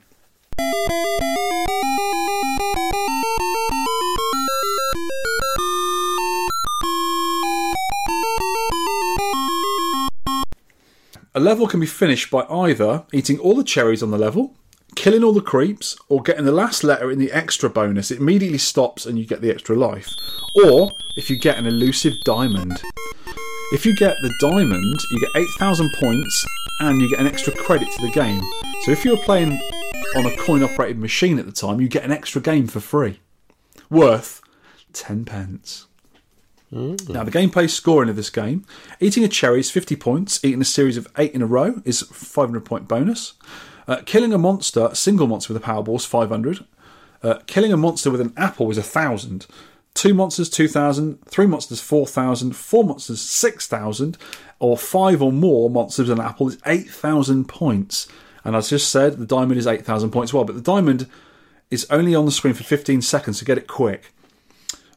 [11.34, 14.56] A level can be finished by either eating all the cherries on the level,
[14.94, 18.10] killing all the creeps, or getting the last letter in the extra bonus.
[18.10, 20.08] It immediately stops and you get the extra life.
[20.64, 22.72] Or if you get an elusive diamond.
[23.72, 26.46] If you get the diamond, you get 8,000 points
[26.80, 28.42] and you get an extra credit to the game.
[28.84, 29.60] So if you were playing
[30.16, 33.20] on a coin operated machine at the time, you get an extra game for free.
[33.90, 34.40] Worth
[34.94, 35.87] 10 pence.
[36.70, 38.64] Now, the gameplay scoring of this game
[39.00, 42.02] eating a cherry is 50 points, eating a series of eight in a row is
[42.02, 43.34] 500 point bonus.
[43.86, 46.64] Uh, killing a monster, single monster with a Powerball is 500.
[47.22, 49.46] Uh, killing a monster with an apple is 1,000.
[49.94, 51.24] Two monsters, 2,000.
[51.24, 52.54] Three monsters, 4,000.
[52.54, 54.18] Four monsters, 6,000.
[54.60, 58.08] Or five or more monsters with an apple is 8,000 points.
[58.44, 60.44] And as I just said, the diamond is 8,000 points well.
[60.44, 61.08] But the diamond
[61.70, 64.12] is only on the screen for 15 seconds, so get it quick.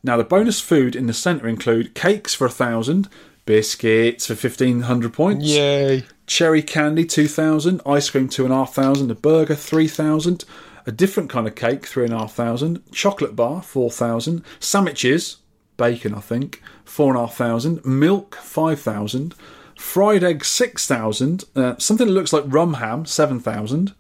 [0.03, 3.07] Now, the bonus food in the centre include cakes for 1,000,
[3.45, 6.03] biscuits for 1,500 points, Yay.
[6.25, 10.45] cherry candy 2,000, ice cream 2,500, a burger 3,000,
[10.87, 15.37] a different kind of cake 3,500, chocolate bar 4,000, sandwiches,
[15.77, 19.35] bacon I think, 4,500, milk 5,000,
[19.77, 23.93] fried egg 6,000, uh, something that looks like rum ham 7,000,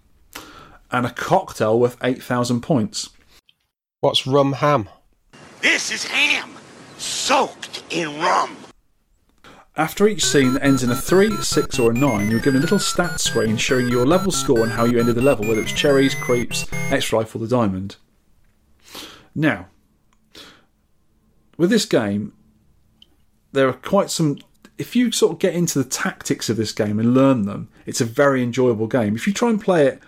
[0.91, 3.09] and a cocktail worth 8,000 points.
[3.99, 4.89] What's rum ham?
[5.61, 6.49] This is ham
[6.97, 8.57] soaked in rum.
[9.77, 12.61] After each scene that ends in a 3, 6, or a 9, you're given a
[12.61, 15.71] little stats screen showing your level score and how you ended the level, whether it's
[15.71, 17.97] cherries, creeps, extra life, or the diamond.
[19.35, 19.67] Now,
[21.57, 22.33] with this game,
[23.51, 24.39] there are quite some.
[24.79, 28.01] If you sort of get into the tactics of this game and learn them, it's
[28.01, 29.15] a very enjoyable game.
[29.15, 30.01] If you try and play it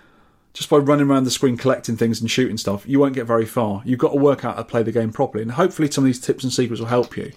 [0.54, 3.46] just by running around the screen collecting things and shooting stuff, you won't get very
[3.46, 3.82] far.
[3.86, 6.08] You've got to work out how to play the game properly, and hopefully, some of
[6.08, 7.32] these tips and secrets will help you.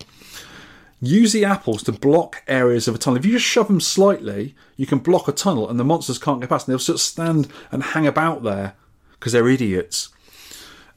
[1.01, 3.19] Use the apples to block areas of a tunnel.
[3.19, 6.41] If you just shove them slightly, you can block a tunnel and the monsters can't
[6.41, 6.67] get past.
[6.67, 8.75] And they'll sort of stand and hang about there
[9.13, 10.09] because they're idiots.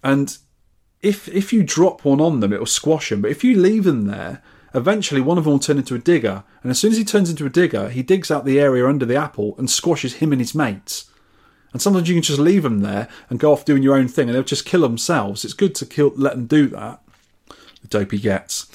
[0.02, 0.38] And
[1.02, 3.22] if if you drop one on them, it'll squash them.
[3.22, 4.42] But if you leave them there,
[4.74, 6.46] eventually one of them will turn into a digger.
[6.64, 9.06] And as soon as he turns into a digger, he digs out the area under
[9.06, 11.09] the apple and squashes him and his mates.
[11.72, 14.28] And sometimes you can just leave them there and go off doing your own thing,
[14.28, 15.46] and they'll just kill themselves.
[15.46, 17.02] It's good to kill, let them do that.
[17.82, 18.68] The dope he gets.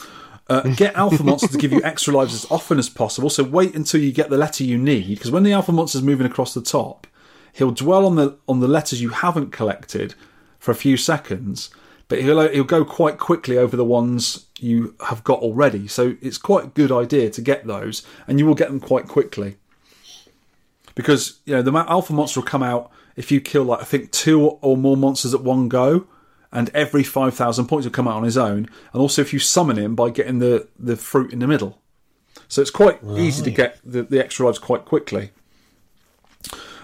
[0.48, 3.30] Uh, get alpha monsters to give you extra lives as often as possible.
[3.30, 6.26] So wait until you get the letter you need, because when the alpha monster's moving
[6.26, 7.06] across the top,
[7.52, 10.14] he'll dwell on the on the letters you haven't collected
[10.58, 11.70] for a few seconds,
[12.08, 15.88] but he'll he'll go quite quickly over the ones you have got already.
[15.88, 19.08] So it's quite a good idea to get those, and you will get them quite
[19.08, 19.56] quickly.
[20.94, 24.10] Because you know the alpha monster will come out if you kill like I think
[24.10, 26.06] two or more monsters at one go,
[26.52, 28.68] and every five thousand points will come out on his own.
[28.92, 31.80] And also if you summon him by getting the the fruit in the middle,
[32.48, 35.30] so it's quite easy to get the, the extra lives quite quickly.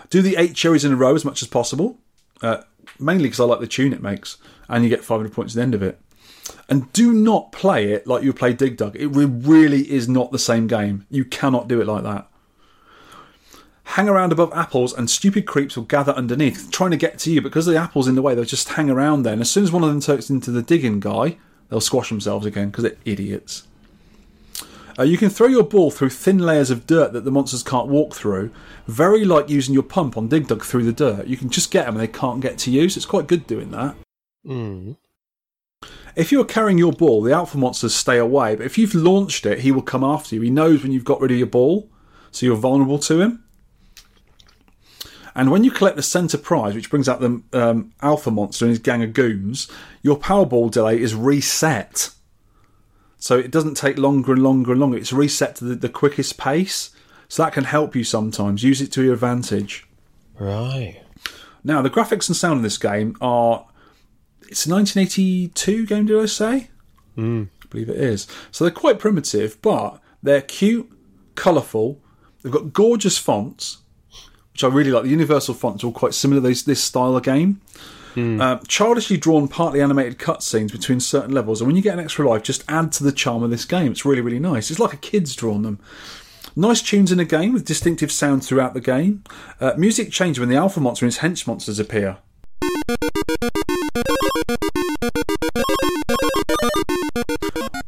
[0.08, 1.98] Do the eight cherries in a row as much as possible,
[2.42, 2.62] uh,
[2.98, 4.38] mainly because I like the tune it makes,
[4.68, 6.00] and you get 500 points at the end of it.
[6.68, 8.96] And do not play it like you play Dig Dug.
[8.96, 11.06] It re- really is not the same game.
[11.10, 12.28] You cannot do it like that.
[13.94, 17.42] Hang around above apples, and stupid creeps will gather underneath, trying to get to you.
[17.42, 19.32] Because the apple's in the way, they'll just hang around there.
[19.32, 21.38] And as soon as one of them turns into the digging guy,
[21.68, 23.66] they'll squash themselves again because they're idiots.
[24.96, 27.88] Uh, you can throw your ball through thin layers of dirt that the monsters can't
[27.88, 28.52] walk through,
[28.86, 31.26] very like using your pump on Dig Dug through the dirt.
[31.26, 33.46] You can just get them and they can't get to you, so it's quite good
[33.48, 33.96] doing that.
[34.46, 34.96] Mm.
[36.14, 39.60] If you're carrying your ball, the alpha monsters stay away, but if you've launched it,
[39.60, 40.42] he will come after you.
[40.42, 41.88] He knows when you've got rid of your ball,
[42.30, 43.44] so you're vulnerable to him.
[45.34, 48.70] And when you collect the centre prize, which brings out the um, alpha monster and
[48.70, 49.68] his gang of goons,
[50.02, 52.10] your Powerball delay is reset.
[53.18, 54.96] So it doesn't take longer and longer and longer.
[54.96, 56.90] It's reset to the, the quickest pace.
[57.28, 58.64] So that can help you sometimes.
[58.64, 59.86] Use it to your advantage.
[60.38, 61.02] Right.
[61.62, 63.66] Now, the graphics and sound in this game are.
[64.48, 66.70] It's a 1982 game, did I say?
[67.62, 68.26] I believe it is.
[68.50, 70.90] So they're quite primitive, but they're cute,
[71.36, 72.00] colourful.
[72.42, 73.78] They've got gorgeous fonts,
[74.52, 75.04] which I really like.
[75.04, 77.60] The Universal fonts are all quite similar to this, this style of game.
[78.40, 82.28] Uh, childishly drawn, partly animated cutscenes between certain levels, and when you get an extra
[82.28, 83.92] life, just add to the charm of this game.
[83.92, 84.70] It's really, really nice.
[84.70, 85.78] It's like a kid's drawn them.
[86.56, 89.22] Nice tunes in the game with distinctive sound throughout the game.
[89.60, 92.18] Uh, music changes when the alpha monster and his hench monsters appear.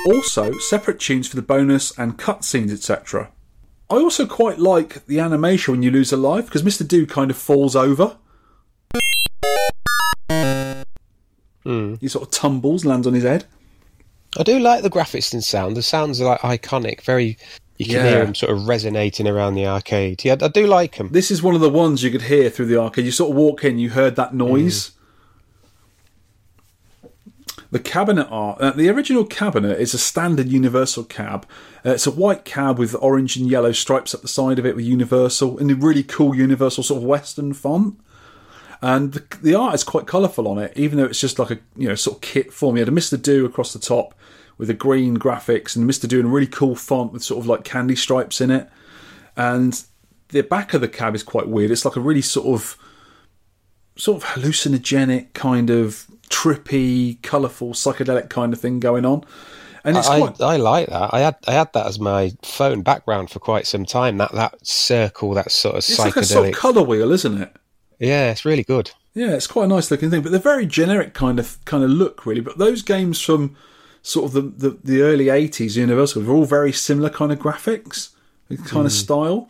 [0.06, 3.30] Also, separate tunes for the bonus and cutscenes, etc.
[3.92, 6.88] I also quite like the animation when you lose a life because Mr.
[6.88, 8.16] Do kind of falls over.
[11.62, 11.96] Hmm.
[12.00, 13.44] He sort of tumbles, lands on his head.
[14.38, 15.76] I do like the graphics and sound.
[15.76, 17.02] The sounds are like iconic.
[17.02, 17.36] Very,
[17.76, 18.08] you can Yeah.
[18.08, 20.24] hear them sort of resonating around the arcade.
[20.24, 21.10] Yeah, I do like them.
[21.12, 23.04] This is one of the ones you could hear through the arcade.
[23.04, 24.38] You sort of walk in, you heard that hmm.
[24.38, 24.92] noise.
[27.72, 28.60] The cabinet art.
[28.60, 31.46] Uh, the original cabinet is a standard Universal cab.
[31.84, 34.76] Uh, it's a white cab with orange and yellow stripes up the side of it
[34.76, 37.98] with Universal in a really cool Universal sort of Western font.
[38.82, 41.60] And the, the art is quite colourful on it, even though it's just like a
[41.74, 42.76] you know sort of kit form.
[42.76, 44.14] You had a Mister Do across the top
[44.58, 47.64] with the green graphics and Mister doing a really cool font with sort of like
[47.64, 48.68] candy stripes in it,
[49.34, 49.82] and
[50.28, 51.70] the back of the cab is quite weird.
[51.70, 52.76] It's like a really sort of
[53.96, 59.22] sort of hallucinogenic kind of trippy, colourful, psychedelic kind of thing going on.
[59.84, 61.12] And it's I, quite I like that.
[61.12, 64.18] I had I had that as my phone background for quite some time.
[64.18, 66.48] That that circle, that sort of it's like sort psychedelic.
[66.50, 67.56] of colour wheel, isn't it?
[67.98, 68.92] yeah, it's really good.
[69.14, 71.90] Yeah, it's quite a nice looking thing, but they're very generic kind of kind of
[71.90, 72.40] look, really.
[72.40, 73.56] But those games from
[74.02, 78.10] sort of the, the, the early '80s, Universal, were all very similar kind of graphics,
[78.48, 78.98] kind of hmm.
[78.98, 79.48] style.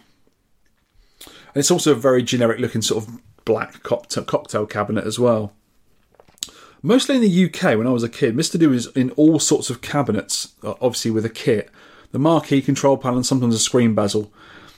[1.26, 5.52] And it's also a very generic looking sort of black cocktail, cocktail cabinet as well.
[6.82, 8.58] Mostly in the UK, when I was a kid, Mr.
[8.58, 11.70] Do was in all sorts of cabinets, uh, obviously with a kit,
[12.10, 14.32] the marquee control panel, and sometimes a screen bezel.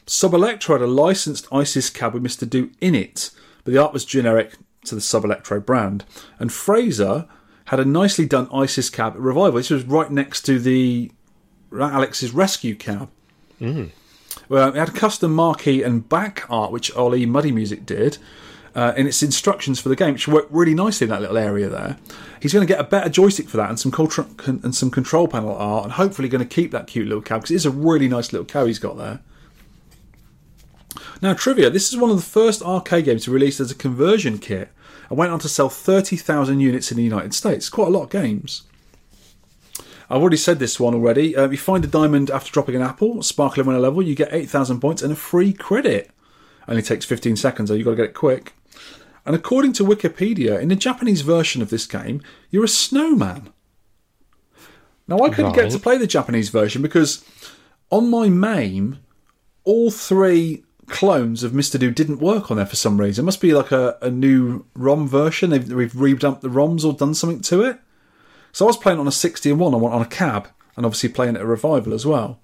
[0.06, 2.48] Sub Electro had a licensed ISIS cab with Mr.
[2.48, 3.30] Do in it,
[3.64, 4.54] but the art was generic
[4.84, 6.04] to the Sub Electro brand.
[6.38, 7.26] And Fraser
[7.66, 9.58] had a nicely done ISIS cab at Revival.
[9.58, 11.10] This was right next to the
[11.72, 13.08] Alex's Rescue cab.
[14.48, 18.18] Well, it had a custom marquee and back art, which Ollie Muddy Music did,
[18.74, 21.68] uh, in its instructions for the game, which worked really nicely in that little area
[21.68, 21.96] there.
[22.40, 25.28] He's going to get a better joystick for that and some control and some control
[25.28, 27.70] panel art, and hopefully going to keep that cute little cab because it is a
[27.70, 29.20] really nice little cab he's got there.
[31.22, 34.38] Now, trivia: this is one of the first arcade games to release as a conversion
[34.38, 34.70] kit,
[35.08, 37.68] and went on to sell thirty thousand units in the United States.
[37.68, 38.62] Quite a lot of games.
[40.10, 41.34] I've already said this one already.
[41.34, 44.28] Uh, you find a diamond after dropping an apple, sparkling when a level, you get
[44.32, 46.10] 8,000 points and a free credit.
[46.68, 48.52] Only takes 15 seconds, so you've got to get it quick.
[49.26, 53.52] And according to Wikipedia, in the Japanese version of this game, you're a snowman.
[55.06, 57.24] Now, I couldn't get to play the Japanese version because
[57.90, 58.98] on my MAME,
[59.64, 61.78] all three clones of Mr.
[61.78, 63.24] Do didn't work on there for some reason.
[63.24, 65.50] It must be like a, a new ROM version.
[65.50, 67.78] They've, they've revamped the ROMs or done something to it.
[68.52, 71.08] So I was playing on a 60 and 1 on on a cab, and obviously
[71.08, 72.40] playing at a revival as well.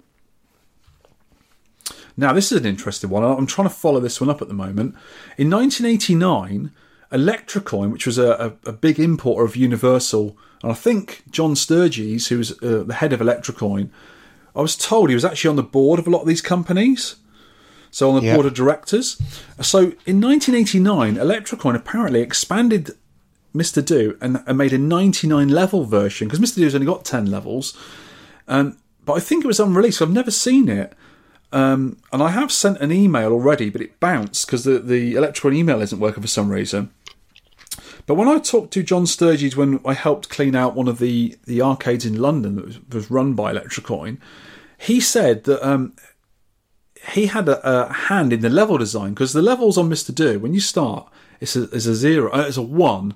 [2.17, 3.23] Now, this is an interesting one.
[3.23, 4.95] I'm trying to follow this one up at the moment.
[5.37, 6.71] In 1989,
[7.11, 12.27] Electrocoin, which was a, a, a big importer of Universal, and I think John Sturges,
[12.27, 13.89] who was uh, the head of Electrocoin,
[14.55, 17.15] I was told he was actually on the board of a lot of these companies.
[17.93, 18.35] So on the Yeah.
[18.35, 19.17] board of directors.
[19.61, 22.91] So in 1989, Electrocoin apparently expanded
[23.53, 23.83] Mr.
[23.83, 26.57] Do and, and made a 99 level version because Mr.
[26.61, 27.77] Do's only got 10 levels.
[28.47, 30.01] Um, but I think it was unreleased.
[30.01, 30.93] I've never seen it.
[31.51, 35.55] Um, and I have sent an email already, but it bounced because the, the Electrocoin
[35.55, 36.91] email isn't working for some reason.
[38.05, 41.37] But when I talked to John Sturges when I helped clean out one of the,
[41.45, 44.17] the arcades in London that was, was run by Electrocoin,
[44.77, 45.93] he said that um,
[47.13, 50.13] he had a, a hand in the level design because the levels on Mr.
[50.13, 51.09] Do, when you start,
[51.39, 53.15] it's a, it's a zero, uh, it's a one,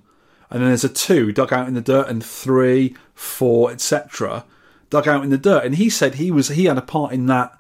[0.50, 4.46] and then there's a two dug out in the dirt, and three, four, etc.,
[4.90, 5.66] dug out in the dirt.
[5.66, 7.58] And he said he was he had a part in that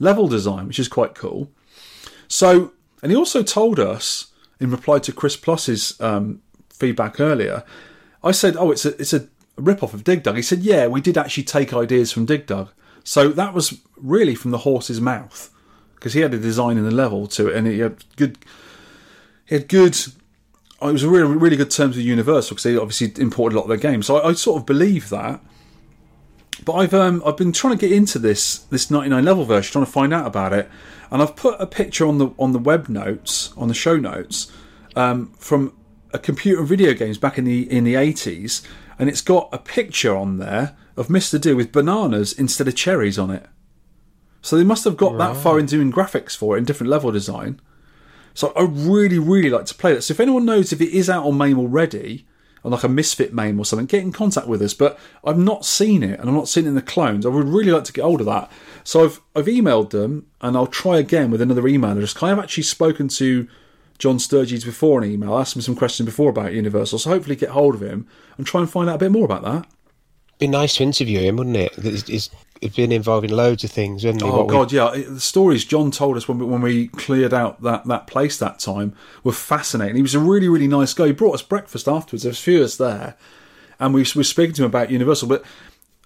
[0.00, 1.52] level design, which is quite cool.
[2.26, 2.72] So,
[3.02, 7.62] and he also told us in reply to Chris Plus's um, feedback earlier.
[8.24, 10.88] I said, "Oh, it's a it's a rip off of Dig Dug." He said, "Yeah,
[10.88, 12.70] we did actually take ideas from Dig Dug."
[13.04, 15.50] So that was really from the horse's mouth
[15.94, 18.38] because he had a design in the level to it, and he had good.
[19.46, 19.96] He had good.
[19.96, 23.64] It was a really really good terms with Universal because they obviously imported a lot
[23.64, 24.06] of their games.
[24.06, 25.40] So I, I sort of believe that.
[26.64, 29.84] But I've um, I've been trying to get into this this 99 level version, trying
[29.84, 30.68] to find out about it,
[31.10, 34.52] and I've put a picture on the on the web notes on the show notes
[34.96, 35.76] um, from
[36.12, 38.66] a computer and video games back in the in the 80s,
[38.98, 41.40] and it's got a picture on there of Mr.
[41.40, 43.46] Do with bananas instead of cherries on it.
[44.42, 47.12] So they must have got that far into doing graphics for it in different level
[47.12, 47.60] design.
[48.32, 50.02] So I really, really like to play that.
[50.02, 52.26] So if anyone knows if it is out on MAME already,
[52.64, 54.74] on like a Misfit MAME or something, get in contact with us.
[54.74, 57.24] But I've not seen it, and I'm not seeing in the clones.
[57.24, 58.50] I would really like to get hold of that.
[58.84, 62.22] So I've I've emailed them, and I'll try again with another email address.
[62.22, 63.48] I have actually spoken to
[63.98, 67.00] John Sturges before an email, asked him some questions before about Universal.
[67.00, 68.06] So hopefully get hold of him
[68.36, 69.66] and try and find out a bit more about that.
[70.40, 71.74] Be nice to interview him, wouldn't it?
[71.76, 72.30] He's, he's
[72.60, 74.28] he's been involved in loads of things, hasn't he?
[74.28, 74.90] Oh What we- God, yeah.
[75.08, 78.58] The stories John told us when we, when we cleared out that, that place that
[78.58, 78.94] time
[79.24, 79.96] were fascinating.
[79.96, 81.06] He was a really really nice guy.
[81.06, 82.22] He brought us breakfast afterwards.
[82.24, 83.16] There was a few of us there,
[83.78, 85.28] and we were speaking to him about Universal.
[85.28, 85.44] But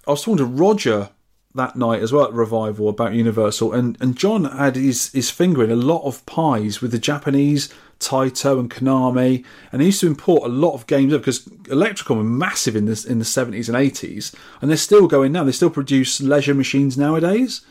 [0.07, 1.09] I was talking to Roger
[1.55, 5.63] that night as well at Revival about Universal, and, and John had his, his finger
[5.63, 10.07] in a lot of pies with the Japanese Taito and Konami, and they used to
[10.07, 13.77] import a lot of games because Electrocoin were massive in this in the seventies and
[13.77, 15.43] eighties, and they're still going now.
[15.43, 17.61] They still produce leisure machines nowadays.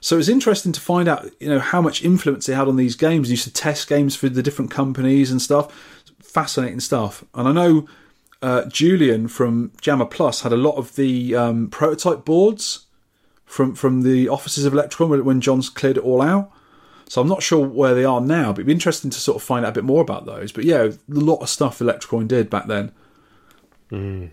[0.00, 2.94] So it's interesting to find out, you know, how much influence they had on these
[2.94, 3.26] games.
[3.26, 5.72] They used to test games for the different companies and stuff.
[6.22, 7.24] Fascinating stuff.
[7.34, 7.88] And I know
[8.42, 12.86] uh, Julian from Jamma Plus had a lot of the um, prototype boards
[13.44, 16.52] from from the offices of Electron when, when John's cleared it all out.
[17.10, 19.42] So I'm not sure where they are now, but it'd be interesting to sort of
[19.42, 20.52] find out a bit more about those.
[20.52, 22.92] But yeah, a lot of stuff Electrocoin did back then.
[23.88, 24.26] Hmm.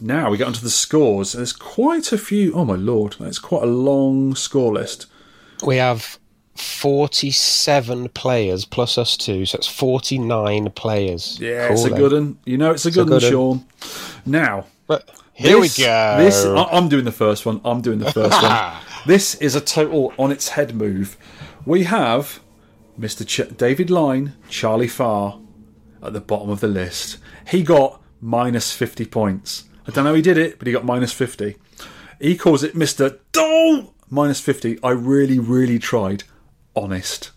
[0.00, 1.34] Now we get onto the scores.
[1.34, 2.52] There's quite a few.
[2.54, 5.06] Oh my lord, that's quite a long score list.
[5.64, 6.18] We have
[6.56, 11.38] 47 players plus us two, so it's 49 players.
[11.40, 12.38] Yeah, it's a Cool, good one.
[12.44, 13.64] You know, it's a a good one, good Sean.
[14.26, 16.16] Now, But here this- we go.
[16.18, 17.60] This I- I'm doing the first one.
[17.64, 18.72] I'm doing the first one.
[19.06, 21.16] This is a total on its head move.
[21.66, 22.40] We have
[22.98, 23.26] Mr.
[23.26, 25.40] Ch- David Line, Charlie Farr
[26.02, 27.16] at the bottom of the list.
[27.48, 29.64] He got minus 50 points.
[29.86, 31.56] I don't know how he did it, but he got minus 50.
[32.20, 33.18] He calls it Mr.
[33.32, 34.78] Dole minus 50.
[34.82, 36.24] I really, really tried.
[36.76, 37.30] Honest.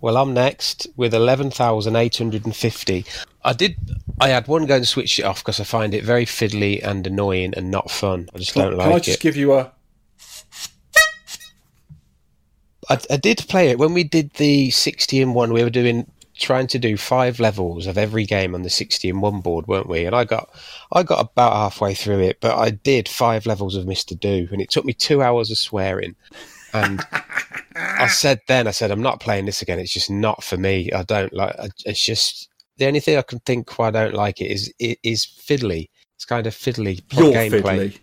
[0.00, 3.04] Well, I'm next with 11,850.
[3.44, 3.76] I did.
[4.20, 7.06] I had one go and switch it off because I find it very fiddly and
[7.06, 8.30] annoying and not fun.
[8.34, 8.88] I just don't Can like it.
[8.88, 9.22] Can I just it.
[9.22, 9.72] give you a.
[12.90, 15.52] I, I did play it when we did the 60 in one.
[15.52, 19.20] We were doing trying to do five levels of every game on the 60 in
[19.20, 20.04] one board, weren't we?
[20.04, 20.50] And I got
[20.92, 24.60] I got about halfway through it, but I did five levels of Mister Do, and
[24.60, 26.16] it took me two hours of swearing.
[26.72, 27.00] And
[27.76, 29.78] I said then, I said I'm not playing this again.
[29.78, 30.90] It's just not for me.
[30.92, 31.54] I don't like.
[31.58, 32.48] I- It's just
[32.78, 35.88] the only thing I can think why I don't like it is it is fiddly.
[36.16, 37.98] It's kind of fiddly You're gameplay fiddly.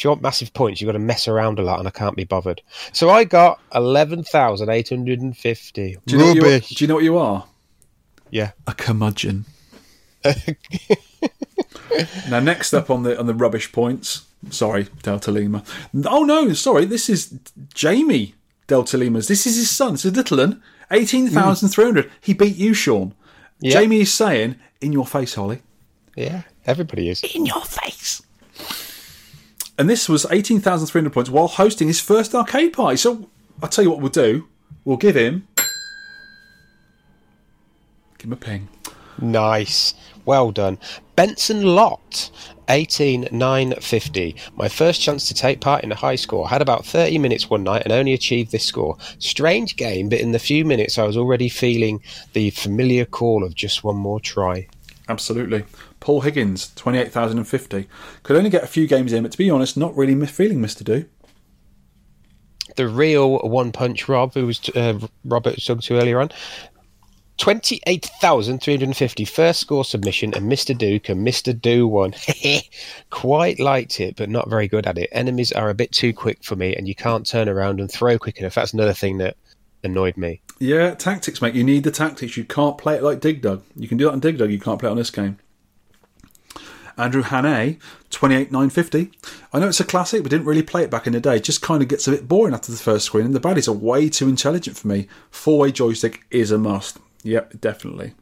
[0.00, 2.16] If you want massive points, you've got to mess around a lot, and I can't
[2.16, 2.62] be bothered.
[2.94, 5.98] So I got eleven thousand eight hundred and fifty.
[6.06, 6.60] Do you, know what you, are?
[6.60, 7.44] do you know what you are?
[8.30, 8.52] Yeah.
[8.66, 9.44] A curmudgeon.
[12.30, 14.24] now, next up on the on the rubbish points.
[14.48, 15.62] Sorry, Delta Lima.
[16.06, 16.86] Oh no, sorry.
[16.86, 17.38] This is
[17.74, 18.34] Jamie
[18.68, 19.28] Delta Lima's.
[19.28, 19.92] This is his son.
[19.94, 20.62] It's a little one.
[20.90, 22.06] Eighteen thousand three hundred.
[22.06, 22.12] Hmm.
[22.22, 23.12] He beat you, Sean.
[23.60, 23.72] Yeah.
[23.72, 25.60] Jamie is saying, "In your face, Holley."
[26.16, 27.22] Yeah, everybody is.
[27.34, 28.22] In your face.
[29.80, 32.98] And this was eighteen thousand three hundred points while hosting his first arcade party.
[32.98, 33.30] So
[33.62, 34.46] I'll tell you what we'll do.
[34.84, 35.48] We'll give him.
[38.18, 38.68] Give him a ping.
[39.18, 39.94] Nice.
[40.26, 40.76] Well done.
[41.16, 42.30] Benson Lott,
[42.68, 44.36] 18950.
[44.54, 46.46] My first chance to take part in a high score.
[46.46, 48.98] Had about 30 minutes one night and only achieved this score.
[49.18, 52.02] Strange game, but in the few minutes I was already feeling
[52.34, 54.68] the familiar call of just one more try.
[55.08, 55.64] Absolutely.
[56.00, 57.88] Paul Higgins, 28,050.
[58.22, 60.82] Could only get a few games in, but to be honest, not really feeling Mr.
[60.82, 61.04] Do.
[62.76, 66.30] the real One Punch Rob, who was uh, Robert talking to earlier on.
[67.38, 70.76] 28,350 first score submission, and Mr.
[70.76, 71.58] Duke and Mr.
[71.58, 72.12] Do won.
[73.10, 75.08] Quite liked it, but not very good at it.
[75.12, 78.18] Enemies are a bit too quick for me, and you can't turn around and throw
[78.18, 78.54] quick enough.
[78.54, 79.38] That's another thing that
[79.82, 80.42] annoyed me.
[80.58, 81.54] Yeah, tactics, mate.
[81.54, 82.36] You need the tactics.
[82.36, 83.62] You can't play it like Dig Dug.
[83.74, 85.38] You can do that on Dig Dug, you can't play it on this game.
[86.96, 87.78] Andrew Hannay,
[88.10, 89.10] 28,950.
[89.52, 91.36] I know it's a classic, but didn't really play it back in the day.
[91.36, 93.68] It just kind of gets a bit boring after the first screen, and the baddies
[93.68, 95.08] are way too intelligent for me.
[95.30, 96.98] Four way joystick is a must.
[97.22, 98.14] Yep, definitely.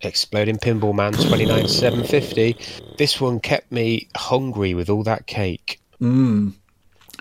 [0.00, 2.56] Exploding Pinball Man 29,750.
[2.98, 5.80] This one kept me hungry with all that cake.
[6.00, 6.54] Mm.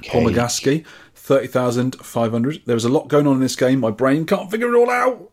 [0.07, 0.35] Paul Cake.
[0.35, 0.85] Magaski,
[1.15, 2.63] 30,500.
[2.65, 3.79] There was a lot going on in this game.
[3.79, 5.31] My brain can't figure it all out.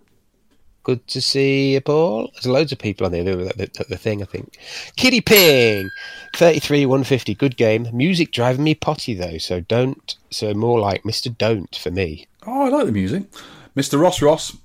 [0.83, 2.31] Good to see you, Paul.
[2.33, 4.59] There's loads of people on there at the, the thing, I think.
[4.97, 5.91] Kitty Ping,
[6.37, 7.35] 33, 150.
[7.35, 7.89] Good game.
[7.93, 10.17] Music driving me potty, though, so don't.
[10.31, 11.37] So more like Mr.
[11.37, 12.27] Don't for me.
[12.47, 13.25] Oh, I like the music.
[13.77, 14.01] Mr.
[14.01, 14.57] Ross Ross,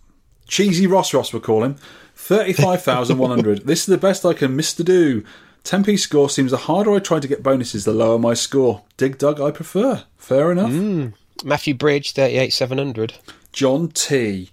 [0.47, 1.75] cheesy Ross Ross, we'll call him.
[2.15, 3.65] Thirty-five thousand one hundred.
[3.67, 4.83] this is the best I can Mr.
[4.85, 5.23] Do.
[5.65, 8.83] 10p score seems the harder I try to get bonuses, the lower my score.
[8.97, 10.03] Dig Dug, I prefer.
[10.15, 10.69] Fair enough.
[10.69, 11.07] Hmm.
[11.43, 13.15] Matthew Bridge, 38, 700.
[13.51, 14.51] John T.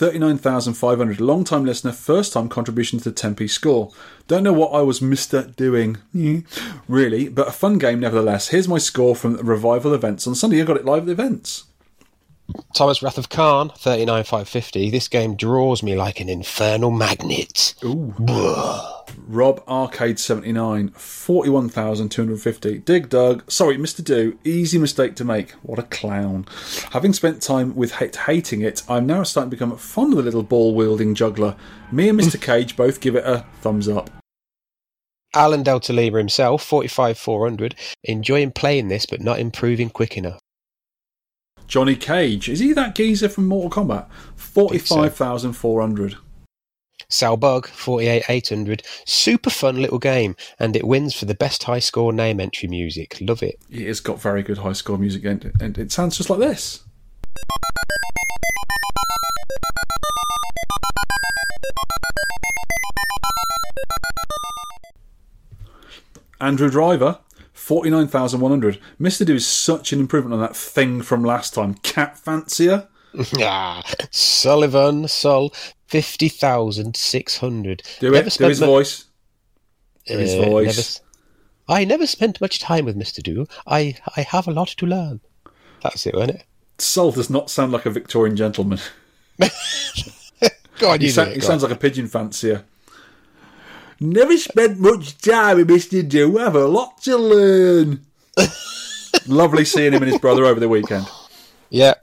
[0.00, 1.20] 39,500.
[1.20, 3.92] Long time listener, first time contribution to the 10p score.
[4.28, 5.54] Don't know what I was Mr.
[5.56, 5.98] doing,
[6.88, 8.48] really, but a fun game nevertheless.
[8.48, 10.62] Here's my score from the revival events on Sunday.
[10.62, 11.64] I got it live at the events.
[12.74, 14.90] Thomas Wrath of Khan, 39, 550.
[14.90, 17.74] This game draws me like an infernal magnet.
[17.84, 18.14] Ooh.
[19.26, 22.78] Rob Arcade 79, 41,250.
[22.78, 24.02] Dig Dug, sorry, Mr.
[24.04, 25.52] Do, easy mistake to make.
[25.62, 26.46] What a clown.
[26.92, 30.22] Having spent time with hate, hating it, I'm now starting to become fond of the
[30.22, 31.56] little ball wielding juggler.
[31.92, 32.40] Me and Mr.
[32.42, 34.10] Cage both give it a thumbs up.
[35.34, 37.76] Alan Delta Lima himself, 45, 400.
[38.04, 40.40] Enjoying playing this, but not improving quick enough.
[41.70, 44.08] Johnny Cage, is he that geezer from Mortal Kombat?
[44.34, 46.16] 45,400.
[47.08, 48.82] Sal Bug, 48, 800.
[49.06, 53.18] Super fun little game, and it wins for the best high score name entry music.
[53.20, 53.60] Love it.
[53.70, 56.82] It has got very good high score music, and, and it sounds just like this.
[66.40, 67.20] Andrew Driver,
[67.70, 68.80] 49,100.
[69.00, 69.24] Mr.
[69.24, 71.74] Do is such an improvement on that thing from last time.
[71.74, 72.88] Cat Fancier.
[73.40, 75.52] Ah, Sullivan Sol,
[75.86, 77.82] fifty thousand six hundred.
[78.00, 78.36] Do it.
[78.38, 79.04] Do his voice.
[80.06, 80.66] Do his Uh, voice.
[80.66, 81.00] never s-
[81.68, 83.46] I never spent much time with Mister Do.
[83.68, 85.20] I I have a lot to learn.
[85.82, 86.44] That's it, wasn't it?
[86.78, 88.80] Sol does not sound like a Victorian gentleman.
[90.78, 92.64] God, He, sa- he sounds like a pigeon fancier.
[94.00, 96.06] Never spent much time with Mr.
[96.08, 96.38] Do.
[96.38, 98.06] Have a lot to learn.
[99.26, 101.06] Lovely seeing him and his brother over the weekend.
[101.68, 101.94] yeah.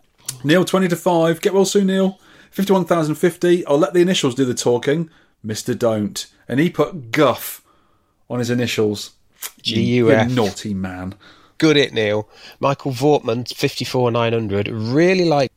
[0.44, 1.42] Neil, 20 to 5.
[1.42, 2.20] Get well soon, Neil.
[2.52, 3.66] 51,050.
[3.66, 5.10] I'll let the initials do the talking.
[5.46, 5.78] Mr.
[5.78, 6.28] Don't.
[6.48, 7.64] And he put guff
[8.30, 9.12] on his initials.
[9.62, 11.16] G You naughty man.
[11.58, 12.30] Good it, Neil.
[12.60, 14.68] Michael Vortman, fifty four nine hundred.
[14.68, 15.52] Really like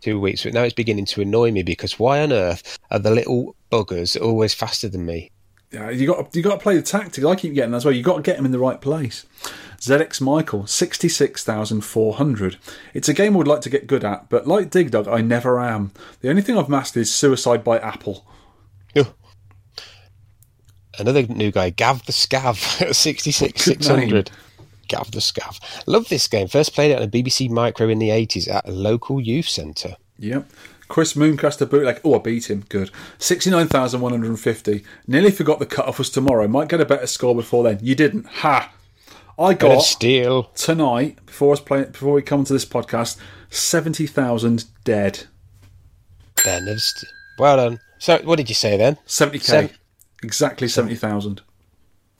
[0.00, 3.10] two weeks, but now it's beginning to annoy me because why on earth are the
[3.10, 5.30] little buggers always faster than me?
[5.72, 7.24] Yeah, you got you got to play the tactics.
[7.24, 7.94] I keep getting that as well.
[7.94, 9.24] You got to get them in the right place.
[9.78, 12.56] ZX Michael, sixty six thousand four hundred.
[12.92, 15.20] It's a game I would like to get good at, but like Dig Dug, I
[15.20, 15.92] never am.
[16.20, 18.26] The only thing I've mastered is Suicide by Apple.
[18.96, 19.14] Oh.
[20.98, 22.56] Another new guy, Gav the Scav,
[22.94, 24.32] sixty six six hundred.
[24.88, 25.60] Gav the Scav.
[25.86, 26.48] Love this game.
[26.48, 29.96] First played it on a BBC Micro in the eighties at a local youth centre.
[30.18, 30.50] Yep.
[30.90, 32.00] Chris Mooncaster bootleg.
[32.04, 32.64] Oh, I beat him.
[32.68, 32.90] Good.
[33.16, 34.84] Sixty nine thousand one hundred and fifty.
[35.06, 36.48] Nearly forgot the cut off was tomorrow.
[36.48, 37.78] Might get a better score before then.
[37.80, 38.26] You didn't.
[38.26, 38.72] Ha.
[39.38, 40.50] I got steel.
[40.54, 43.16] tonight before us playing before we come to this podcast
[43.48, 45.26] seventy thousand dead.
[46.36, 46.42] Of
[47.38, 47.80] Well done.
[47.98, 48.98] So, what did you say then?
[49.06, 49.44] Seventy k.
[49.44, 49.70] Seven-
[50.22, 51.40] Exactly seventy thousand.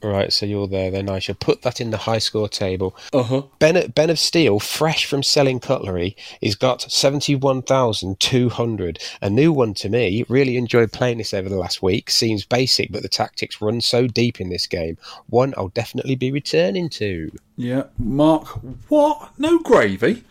[0.03, 1.11] Right, so you're there then.
[1.11, 2.97] I shall put that in the high score table.
[3.13, 3.43] Uh huh.
[3.59, 8.99] Ben, ben of Steel, fresh from selling cutlery, he's got 71,200.
[9.21, 10.25] A new one to me.
[10.29, 12.11] Really enjoyed playing this over the last week.
[12.11, 14.97] Seems basic, but the tactics run so deep in this game.
[15.29, 17.31] One I'll definitely be returning to.
[17.57, 17.85] Yeah.
[17.99, 18.47] Mark.
[18.89, 19.33] What?
[19.39, 20.25] No gravy.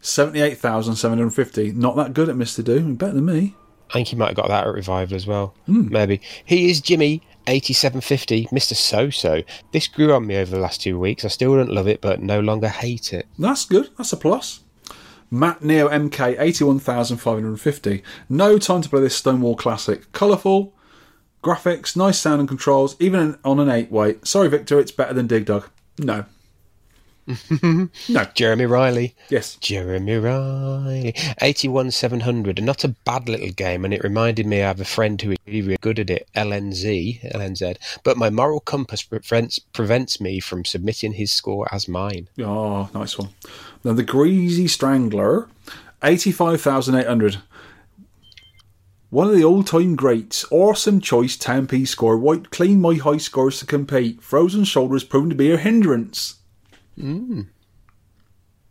[0.00, 1.72] Seventy eight thousand seven hundred fifty.
[1.72, 2.94] Not that good at Mister Do.
[2.94, 3.54] Better than me.
[3.90, 5.54] I think he might have got that at Revival as well.
[5.66, 6.20] Maybe.
[6.44, 7.22] He is Jimmy.
[7.46, 8.74] 8750, Mr.
[8.74, 9.42] So So.
[9.72, 11.24] This grew on me over the last two weeks.
[11.24, 13.26] I still don't love it, but no longer hate it.
[13.38, 13.90] That's good.
[13.96, 14.60] That's a plus.
[15.30, 18.02] Matt Neo MK, 81,550.
[18.28, 20.12] No time to play this Stonewall classic.
[20.12, 20.72] Colourful,
[21.42, 24.26] graphics, nice sound and controls, even on an 8 weight.
[24.26, 25.68] Sorry, Victor, it's better than Dig Dug.
[25.98, 26.26] No.
[27.28, 28.12] Mm-hmm.
[28.12, 28.24] no.
[28.34, 29.14] Jeremy Riley.
[29.30, 29.56] Yes.
[29.56, 31.14] Jeremy Riley.
[31.40, 32.62] 81700.
[32.62, 35.38] Not a bad little game, and it reminded me I have a friend who is
[35.46, 37.76] really, really good at it, LNZ, LNZ.
[38.02, 42.28] But my moral compass prevents, prevents me from submitting his score as mine.
[42.38, 43.30] Oh, nice one.
[43.82, 45.48] Now, the Greasy Strangler,
[46.02, 47.38] 85,800.
[49.10, 50.44] One of the all time greats.
[50.50, 52.18] Awesome choice, 10 p score.
[52.18, 54.20] Wiped clean my high scores to compete.
[54.20, 56.34] Frozen shoulders proven to be a hindrance.
[56.98, 57.48] Mm.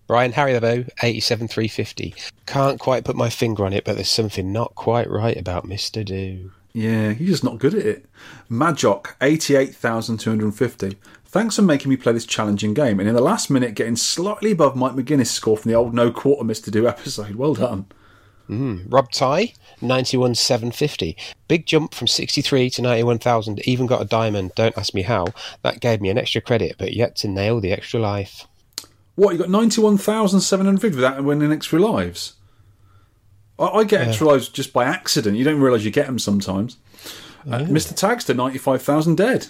[0.07, 2.13] Brian Harry, Haribo, 87350.
[2.45, 6.03] Can't quite put my finger on it, but there's something not quite right about Mr.
[6.03, 6.51] Do.
[6.73, 8.05] Yeah, he's just not good at it.
[8.49, 10.97] Majok, 88,250.
[11.25, 14.51] Thanks for making me play this challenging game, and in the last minute getting slightly
[14.51, 16.69] above Mike McGuinness' score from the old No Quarter Mr.
[16.69, 17.35] Do episode.
[17.35, 17.85] Well done.
[18.87, 21.17] Rob Ty, 91750.
[21.47, 23.59] Big jump from 63 to 91,000.
[23.67, 24.51] Even got a diamond.
[24.55, 25.27] Don't ask me how.
[25.61, 28.47] That gave me an extra credit, but yet to nail the extra life.
[29.15, 32.33] What, you got 91,750 without winning extra lives?
[33.59, 35.37] I, I get extra lives just by accident.
[35.37, 36.77] You don't realise you get them sometimes.
[37.45, 37.93] Uh, Mr.
[37.93, 39.47] Tagster, 95,000 dead.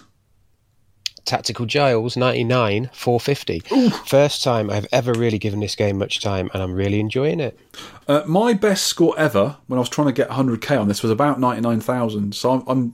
[1.25, 3.59] Tactical Giles, 99, 450.
[4.05, 7.57] First time I've ever really given this game much time, and I'm really enjoying it.
[8.07, 11.11] Uh, my best score ever when I was trying to get 100k on this was
[11.11, 12.35] about 99,000.
[12.35, 12.93] So I'm, I'm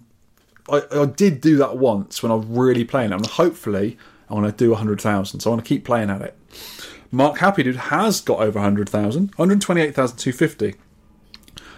[0.72, 3.98] I, I did do that once when I was really playing it, and hopefully
[4.30, 5.40] I want to do 100,000.
[5.40, 6.38] So I want to keep playing at it.
[7.12, 10.76] Mark Happy Dude has got over 100,000, 128,250.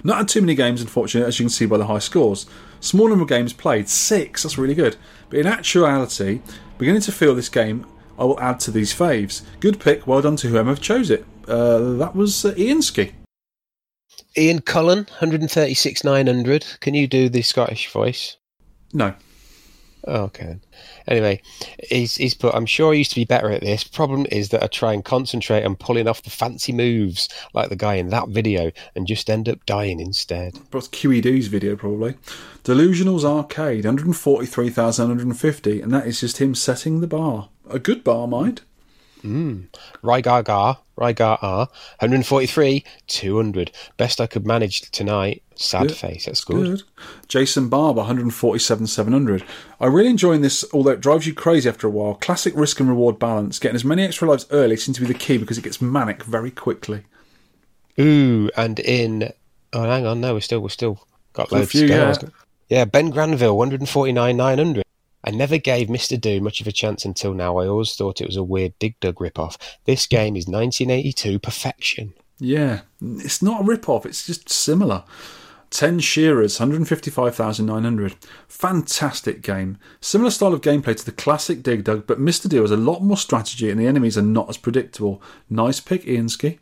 [0.04, 2.46] Not had too many games, unfortunately, as you can see by the high scores.
[2.82, 4.98] Small number of games played, six, that's really good.
[5.30, 6.42] But in actuality,
[6.80, 7.86] beginning to feel this game,
[8.18, 9.44] I will add to these faves.
[9.60, 11.24] Good pick, well done to whoever chose it.
[11.48, 13.14] Uh, that was uh, Ianski.
[14.36, 16.66] Ian Cullen, 136, 900.
[16.80, 18.38] Can you do the Scottish voice?
[18.94, 19.14] No.
[20.06, 20.58] Oh, okay.
[21.08, 21.42] Anyway,
[21.90, 23.84] he's, he's put, I'm sure I used to be better at this.
[23.84, 27.76] Problem is that I try and concentrate on pulling off the fancy moves like the
[27.76, 30.56] guy in that video and just end up dying instead.
[30.72, 32.16] That's QED's video, probably.
[32.64, 37.50] Delusionals Arcade, 143,150, and that is just him setting the bar.
[37.70, 38.62] A good bar, mind.
[39.24, 39.68] Mm.
[40.04, 41.68] Rygar Gar, Rygar R,
[42.00, 43.72] 143, 200.
[43.98, 45.44] Best I could manage tonight.
[45.56, 45.98] Sad Good.
[45.98, 46.26] face.
[46.26, 46.66] That's good.
[46.66, 46.84] Good.
[47.28, 49.44] Jason Barber, 147 700.
[49.80, 52.16] I really enjoying this, although it drives you crazy after a while.
[52.16, 53.60] Classic risk and reward balance.
[53.60, 56.24] Getting as many extra lives early seems to be the key because it gets manic
[56.24, 57.04] very quickly.
[58.00, 59.32] Ooh, and in.
[59.74, 60.20] Oh, hang on.
[60.22, 61.96] No, we're still, we're still got Got a few, to go.
[61.96, 62.04] yeah.
[62.06, 62.30] I was go-
[62.70, 64.84] yeah, Ben Granville, 149, 900.
[65.24, 66.20] I never gave Mr.
[66.20, 67.58] Do much of a chance until now.
[67.58, 69.58] I always thought it was a weird Dig Dug rip-off.
[69.86, 72.14] This game is 1982 perfection.
[72.40, 74.06] Yeah, it's not a rip-off.
[74.06, 75.04] It's just similar.
[75.70, 78.16] 10 Shearers, 155,900.
[78.48, 79.78] Fantastic game.
[80.02, 82.50] Similar style of gameplay to the classic Dig Dug, but Mr.
[82.50, 85.22] Do has a lot more strategy and the enemies are not as predictable.
[85.50, 86.60] Nice pick, Ianski.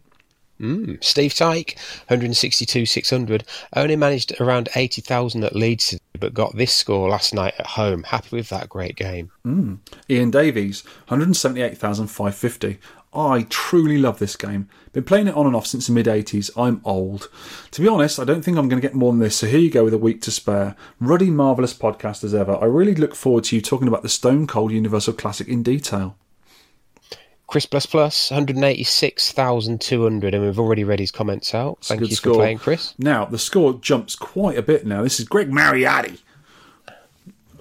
[0.59, 1.03] Mm.
[1.03, 1.75] Steve Tyke,
[2.07, 3.43] 162, 600.
[3.75, 8.03] Only managed around 80,000 at Leeds, but got this score last night at home.
[8.03, 9.31] Happy with that great game.
[9.45, 9.79] Mm.
[10.09, 12.79] Ian Davies, 178,550.
[13.11, 14.69] I truly love this game.
[14.93, 16.51] Been playing it on and off since the mid 80s.
[16.55, 17.29] I'm old.
[17.71, 19.59] To be honest, I don't think I'm going to get more than this, so here
[19.59, 20.75] you go with a week to spare.
[20.99, 22.57] Ruddy, marvellous podcast as ever.
[22.61, 26.17] I really look forward to you talking about the Stone Cold Universal Classic in detail.
[27.49, 31.79] Chris Plus Plus, 186,200, and we've already read his comments out.
[31.81, 32.33] Thank good you score.
[32.33, 32.93] for playing, Chris.
[32.99, 35.01] Now, the score jumps quite a bit now.
[35.01, 36.19] This is Greg Mariotti.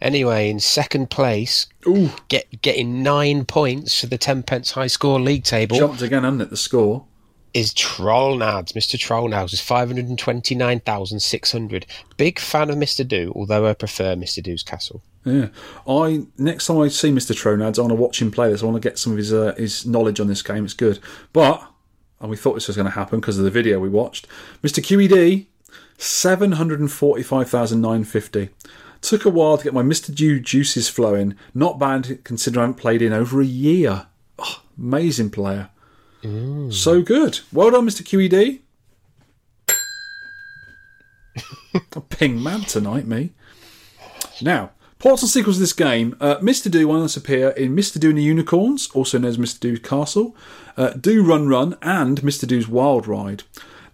[0.00, 5.20] Anyway, in second place, Ooh, get getting nine points for the 10 pence high score
[5.20, 5.76] league table.
[5.76, 6.50] jumped again, hasn't it?
[6.50, 7.04] The score.
[7.54, 8.72] Is Trollnads.
[8.72, 8.98] Mr.
[8.98, 11.86] Trollnads is 529,600.
[12.16, 13.06] Big fan of Mr.
[13.06, 14.40] Do, although I prefer Mr.
[14.42, 15.02] Do's Castle.
[15.24, 15.48] Yeah,
[15.86, 17.32] I next time I see Mr.
[17.34, 18.62] Tronads, I want to watch him play this.
[18.62, 20.64] I want to get some of his uh, his knowledge on this game.
[20.64, 20.98] It's good,
[21.32, 21.62] but
[22.20, 24.26] and we thought this was going to happen because of the video we watched.
[24.62, 24.82] Mr.
[24.82, 25.46] QED,
[25.96, 28.48] seven hundred and forty-five thousand nine fifty.
[29.00, 30.14] Took a while to get my Mr.
[30.14, 31.36] Dew juices flowing.
[31.54, 34.06] Not bad considering I haven't played in over a year.
[34.38, 35.70] Oh, amazing player.
[36.22, 37.40] So good.
[37.52, 38.02] Well done, Mr.
[38.02, 38.60] QED.
[41.96, 43.32] A ping mad tonight, me.
[44.40, 46.16] Now, ports and sequels of this game.
[46.20, 46.70] Uh, Mr.
[46.70, 47.98] Do once appear in Mr.
[47.98, 49.58] Do and the Unicorns, also known as Mr.
[49.60, 50.36] Do's Castle,
[50.76, 52.46] uh, Do Run Run, and Mr.
[52.46, 53.42] Do's Wild Ride.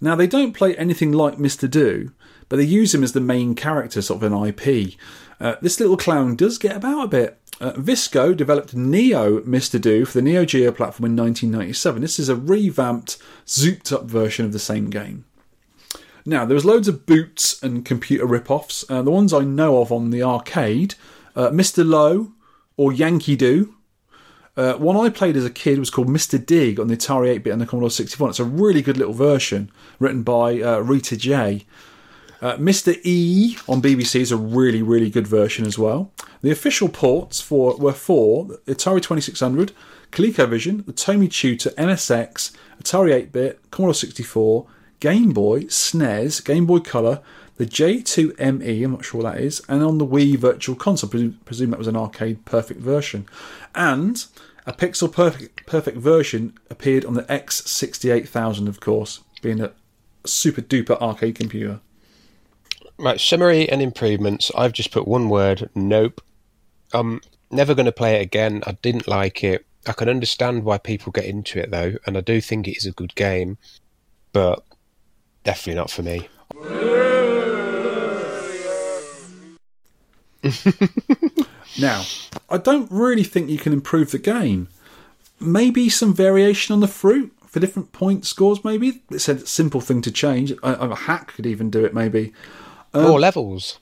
[0.01, 1.69] Now, they don't play anything like Mr.
[1.71, 2.13] Do,
[2.49, 4.95] but they use him as the main character, sort of an IP.
[5.41, 7.41] Uh, this little clown does get about a bit.
[7.61, 9.81] Uh, Visco developed Neo Mr.
[9.81, 12.01] Do for the Neo Geo platform in 1997.
[12.03, 15.25] This is a revamped, zooped up version of the same game.
[16.25, 18.85] Now, there was loads of boots and computer rip-offs.
[18.89, 20.95] Uh, the ones I know of on the arcade,
[21.35, 21.89] uh, Mr.
[21.89, 22.33] Low
[22.77, 23.75] or Yankee Do.
[24.57, 26.45] Uh, one I played as a kid was called Mr.
[26.45, 28.31] Dig on the Atari 8-bit and the Commodore 64.
[28.31, 31.65] It's a really good little version written by uh, Rita J.
[32.41, 32.97] Uh, Mr.
[33.05, 36.13] E on BBC is a really, really good version as well.
[36.41, 39.73] The official ports for were for Atari 2600,
[40.13, 44.67] ColecoVision, the Tomy Tutor, MSX, Atari 8-bit, Commodore 64,
[45.01, 47.21] Game Boy, SNES, Game Boy Color,
[47.57, 51.11] the J2ME, I'm not sure what that is, and on the Wii Virtual Console.
[51.11, 53.27] Presume, presume that was an arcade perfect version.
[53.75, 54.25] And
[54.65, 59.73] a pixel perfect, perfect version appeared on the X68000, of course, being a
[60.25, 61.81] super duper arcade computer.
[62.99, 64.51] Right, summary and improvements.
[64.57, 66.21] I've just put one word nope.
[66.93, 67.21] I'm
[67.51, 68.63] never going to play it again.
[68.67, 69.65] I didn't like it.
[69.87, 72.87] I can understand why people get into it, though, and I do think it is
[72.87, 73.57] a good game,
[74.33, 74.65] but
[75.45, 76.29] definitely not for me.
[81.79, 82.05] Now,
[82.51, 84.69] I don't really think you can improve the game.
[85.41, 89.03] Maybe some variation on the fruit for different point scores, maybe?
[89.11, 90.51] It's a simple thing to change.
[90.51, 92.33] A, a hack could even do it, maybe.
[93.03, 93.79] More levels.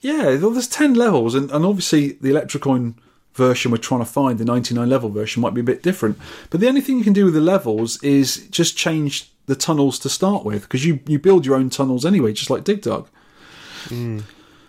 [0.00, 2.94] Yeah, well, there's 10 levels, and, and obviously the Electrocoin
[3.34, 6.18] version we're trying to find, the 99 level version, might be a bit different.
[6.50, 9.98] But the only thing you can do with the levels is just change the tunnels
[10.00, 13.08] to start with, because you, you build your own tunnels anyway, just like Dig Dug.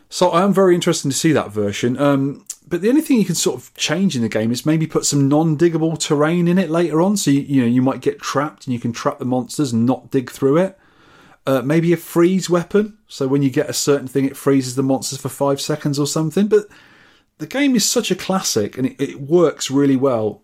[0.10, 2.00] So I am very interested to see that version.
[2.00, 4.88] Um, but the only thing you can sort of change in the game is maybe
[4.88, 7.18] put some non-diggable terrain in it later on.
[7.18, 9.86] So you, you know you might get trapped and you can trap the monsters and
[9.86, 10.79] not dig through it.
[11.50, 13.00] Uh, maybe a freeze weapon.
[13.08, 16.06] So when you get a certain thing, it freezes the monsters for five seconds or
[16.06, 16.48] something.
[16.48, 16.68] But
[17.40, 20.44] the game is such a classic and it, it works really well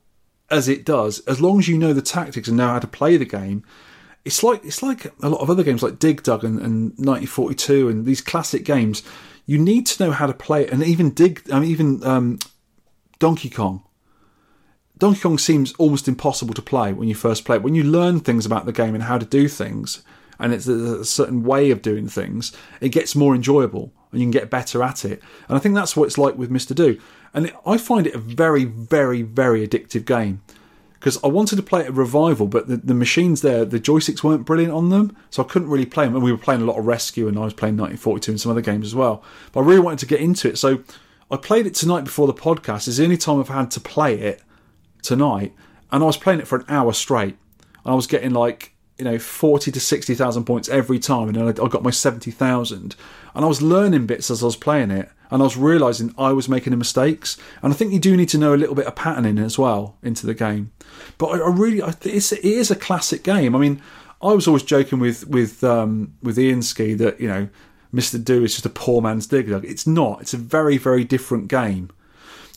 [0.50, 1.20] as it does.
[1.28, 3.64] As long as you know the tactics and know how to play the game,
[4.24, 7.88] it's like it's like a lot of other games like Dig Dug and, and 1942
[7.88, 9.04] and these classic games.
[9.46, 12.40] You need to know how to play it, and even Dig, I mean, even um,
[13.20, 13.84] Donkey Kong.
[14.98, 17.62] Donkey Kong seems almost impossible to play when you first play it.
[17.62, 20.02] When you learn things about the game and how to do things,
[20.40, 22.52] and it's a, certain way of doing things,
[22.82, 25.22] it gets more enjoyable and you can get better at it.
[25.48, 26.74] And I think that's what it's like with Mr.
[26.74, 27.00] Do.
[27.34, 30.42] And I find it a very, very, very addictive game
[31.06, 34.24] because I wanted to play it at revival, but the, the machines there, the joysticks
[34.24, 36.16] weren't brilliant on them, so I couldn't really play them.
[36.16, 38.52] And we were playing a lot of Rescue, and I was playing 1942 and some
[38.52, 39.24] other games as well.
[39.52, 40.84] But I really wanted to get into it, so
[41.30, 42.88] I played it tonight before the podcast.
[42.88, 44.42] It's the only time I've had to play it
[45.04, 45.54] tonight,
[45.92, 47.38] and I was playing it for an hour straight,
[47.84, 51.38] and I was getting like you know forty to sixty thousand points every time, and
[51.38, 52.96] I, I got my seventy thousand,
[53.34, 56.32] and I was learning bits as I was playing it, and I was realizing I
[56.32, 58.86] was making the mistakes, and I think you do need to know a little bit
[58.86, 60.72] of patterning as well into the game.
[61.18, 63.56] But I, I really, I, it's, it is a classic game.
[63.56, 63.82] I mean,
[64.22, 67.50] I was always joking with with um, with Ian Ski that you know.
[67.94, 68.22] Mr.
[68.22, 69.64] Do is just a poor man's Dig Dug.
[69.64, 70.20] It's not.
[70.20, 71.90] It's a very, very different game.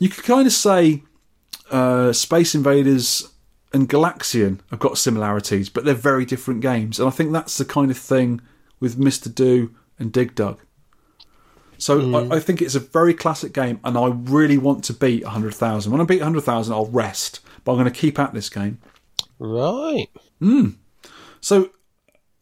[0.01, 1.05] You could kind of say
[1.71, 3.31] uh, Space Invaders
[3.73, 6.99] and Galaxian have got similarities, but they're very different games.
[6.99, 8.41] And I think that's the kind of thing
[8.81, 9.33] with Mr.
[9.35, 10.61] Do and Dig Dug.
[11.81, 15.23] So I, I think it's a very classic game, and I really want to beat
[15.23, 15.93] 100,000.
[15.93, 18.79] When I beat 100,000, I'll rest, but I'm going to keep at this game.
[19.39, 20.09] Right.
[20.41, 20.71] Hmm.
[21.41, 21.71] So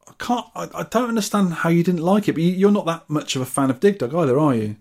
[0.08, 0.46] I can't.
[0.54, 3.36] I, I don't understand how you didn't like it, but you, you're not that much
[3.36, 4.76] of a fan of Dig Dug either, are you?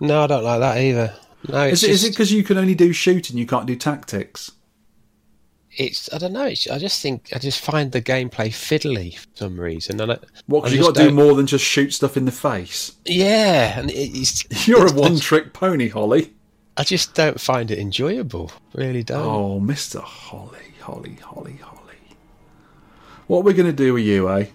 [0.00, 1.14] No, I don't like that either.
[1.48, 3.76] No, Is it, is it just- because you can only do shooting, you can't do
[3.76, 4.50] tactics?
[5.76, 6.46] It's I don't know.
[6.46, 10.00] It's, I just think I just find the gameplay fiddly for some reason.
[10.00, 10.62] And I, What?
[10.62, 12.92] Because you got to do more than just shoot stuff in the face.
[13.04, 16.32] Yeah, and it's You're a one-trick pony, Holley.
[16.76, 18.52] I just don't find it enjoyable.
[18.74, 19.24] Really don't.
[19.24, 21.80] Oh, Mister Holley, Holley, Holley, Holley.
[23.26, 24.46] What are we going to do with you, eh?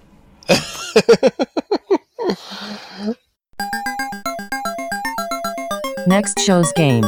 [6.08, 7.06] Next show's game.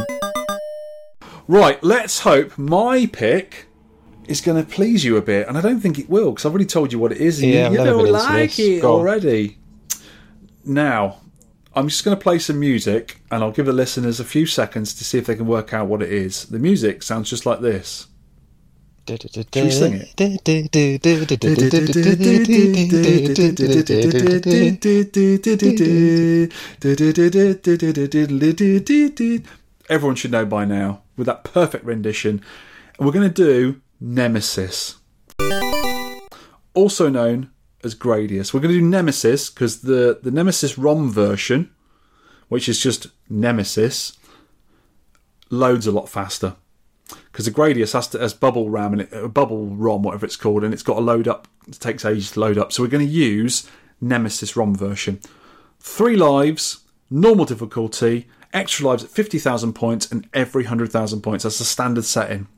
[1.48, 1.82] Right.
[1.82, 3.66] Let's hope my pick
[4.26, 6.52] is going to please you a bit, and I don't think it will because I've
[6.52, 9.58] already told you what it is, and Yeah, you, you don't like it already.
[10.64, 11.18] Now,
[11.74, 14.94] I'm just going to play some music, and I'll give the listeners a few seconds
[14.94, 16.44] to see if they can work out what it is.
[16.46, 18.06] The music sounds just like this.
[19.52, 20.14] Should we sing it?
[29.88, 32.40] Everyone should know by now with that perfect rendition.
[32.98, 34.96] And we're going to do Nemesis,
[36.74, 37.50] also known
[37.84, 38.52] as Gradius.
[38.52, 41.70] We're going to do Nemesis because the, the Nemesis ROM version,
[42.48, 44.18] which is just Nemesis,
[45.50, 46.56] loads a lot faster
[47.30, 50.36] because the Gradius has to has bubble RAM and it, uh, bubble ROM, whatever it's
[50.36, 51.46] called, and it's got to load up.
[51.68, 52.72] It takes ages to load up.
[52.72, 53.70] So we're going to use
[54.00, 55.20] Nemesis ROM version.
[55.78, 61.44] Three lives, normal difficulty, extra lives at fifty thousand points, and every hundred thousand points.
[61.44, 62.48] That's the standard setting.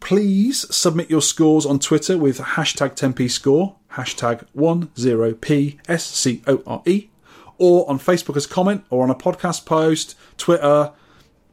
[0.00, 7.10] Please submit your scores on Twitter with hashtag 10p score, hashtag 10pscore, E,
[7.58, 10.92] or on Facebook as comment, or on a podcast post, Twitter,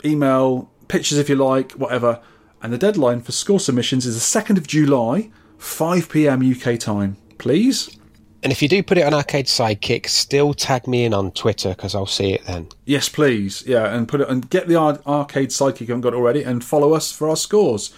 [0.03, 2.21] email, pictures if you like, whatever.
[2.61, 7.17] And the deadline for score submissions is the 2nd of July, 5 pm UK time.
[7.37, 7.97] Please?
[8.43, 11.69] And if you do put it on Arcade Sidekick, still tag me in on Twitter
[11.69, 12.67] because I'll see it then.
[12.85, 13.63] Yes, please.
[13.65, 16.93] Yeah, and put it and get the ar- arcade Sidekick haven't got already, and follow
[16.93, 17.93] us for our scores.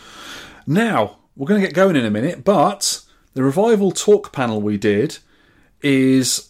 [0.65, 3.01] Now we're going to get going in a minute, but
[3.33, 5.19] the revival talk panel we did
[5.81, 6.49] is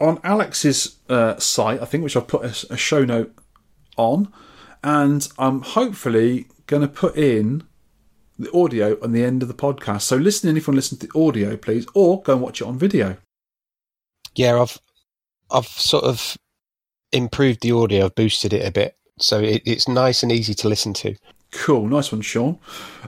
[0.00, 3.32] on Alex's uh, site, I think, which I've put a, a show note
[3.96, 4.32] on,
[4.82, 7.64] and I'm hopefully going to put in
[8.38, 10.02] the audio on the end of the podcast.
[10.02, 12.42] So listen in if you want to listen to the audio, please, or go and
[12.42, 13.16] watch it on video.
[14.34, 14.78] Yeah, I've
[15.50, 16.36] I've sort of
[17.12, 18.06] improved the audio.
[18.06, 21.14] I've boosted it a bit, so it, it's nice and easy to listen to.
[21.52, 22.58] Cool, nice one, Sean.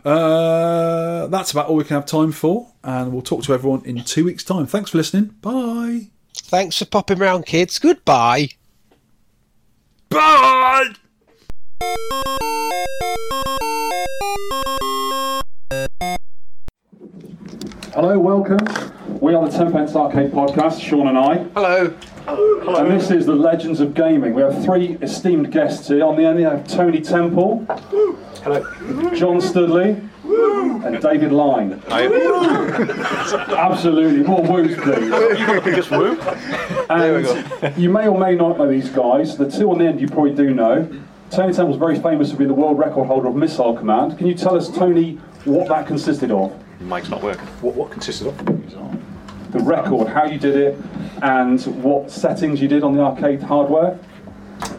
[0.05, 4.05] Uh, that's about all we can have time for, and we'll talk to everyone in
[4.05, 4.67] two weeks' time.
[4.67, 5.35] Thanks for listening.
[5.43, 6.11] Bye.
[6.35, 7.81] Thanks for popping round, kids.
[7.81, 8.51] Goodbye.
[10.09, 10.93] Bye.
[17.97, 18.59] Hello, welcome.
[19.23, 21.39] We are the Tenpence Arcade Podcast, Sean and I.
[21.55, 21.89] Hello.
[22.27, 22.85] Hello.
[22.85, 24.35] And this is the Legends of Gaming.
[24.35, 26.05] We have three esteemed guests here.
[26.05, 27.65] On the end, we have Tony Temple.
[28.45, 28.61] Hello.
[29.15, 30.07] John Stoodley.
[30.85, 31.83] and David Line.
[33.57, 34.25] Absolutely.
[34.25, 35.75] More woos, please.
[35.75, 36.21] Just woo.
[36.91, 39.39] And you may or may not know these guys.
[39.39, 40.87] The two on the end you probably do know.
[41.31, 44.19] Tony Temple's very famous for being the world record holder of missile command.
[44.19, 45.15] Can you tell us, Tony,
[45.47, 46.53] what that consisted of?
[46.81, 47.47] Mike's not working.
[47.61, 48.37] What, what consisted of?
[49.53, 50.79] The record, how you did it,
[51.23, 53.99] and what settings you did on the arcade hardware?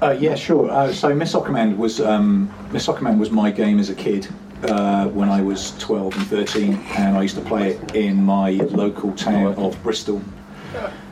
[0.01, 0.69] Uh, yeah, sure.
[0.69, 4.27] Uh, so Missile Command was um, Missile Command was my game as a kid
[4.63, 8.51] uh, when I was 12 and 13, and I used to play it in my
[8.51, 10.21] local town of Bristol.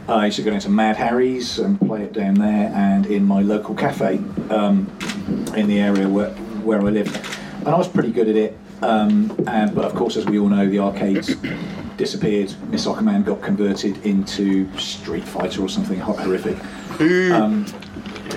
[0.08, 3.42] I used to go into Mad Harry's and play it down there, and in my
[3.42, 4.18] local cafe
[4.50, 4.92] um,
[5.56, 6.30] in the area where
[6.66, 7.16] where I lived,
[7.60, 8.58] and I was pretty good at it.
[8.82, 11.36] Um, and but of course, as we all know, the arcades
[11.98, 12.54] disappeared.
[12.70, 16.58] Missile Command got converted into Street Fighter or something horrific.
[17.00, 17.66] Um,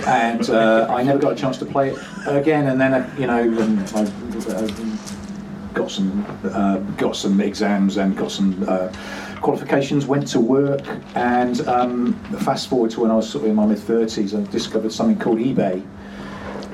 [0.06, 2.68] and uh, I never got a chance to play it again.
[2.68, 4.02] And then, uh, you know, um, I
[4.52, 4.68] uh,
[5.74, 8.92] got some uh, got some exams and got some uh,
[9.40, 10.06] qualifications.
[10.06, 13.66] Went to work, and um, fast forward to when I was sort of in my
[13.66, 15.82] mid thirties, I discovered something called eBay,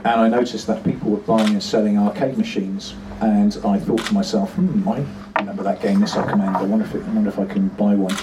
[0.04, 2.94] and I noticed that people were buying and selling arcade machines.
[3.20, 5.04] And I thought to myself, hmm, I
[5.38, 6.56] remember that game, Missile Command.
[6.56, 8.14] I wonder if it, I wonder if I can buy one.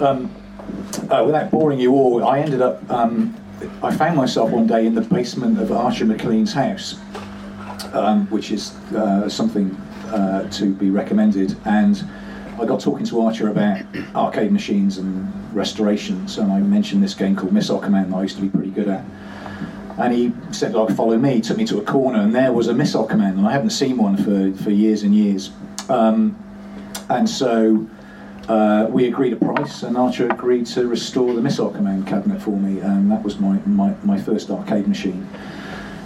[0.00, 0.34] Um,
[1.10, 2.88] uh, without boring you all, I ended up.
[2.90, 3.36] Um,
[3.82, 6.98] I found myself one day in the basement of Archer McLean's house,
[7.92, 9.70] um, which is uh, something
[10.08, 11.56] uh, to be recommended.
[11.66, 12.02] And
[12.58, 17.36] I got talking to Archer about arcade machines and restorations, and I mentioned this game
[17.36, 19.04] called Missile Command that I used to be pretty good at.
[19.98, 22.74] And he said, like, follow me, took me to a corner, and there was a
[22.74, 25.50] Missile Command, and I haven't seen one for, for years and years.
[25.88, 26.36] Um,
[27.08, 27.86] and so
[28.48, 32.58] uh, we agreed a price, and Archer agreed to restore the Missile Command cabinet for
[32.58, 35.26] me, and that was my, my, my first arcade machine.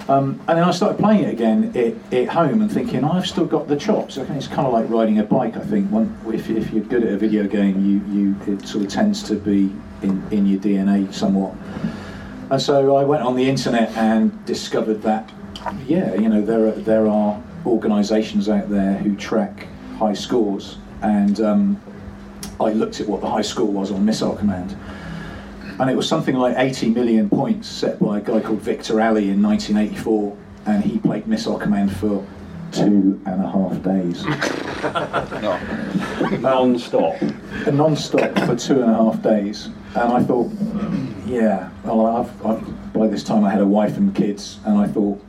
[0.09, 3.47] Um, and then I started playing it again at, at home and thinking, I've still
[3.47, 4.19] got the chops.
[4.19, 5.89] Okay, it's kind of like riding a bike, I think.
[6.27, 9.37] If, if you're good at a video game, you, you, it sort of tends to
[9.37, 9.73] be
[10.03, 11.55] in, in your DNA somewhat.
[12.51, 15.31] And so I went on the internet and discovered that,
[15.87, 19.69] yeah, you know, there are, there are organisations out there who track
[19.99, 20.79] high scores.
[21.03, 21.81] And um,
[22.59, 24.77] I looked at what the high score was on Missile Command.
[25.79, 29.31] And it was something like 80 million points set by a guy called Victor Ali
[29.31, 30.37] in 1984.
[30.67, 32.27] And he played Missile Command for
[32.73, 34.25] two and a half days.
[36.41, 37.21] Non-stop.
[37.73, 39.67] Non-stop for two and a half days.
[39.95, 40.51] And I thought,
[41.31, 44.87] yeah, well, I've, I've, by this time I had a wife and kids, and I
[44.89, 45.23] thought,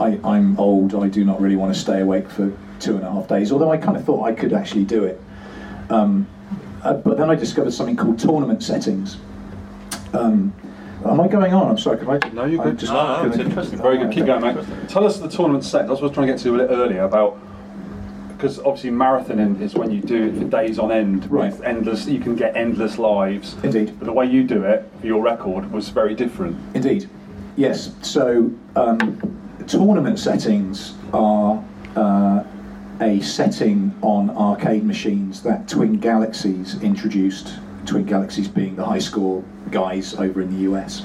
[0.00, 3.10] I, I'm old, I do not really want to stay awake for two and a
[3.10, 5.20] half days, although I kind of thought I could actually do it.
[5.90, 6.26] Um,
[6.82, 9.16] uh, but then I discovered something called tournament settings.
[10.12, 10.52] Um,
[11.06, 11.68] am I going on?
[11.70, 12.18] I'm sorry, can I?
[12.30, 12.78] No, you're good.
[12.78, 13.78] just No, no, gonna- it's interesting.
[13.82, 14.10] Very good.
[14.10, 14.66] Keep going, mate.
[14.88, 15.86] Tell us the tournament set.
[15.86, 17.38] That's what I was trying to get to a little earlier about.
[18.44, 21.50] Because obviously marathoning is when you do it for days on end Right.
[21.50, 22.06] with endless.
[22.06, 23.56] You can get endless lives.
[23.62, 23.98] Indeed.
[23.98, 26.58] But the way you do it for your record was very different.
[26.74, 27.08] Indeed.
[27.56, 27.94] Yes.
[28.02, 29.18] So um,
[29.66, 31.64] tournament settings are
[31.96, 32.44] uh,
[33.00, 37.54] a setting on arcade machines that Twin Galaxies introduced.
[37.86, 41.00] Twin Galaxies being the high score guys over in the US.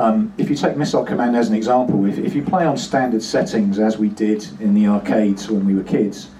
[0.00, 3.22] Um, if you take Missile Command as an example, if, if you play on standard
[3.22, 6.30] settings as we did in the arcades when we were kids,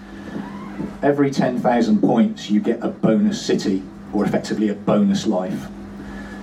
[1.03, 3.83] every 10,000 points you get a bonus city,
[4.15, 5.67] or effectively a bonus life.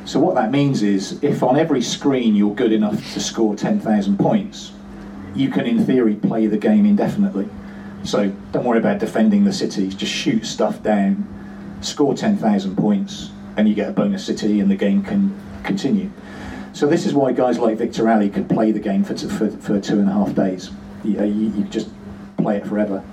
[0.05, 4.19] So what that means is, if on every screen you're good enough to score 10,000
[4.19, 4.73] points,
[5.33, 7.49] you can in theory play the game indefinitely.
[8.03, 11.27] So don't worry about defending the cities, just shoot stuff down,
[11.81, 16.11] score 10,000 points, and you get a bonus city and the game can continue.
[16.77, 19.49] So this is why guys like Victor Ali could play the game for, t- for,
[19.49, 20.69] for two and a half days.
[21.03, 21.89] You, uh, you, you just
[22.37, 23.03] play it forever.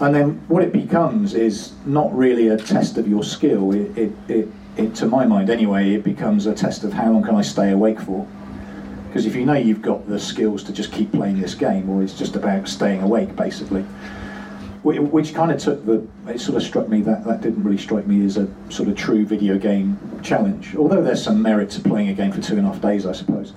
[0.00, 3.72] And then what it becomes is not really a test of your skill.
[3.72, 7.24] It, it, it, it, to my mind anyway, it becomes a test of how long
[7.24, 8.28] can I stay awake for.
[9.08, 12.00] Because if you know you've got the skills to just keep playing this game, or
[12.00, 13.84] it's just about staying awake basically.
[14.84, 17.78] Wh- Which kind of took the, it sort of struck me that that didn't really
[17.78, 20.76] strike me as a sort of true video game challenge.
[20.76, 23.12] Although there's some merit to playing a game for two and a half days, I
[23.12, 23.50] suppose.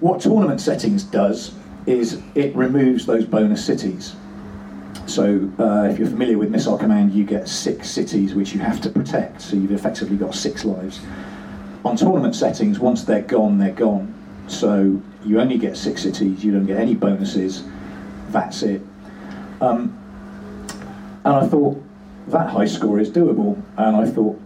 [0.00, 1.54] What tournament settings does
[1.86, 4.16] is it removes those bonus cities.
[5.06, 8.80] So uh, if you're familiar with Missile Command, you get six cities which you have
[8.80, 9.40] to protect.
[9.40, 11.00] So you've effectively got six lives.
[11.84, 14.12] On tournament settings, once they're gone, they're gone.
[14.48, 16.44] So you only get six cities.
[16.44, 17.62] You don't get any bonuses.
[18.30, 18.82] That's it.
[19.60, 19.96] Um,
[21.26, 21.82] and I thought
[22.28, 23.60] that high score is doable.
[23.76, 24.40] And I thought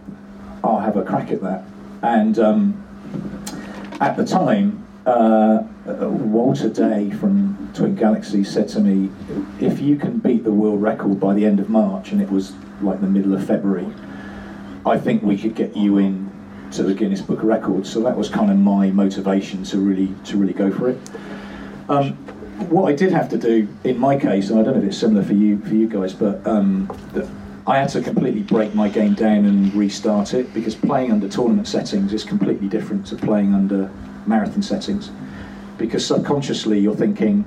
[0.63, 1.63] I'll have a crack at that.
[2.01, 9.11] And um, at the time, uh, Walter Day from Twin Galaxies said to me,
[9.59, 12.53] if you can beat the world record by the end of March, and it was
[12.81, 13.87] like the middle of February,
[14.83, 16.31] I think we could get you in
[16.71, 17.91] to the Guinness Book of Records.
[17.91, 20.97] So that was kind of my motivation to really to really go for it.
[21.89, 22.17] Um,
[22.69, 24.97] what I did have to do in my case, and I don't know if it's
[24.97, 27.29] similar for you for you guys, but um, the,
[27.67, 31.67] I had to completely break my game down and restart it because playing under tournament
[31.67, 33.91] settings is completely different to playing under
[34.25, 35.11] marathon settings.
[35.77, 37.45] Because subconsciously you're thinking,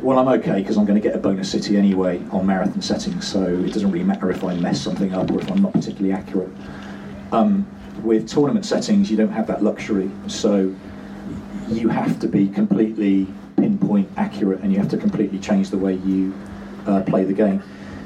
[0.00, 3.26] well, I'm okay because I'm going to get a bonus city anyway on marathon settings,
[3.26, 6.12] so it doesn't really matter if I mess something up or if I'm not particularly
[6.12, 6.50] accurate.
[7.32, 7.66] Um,
[8.02, 10.74] with tournament settings, you don't have that luxury, so
[11.68, 13.26] you have to be completely
[13.60, 16.34] pinpoint accurate and you have to completely change the way you
[16.86, 17.62] uh, play the game.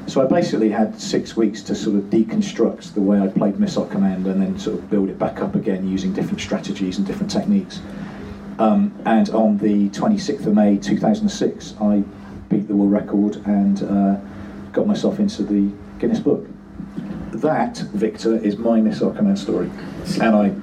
[0.06, 3.86] So I basically had six weeks to sort of deconstruct the way I played Missile
[3.86, 7.30] Command and then sort of build it back up again using different strategies and different
[7.30, 7.80] techniques.
[8.58, 12.04] Um, and on the 26th of May 2006, I
[12.50, 14.16] beat the world record and uh,
[14.72, 16.46] got myself into the Guinness Book.
[17.32, 19.70] That, Victor, is my Missile Command story,
[20.20, 20.54] and I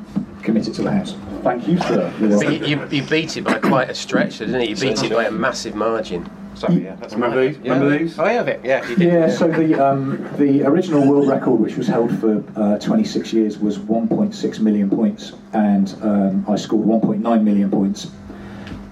[0.43, 1.15] commit it to the house.
[1.43, 2.13] Thank you, sir.
[2.19, 4.69] You're But you, you, you beat it by quite a stretch, didn't you?
[4.69, 6.29] You beat it by a massive margin.
[6.55, 7.57] Sorry, yeah, that's remember these?
[7.59, 8.19] Remember these?
[8.19, 8.61] Oh, I have it.
[8.63, 9.11] Yeah, you did.
[9.13, 13.57] Yeah, so the um, the original world record, which was held for uh, 26 years,
[13.57, 18.11] was 1.6 million points, and um, I scored 1.9 million points.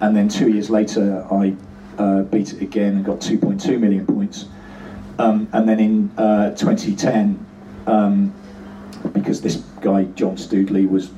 [0.02, 1.56] And then two years later, I
[1.98, 4.46] uh, beat it again and got 2.2 million points.
[5.20, 7.46] Um, and then in uh, 2010,
[7.86, 8.34] um,
[9.12, 11.10] because this guy John Stoodley was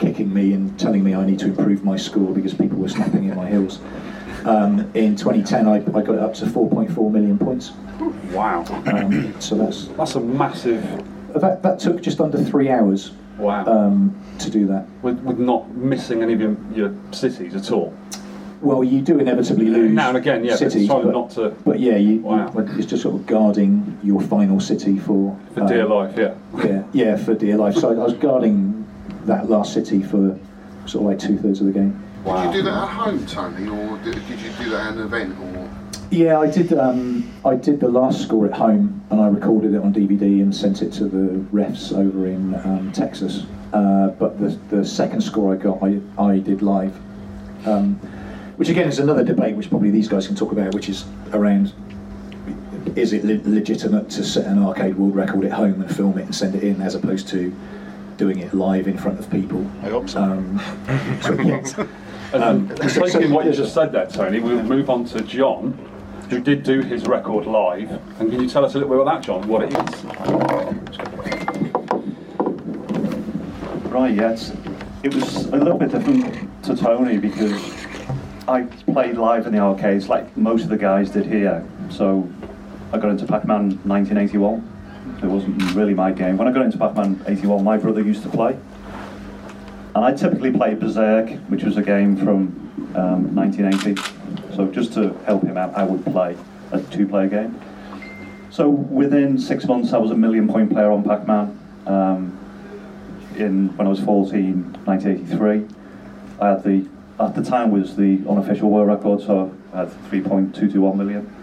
[0.00, 3.30] kicking me and telling me I need to improve my score because people were snapping
[3.30, 3.78] at my heels.
[4.46, 7.72] Um, in 2010, I, I got it up to 4.4 million points.
[8.32, 8.64] Wow.
[8.86, 10.82] Um, so that's That's a massive.
[11.34, 13.64] that, that took just under three hours Wow.
[13.66, 14.86] um, to do that.
[15.02, 17.94] with, with not missing any of your, your cities at all.
[18.60, 21.50] Well, you do inevitably lose Now and again, yeah, cities, but, not to.
[21.64, 22.52] but yeah, you, Wow.
[22.54, 26.34] you, it's just sort of guarding your final city for For dear um, life, yeah.
[26.62, 27.76] Yeah, yeah, for dear life.
[27.76, 28.69] So I was guarding
[29.26, 30.38] that last city for
[30.86, 32.02] sort of like two thirds of the game.
[32.24, 32.44] Wow.
[32.44, 35.00] Did you do that at home, Tony, or did, did you do that at an
[35.00, 35.38] event?
[35.40, 35.70] Or
[36.10, 36.72] Yeah, I did.
[36.72, 40.54] Um, I did the last score at home, and I recorded it on DVD and
[40.54, 43.46] sent it to the refs over in um, Texas.
[43.72, 46.94] Uh, but the, the second score I got, I, I did live,
[47.66, 47.94] um,
[48.56, 51.72] which again is another debate, which probably these guys can talk about, which is around
[52.96, 56.24] is it le- legitimate to set an arcade world record at home and film it
[56.24, 57.54] and send it in, as opposed to
[58.20, 59.66] doing it live in front of people.
[59.82, 60.22] I hope so.
[60.22, 60.60] Um,
[61.22, 61.64] so, yeah.
[62.34, 65.22] And, Um, and so- taking what you just said there, Tony, we'll move on to
[65.22, 65.72] John,
[66.28, 67.90] who did do his record live.
[68.20, 69.48] And can you tell us a little bit about that, John?
[69.48, 70.04] What it is?
[73.90, 74.52] Right, yes.
[75.02, 77.58] It was a little bit different to Tony because
[78.46, 81.66] I played live in the arcades like most of the guys did here.
[81.88, 82.28] So
[82.92, 84.62] I got into Pac-Man 1981.
[85.22, 86.36] It wasn't really my game.
[86.36, 88.56] When I got into Pac-Man 81, my brother used to play.
[89.94, 94.54] And I typically play Berserk, which was a game from um, 1980.
[94.54, 96.36] So just to help him out, I would play
[96.72, 97.60] a two-player game.
[98.50, 101.58] So within six months, I was a million point player on Pac-Man.
[101.86, 102.40] Um,
[103.40, 105.66] in when I was 14, 1983.
[106.40, 106.86] I had the
[107.18, 111.36] at the time was the unofficial world record, so I had 3.221 million.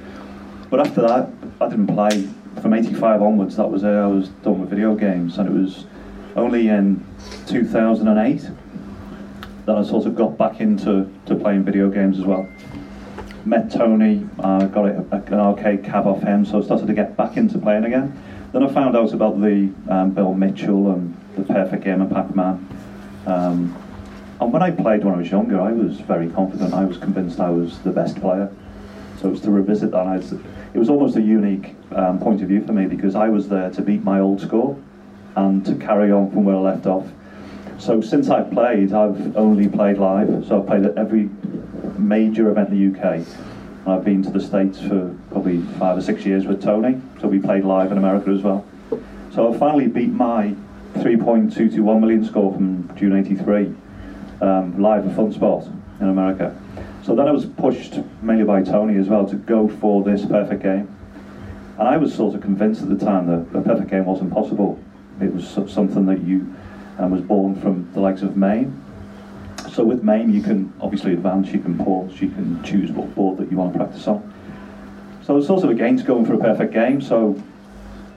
[0.69, 1.29] But after that,
[1.61, 2.27] I didn't play
[2.61, 3.55] from 85 onwards.
[3.57, 3.87] That was it.
[3.87, 5.85] I was done with video games, and it was
[6.35, 7.03] only in
[7.47, 8.49] 2008
[9.65, 12.47] that I sort of got back into to playing video games as well.
[13.45, 17.15] Met Tony, uh, got it, an arcade cab off him, so I started to get
[17.17, 18.21] back into playing again.
[18.53, 22.67] Then I found out about the um, Bill Mitchell and the Perfect Game of Pac-Man.
[23.25, 23.83] Um,
[24.39, 26.73] and when I played when I was younger, I was very confident.
[26.73, 28.51] I was convinced I was the best player.
[29.19, 30.07] So it was to revisit that.
[30.07, 30.21] I
[30.77, 33.71] it was almost a unique um, point of view for me because I was there
[33.71, 34.77] to beat my old score
[35.35, 37.07] and to carry on from where I left off.
[37.79, 40.45] So since I've played, I've only played live.
[40.45, 41.31] So I've played at every
[41.97, 43.25] major event in the UK.
[43.87, 47.01] I've been to the States for probably five or six years with Tony.
[47.21, 48.63] So we played live in America as well.
[49.33, 50.53] So I finally beat my
[50.97, 53.73] 3.221 million score from June 83
[54.41, 55.65] um, live at Funspot
[56.01, 56.55] in America.
[57.07, 60.61] So then I was pushed mainly by Tony as well to go for this perfect
[60.61, 60.93] game.
[61.79, 64.77] And I was sort of convinced at the time that a perfect game wasn't possible.
[65.21, 66.53] It was something that you
[66.99, 68.83] um, was born from the likes of MAME.
[69.71, 73.37] So with MAME, you can obviously advance, you can pause, you can choose what board
[73.37, 74.33] that you want to practice on.
[75.23, 76.99] So I was sort of against going for a perfect game.
[76.99, 77.41] So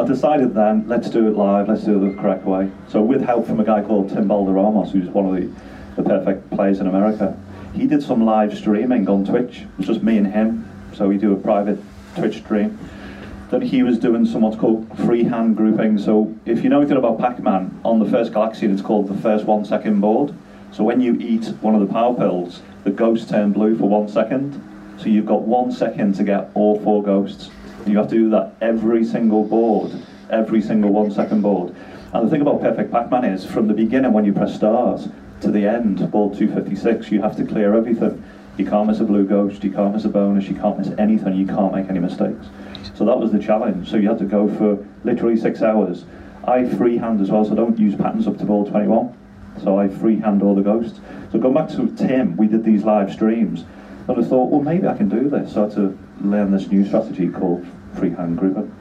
[0.00, 2.68] I decided then, let's do it live, let's do it the correct way.
[2.88, 6.50] So with help from a guy called Tim Balderramos, who's one of the, the perfect
[6.50, 7.38] players in America,
[7.74, 9.62] he did some live streaming on Twitch.
[9.62, 11.78] It was just me and him So we do a private
[12.16, 12.78] Twitch stream.
[13.50, 15.98] Then he was doing some what's called freehand grouping.
[15.98, 19.44] So if you know anything about Pac-Man, on the first Galaxian it's called the first
[19.44, 20.34] one second board.
[20.72, 24.08] So when you eat one of the power pills, the ghosts turn blue for one
[24.08, 24.62] second.
[24.98, 27.50] So you've got one second to get all four ghosts.
[27.86, 29.92] You have to do that every single board,
[30.28, 31.74] every single one second board.
[32.12, 35.08] And the thing about Perfect Pac-Man is, from the beginning when you press start
[35.40, 38.22] to the end, board 256, you have to clear everything.
[38.56, 41.34] You can't miss a blue ghost, you can't miss a bonus, you can't miss anything,
[41.34, 42.46] you can't make any mistakes.
[42.94, 43.90] So that was the challenge.
[43.90, 46.04] So you had to go for literally six hours.
[46.44, 49.16] I freehand as well, so I don't use patterns up to board 21.
[49.62, 51.00] So I freehand all the ghosts.
[51.32, 53.64] So going back to Tim, we did these live streams,
[54.08, 55.54] and I thought, well, maybe I can do this.
[55.54, 58.74] So I had to learn this new strategy called freehand grouping,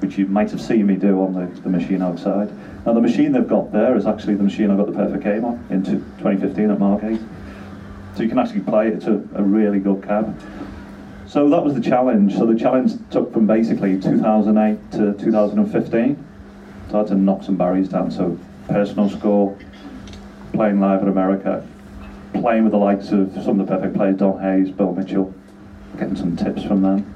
[0.00, 2.50] which you might have seen me do on the, the machine outside.
[2.84, 5.44] Now the machine they've got there is actually the machine I got the perfect game
[5.44, 7.20] on in 2015 at Margate.
[8.14, 8.94] So you can actually play it.
[8.94, 10.38] It's a, a really good cab.
[11.26, 12.34] So that was the challenge.
[12.34, 16.24] So the challenge took from basically 2008 to 2015.
[16.90, 18.10] So I had to knock some barriers down.
[18.10, 19.58] So personal score,
[20.52, 21.66] playing live in America,
[22.32, 25.34] playing with the likes of some of the perfect players, Don Hayes, Bill Mitchell,
[25.98, 27.15] getting some tips from them.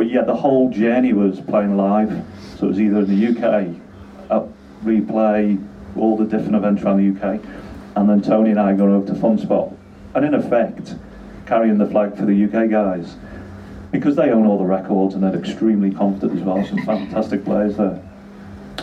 [0.00, 2.24] But yeah, the whole journey was playing live.
[2.56, 3.68] So it was either in the UK,
[4.30, 4.48] up
[4.82, 5.62] replay,
[5.94, 7.38] all the different events around the UK,
[7.96, 9.76] and then Tony and I going over to Funspot,
[10.14, 10.94] and in effect,
[11.44, 13.14] carrying the flag for the UK guys.
[13.90, 17.76] Because they own all the records and they're extremely confident as well, some fantastic players
[17.76, 18.02] there.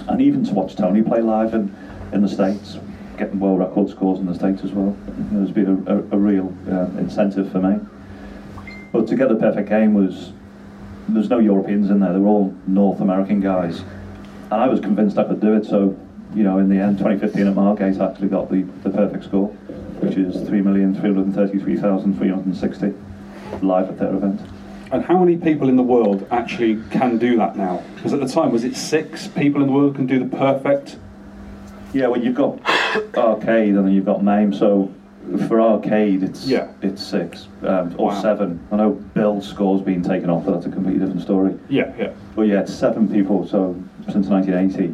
[0.08, 1.76] And even to watch Tony play live in,
[2.14, 2.78] in the States,
[3.18, 4.96] getting world record scores in the States as well,
[5.32, 7.80] has been a, a, a real uh, incentive for me.
[8.92, 10.34] But to get the perfect game was,
[11.10, 13.82] there's no Europeans in there, they were all North American guys.
[14.52, 15.98] And I was convinced I could do it, so,
[16.34, 19.50] you know, in the end, 2015 at Margate, I actually got the, the perfect score,
[20.00, 22.94] which is 3,333,360
[23.62, 24.42] live at their event.
[24.92, 27.84] And how many people in the world actually can do that now?
[27.96, 30.98] Because at the time, was it six people in the world can do the perfect?
[31.94, 32.60] Yeah, well, you've got
[33.18, 34.54] arcade and then you've got MAME.
[34.54, 34.94] So
[35.48, 36.68] for arcade, it's Yeah.
[36.82, 38.22] it's six um, or Wow.
[38.22, 38.60] seven.
[38.72, 41.54] I know Bill's score's been taken off, but that's a completely different story.
[41.70, 42.10] Yeah, yeah.
[42.36, 43.46] But yeah, it's seven people.
[43.48, 43.76] So
[44.12, 44.94] since 1980,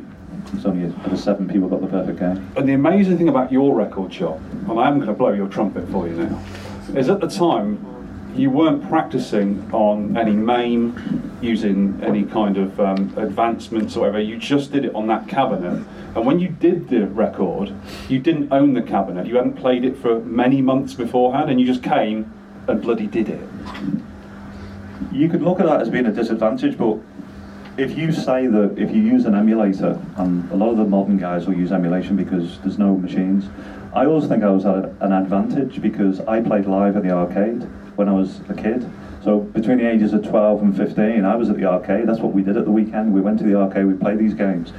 [0.54, 2.46] it's only seven people got the perfect game.
[2.58, 4.40] And the amazing thing about your record shop,
[4.70, 6.40] and I am going to blow your trumpet for you now,
[6.96, 7.78] is at the time
[8.36, 14.20] you weren't practicing on any MAME, using any kind of um, advancements or whatever.
[14.20, 15.86] You just did it on that cabinet.
[16.16, 17.74] And when you did the record,
[18.10, 19.28] you didn't own the cabinet.
[19.28, 22.32] You hadn't played it for many months beforehand, and you just came
[22.68, 23.48] and bloody did it.
[25.12, 26.98] You could look at that as being a disadvantage, but
[27.78, 31.18] if you say that if you use an emulator, and a lot of the modern
[31.18, 33.46] guys will use emulation because there's no machines,
[33.94, 37.68] I always think I was at an advantage because I played live at the arcade
[37.96, 38.90] when I was a kid.
[39.24, 42.08] So between the ages of 12 and 15, I was at the arcade.
[42.08, 43.14] That's what we did at the weekend.
[43.14, 44.74] We went to the arcade, we played these games.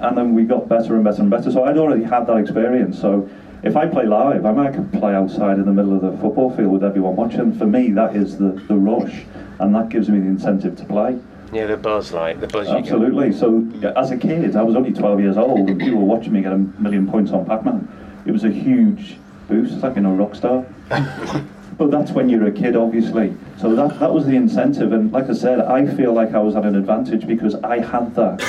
[0.00, 1.50] And then we got better and better and better.
[1.50, 3.00] So I'd already had that experience.
[3.00, 3.28] So
[3.62, 6.72] if I play live, I might play outside in the middle of the football field
[6.72, 7.56] with everyone watching.
[7.56, 9.24] For me, that is the, the rush,
[9.58, 11.18] and that gives me the incentive to play.
[11.52, 12.82] Yeah, the buzz, like the buzz you get.
[12.82, 13.32] Absolutely.
[13.32, 13.66] So
[13.96, 16.52] as a kid, I was only 12 years old, and people were watching me get
[16.52, 17.88] a million points on Pac-Man.
[18.26, 19.16] It was a huge
[19.48, 19.74] boost.
[19.74, 20.64] It's like being a rock star.
[21.78, 23.34] but that's when you're a kid, obviously.
[23.58, 26.56] So that that was the incentive, and like I said, I feel like I was
[26.56, 28.44] at an advantage because I had that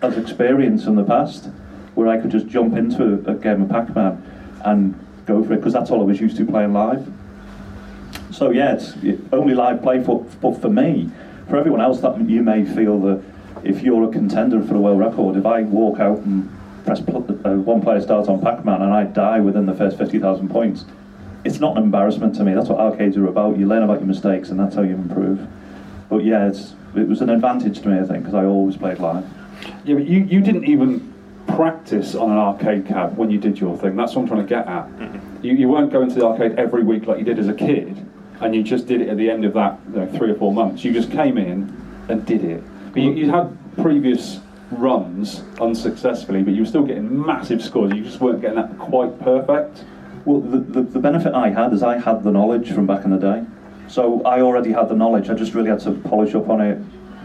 [0.00, 1.48] as experience in the past,
[1.94, 4.22] where I could just jump into a, game of Pac-Man
[4.64, 4.94] and
[5.26, 7.10] go for it because that's all I was used to playing live.
[8.30, 11.10] So yeah, it's it- only live play for, but for me,
[11.48, 13.22] for everyone else, that you may feel that
[13.64, 16.50] if you're a contender for a world record, if I walk out and
[16.84, 20.18] press pl- uh, one player starts on Pac-Man and I die within the first fifty
[20.18, 20.84] thousand points,
[21.44, 22.54] it's not an embarrassment to me.
[22.54, 23.58] That's what arcades are about.
[23.58, 25.46] You learn about your mistakes, and that's how you improve.
[26.08, 28.98] But yeah, it's it was an advantage to me, I think, because I always played
[28.98, 29.24] live.
[29.84, 31.12] Yeah, but you, you didn't even
[31.46, 33.96] practice on an arcade cab when you did your thing.
[33.96, 34.88] That's what I'm trying to get at.
[35.42, 37.96] You, you weren't going to the arcade every week like you did as a kid,
[38.40, 40.52] and you just did it at the end of that you know, three or four
[40.52, 40.84] months.
[40.84, 41.74] You just came in
[42.08, 42.62] and did it.
[42.92, 44.40] But you, you had previous
[44.70, 47.92] runs unsuccessfully, but you were still getting massive scores.
[47.92, 49.84] You just weren't getting that quite perfect.
[50.24, 53.10] Well, the, the, the benefit I had is I had the knowledge from back in
[53.10, 53.44] the day.
[53.88, 55.28] So I already had the knowledge.
[55.28, 56.78] I just really had to polish up on it,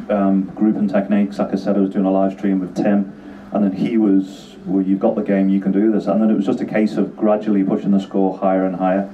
[0.10, 1.38] um, grouping techniques.
[1.40, 3.14] Like I said, I was doing a live stream with Tim,
[3.54, 6.08] and then he was, well, you've got the game, you can do this.
[6.08, 9.10] And then it was just a case of gradually pushing the score higher and higher,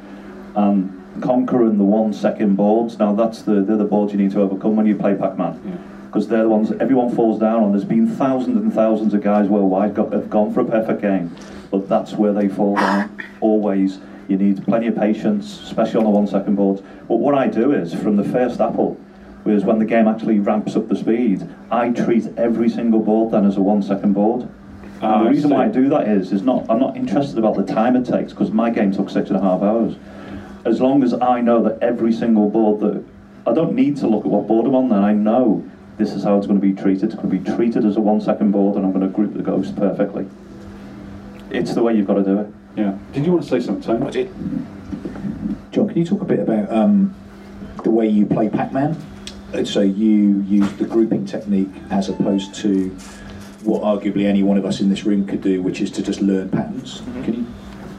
[0.55, 2.97] and conquering the one second boards.
[2.97, 6.07] Now that's the they're the boards you need to overcome when you play Pac-Man.
[6.07, 7.71] Because they're the ones everyone falls down on.
[7.71, 11.35] There's been thousands and thousands of guys worldwide got, have gone for a perfect game,
[11.73, 13.97] but that's where they fall down always.
[14.27, 16.83] You need plenty of patience, especially on the one second boards.
[17.07, 18.95] But what I do is, from the first apple,
[19.47, 23.43] is when the game actually ramps up the speed, I treat every single board then
[23.47, 24.47] as a one second board.
[25.01, 27.39] Ah, and the I reason why I do that is, is not I'm not interested
[27.39, 29.95] about the time it takes because my game took six and a half hours.
[30.65, 33.03] As long as I know that every single board that
[33.47, 35.67] I don't need to look at what board I'm on, then I know
[35.97, 37.05] this is how it's going to be treated.
[37.05, 39.33] It's going to be treated as a one second board, and I'm going to group
[39.33, 40.27] the ghost perfectly.
[41.53, 42.47] It's the way you've got to do it.
[42.75, 42.97] Yeah.
[43.13, 44.05] Did you want to say something, Tony?
[44.07, 44.27] I did.
[45.71, 47.15] John, can you talk a bit about um,
[47.83, 48.97] the way you play Pac-Man?
[49.65, 52.89] So you use the grouping technique as opposed to
[53.63, 56.21] what arguably any one of us in this room could do, which is to just
[56.21, 57.01] learn patterns.
[57.23, 57.45] Can you?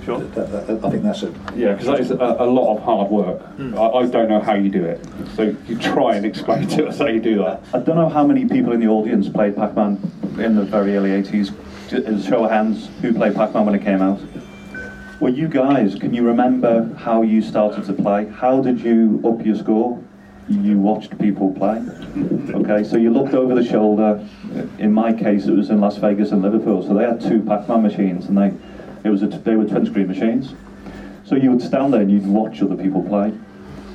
[0.05, 0.19] Sure.
[0.19, 1.33] That, that, that- I think that's a.
[1.55, 3.41] Yeah, because that is a, a lot of hard work.
[3.59, 5.01] I, I don't know how you do it.
[5.37, 7.63] So you try and explain to us how you do that.
[7.73, 10.01] I don't know how many people in the audience played Pac-Man
[10.39, 11.55] in the very early 80s.
[11.95, 14.21] J- Show of hands, who played Pac-Man when it came out?
[15.21, 18.27] Well, you guys, can you remember how you started to play?
[18.27, 20.03] How did you up your score?
[20.49, 21.79] You watched people play.
[22.53, 24.27] Okay, so you looked over the shoulder.
[24.79, 26.83] In my case, it was in Las Vegas and Liverpool.
[26.83, 28.53] So they had two Pac-Man machines, and they
[29.05, 30.55] it was a, they were twin screen machines.
[31.25, 33.33] So you would stand there and you'd watch other people play.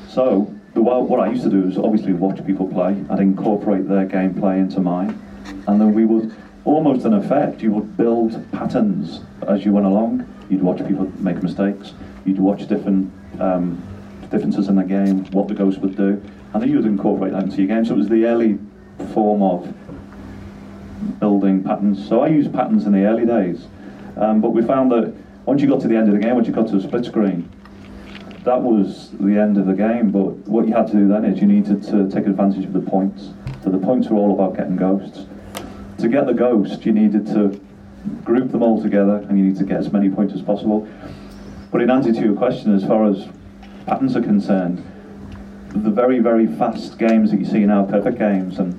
[0.08, 3.04] So the, what I used to do is obviously watch people play.
[3.10, 5.22] I'd incorporate their gameplay into mine,
[5.68, 6.34] and then we would
[6.70, 10.26] almost an effect you would build patterns as you went along.
[10.50, 11.94] You'd watch people make mistakes.
[12.26, 13.82] You'd watch different um,
[14.30, 16.22] differences in the game, what the ghost would do,
[16.54, 17.86] and then you would incorporate that into your game.
[17.86, 18.60] So it was the early
[19.14, 19.74] form of
[21.20, 22.08] building patterns.
[22.08, 23.66] So I used patterns in the early days,
[24.18, 25.14] um, but we found that
[25.46, 27.06] once you got to the end of the game, once you got to the split
[27.06, 27.50] screen,
[28.44, 30.12] that was the end of the game.
[30.12, 32.82] But what you had to do then is you needed to take advantage of the
[32.82, 33.30] points.
[33.64, 35.26] So the points were all about getting ghosts.
[36.00, 37.60] To get the ghost, you needed to
[38.24, 40.88] group them all together, and you need to get as many points as possible.
[41.72, 43.28] But in answer to your question, as far as
[43.86, 44.82] patterns are concerned,
[45.70, 48.74] the very, very fast games that you see now, perfect games, and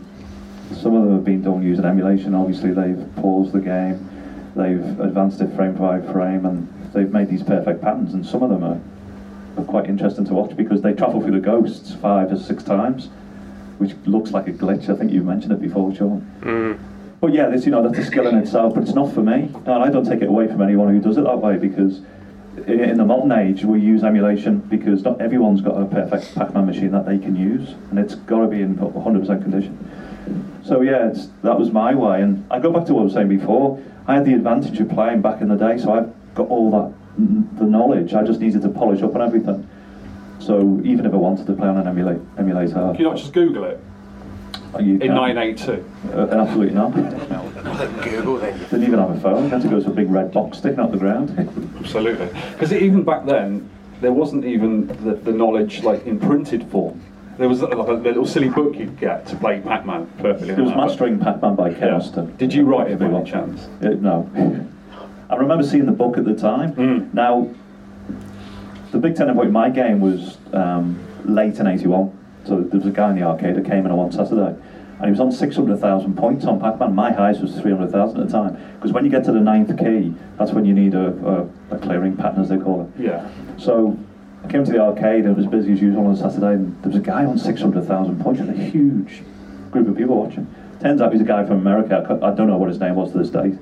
[0.74, 2.34] some of them have been done using emulation.
[2.34, 4.08] Obviously, they've paused the game,
[4.56, 8.14] they've advanced it frame by frame, and they've made these perfect patterns.
[8.14, 8.80] And some of them are,
[9.60, 13.10] are quite interesting to watch because they travel through the ghosts five or six times,
[13.76, 14.88] which looks like a glitch.
[14.88, 16.26] I think you mentioned it before, Sean.
[16.40, 16.89] Mm.
[17.20, 19.50] But yeah, this you know that's a skill in itself, but it's not for me,
[19.54, 22.00] and I don't take it away from anyone who does it that way because
[22.66, 26.64] i- in the modern age we use emulation because not everyone's got a perfect Pac-Man
[26.66, 29.76] machine that they can use, and it's got to be in 100% condition.
[30.62, 33.28] So yeah, that was my way, and I go back to what I was saying
[33.28, 33.78] before.
[34.06, 36.92] I had the advantage of playing back in the day, so I've got all that
[37.58, 38.14] the knowledge.
[38.14, 39.66] I just needed to polish up on everything.
[40.38, 43.34] So even if I wanted to play on an emulate, emulator, Can you not just
[43.34, 43.78] Google it?
[44.78, 45.84] You In 982.
[46.12, 46.94] Uh, absolutely not.
[46.96, 47.92] No.
[48.02, 48.58] Google then.
[48.58, 49.44] Didn't even have a phone.
[49.44, 51.30] You had to go to a big red box sticking out the ground.
[51.80, 52.28] Absolutely.
[52.52, 53.68] Because even back then,
[54.00, 57.02] there wasn't even the, the knowledge like in printed form.
[57.38, 60.50] There was like a little silly book you'd get to play Pac-Man perfectly.
[60.50, 60.76] It was that.
[60.76, 61.78] Mastering Pac-Man by Yeah.
[61.78, 62.36] Ken Uston.
[62.36, 63.66] Did you write it by any chance?
[63.82, 64.30] Uh, no.
[65.30, 66.74] I remember seeing the book at the time.
[66.74, 67.14] Mm.
[67.14, 67.48] Now,
[68.90, 72.16] the big turning point in my game was um, late in 81.
[72.50, 74.58] So there was a guy in the arcade that came in on one Saturday.
[74.98, 76.96] And he was on 600,000 points on Pac-Man.
[76.96, 78.60] My highest was 300,000 at the time.
[78.74, 81.78] Because when you get to the ninth key, that's when you need a, a, a
[81.78, 83.00] clearing pattern, as they call it.
[83.00, 83.30] Yeah.
[83.56, 83.96] So
[84.44, 86.82] I came to the arcade and it was busy as usual on a Saturday and
[86.82, 89.22] there was a guy on 600,000 points with a huge
[89.70, 90.52] group of people watching.
[90.80, 92.18] Turns out he's a guy from America.
[92.20, 93.56] I don't know what his name was to this day.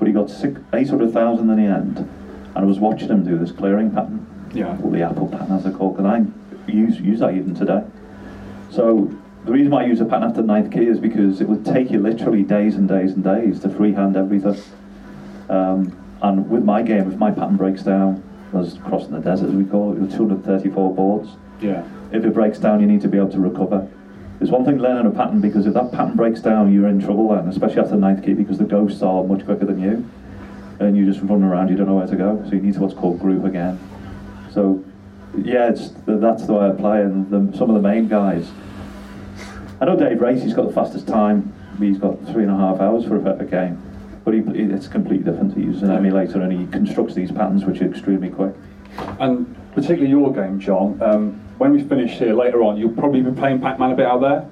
[0.00, 1.98] But he got six, 800,000 in the end.
[1.98, 4.26] And I was watching him do this clearing pattern.
[4.52, 4.76] Yeah.
[4.82, 5.98] Or the apple pattern as they're called.
[5.98, 6.24] And I
[6.70, 7.84] use, use that even today.
[8.74, 9.08] So
[9.44, 11.64] the reason why I use a pattern after the ninth key is because it would
[11.64, 14.60] take you literally days and days and days to freehand everything.
[15.48, 18.22] Um, and with my game, if my pattern breaks down,
[18.52, 21.30] as crossing the desert as we call it, with 234 boards,
[21.60, 21.82] Yeah.
[22.10, 23.86] if it breaks down, you need to be able to recover.
[24.38, 27.28] There's one thing learning a pattern because if that pattern breaks down, you're in trouble
[27.28, 30.04] then, especially after the ninth key because the ghosts are much quicker than you,
[30.80, 32.42] and you just run around, you don't know where to go.
[32.46, 33.78] So you need to what's called group again.
[34.50, 34.82] So
[35.42, 38.50] yeah, it's that's the way I play, and the, some of the main guys.
[39.80, 41.52] I know Dave Race, he's got the fastest time.
[41.78, 43.82] He's got three and a half hours for a perfect game,
[44.24, 45.56] but he, it's completely different.
[45.56, 48.54] He uses an emulator and he constructs these patterns which are extremely quick.
[49.18, 51.02] And particularly your game, John.
[51.02, 54.20] Um, when we finish here later on, you'll probably be playing Pac-Man a bit out
[54.20, 54.48] there,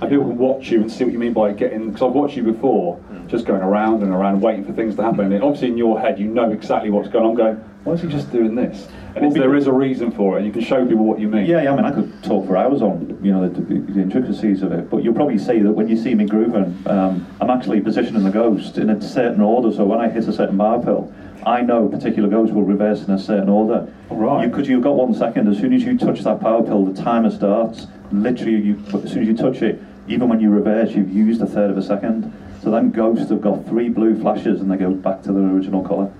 [0.00, 1.90] and people can watch you and see what you mean by getting.
[1.90, 5.32] Because I've watched you before, just going around and around, waiting for things to happen.
[5.32, 7.34] And obviously, in your head, you know exactly what's going on.
[7.34, 8.88] Going, why is he just doing this?
[9.14, 11.28] And Well, if there a reason for it, and you can show people what you
[11.28, 11.46] mean.
[11.46, 14.62] Yeah, yeah, I mean, I could talk for hours on, you know, the, the intricacies
[14.62, 17.80] of it, but you'll probably see that when you see me grouping, um, I'm actually
[17.80, 21.12] positioning the ghost in a certain order, so when I hit a certain power pill,
[21.44, 23.90] I know particular ghosts will reverse in a certain order.
[24.10, 24.46] Right.
[24.46, 25.48] you, you've got one second.
[25.48, 27.86] As soon as you touch that power pill, the timer starts.
[28.12, 31.46] Literally, you as soon as you touch it, even when you reverse, you've used a
[31.46, 32.30] third of a second.
[32.62, 35.82] So then ghosts have got three blue flashes and they go back to their original
[35.82, 36.12] colour.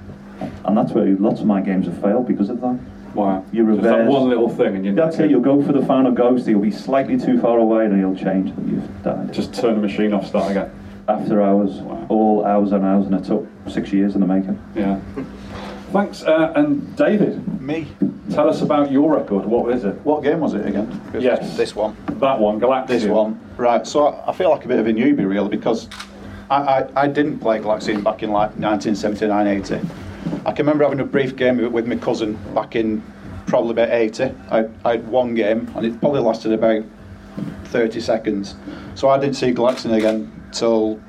[0.64, 2.78] And that's where lots of my games have failed because of that.
[3.14, 3.44] Wow.
[3.52, 4.12] You Just that reverse.
[4.12, 5.30] one little thing and you That's it.
[5.30, 6.46] You'll go for the final ghost.
[6.46, 9.32] You'll be slightly too far away, and you'll change that you've died.
[9.32, 10.70] just turn the machine off, start again.
[11.08, 12.06] After hours, Wow.
[12.08, 14.60] all hours and hours, and it took six years in the making.
[14.76, 15.00] Yeah.
[15.92, 16.22] Thanks.
[16.22, 17.88] Uh, and David, Me.
[18.30, 19.44] tell us about your record.
[19.44, 19.94] What is it?
[20.04, 21.00] What game was it again?
[21.18, 21.56] Yes.
[21.56, 21.96] This one.
[22.20, 22.86] That one, Galaxian.
[22.86, 23.40] This one.
[23.56, 25.88] Right, so I, I feel like a bit of a newbie really because
[26.48, 26.56] I,
[26.94, 29.80] I, I didn't play Galaxian back in like 1979 80.
[30.46, 33.02] I can remember having a brief game with, my cousin back in
[33.46, 34.32] probably about 80.
[34.50, 36.84] I, I had one game and it probably lasted about
[37.66, 38.54] 30 seconds.
[38.94, 41.00] So I didn't see Galaxian again till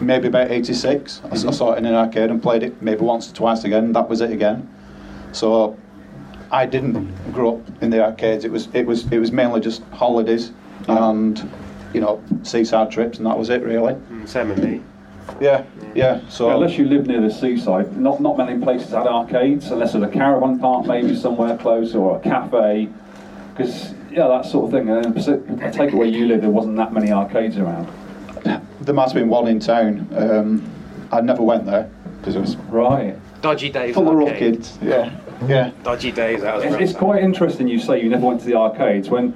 [0.00, 1.22] maybe about 86.
[1.24, 3.92] I saw it in an arcade and played it maybe once or twice again.
[3.92, 4.68] That was it again.
[5.32, 5.76] So
[6.50, 8.44] I didn't grow up in the arcades.
[8.44, 10.52] It was it was it was mainly just holidays
[10.88, 11.50] and
[11.92, 13.94] you know seaside trips, and that was it really.
[13.94, 14.82] Mm, Same with me.
[15.40, 16.20] Yeah, yeah.
[16.28, 20.04] So Unless you live near the seaside, not not many places had arcades, unless there's
[20.04, 22.88] a caravan park maybe somewhere close or a cafe.
[23.52, 24.88] Because yeah, that sort of thing.
[24.88, 27.88] And I take it where you live, there wasn't that many arcades around.
[28.80, 30.08] there must have been one in town.
[30.16, 30.70] Um,
[31.12, 33.16] I never went there because it was Right.
[33.42, 33.94] Dodgy days.
[33.94, 34.78] full of rough kids.
[34.82, 35.10] Yeah,
[35.46, 35.70] yeah.
[35.82, 36.40] Dodgy days.
[36.42, 39.34] That was It's, it's quite interesting you say you never went to the arcades when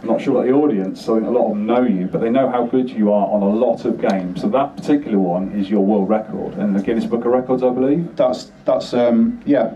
[0.00, 2.22] I'm not sure about the audience, I think a lot of them know you, but
[2.22, 4.40] they know how good you are on a lot of games.
[4.40, 7.68] So that particular one is your world record in the Guinness Book of Records, I
[7.68, 8.16] believe.
[8.16, 9.74] That's that's um, yeah.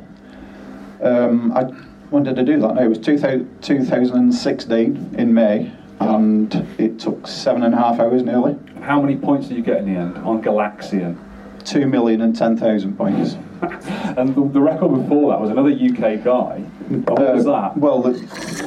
[1.02, 1.64] Um, I
[2.08, 2.76] when did I do that?
[2.76, 5.70] No, it was 2000, 2016 in May,
[6.00, 8.56] and it took seven and a half hours nearly.
[8.80, 11.18] How many points did you get in the end on Galaxian?
[11.64, 13.36] Two million and ten thousand points.
[14.16, 16.58] And the, the record before that was another UK guy.
[17.06, 17.76] What was Uh, that?
[17.76, 18.12] Well, the,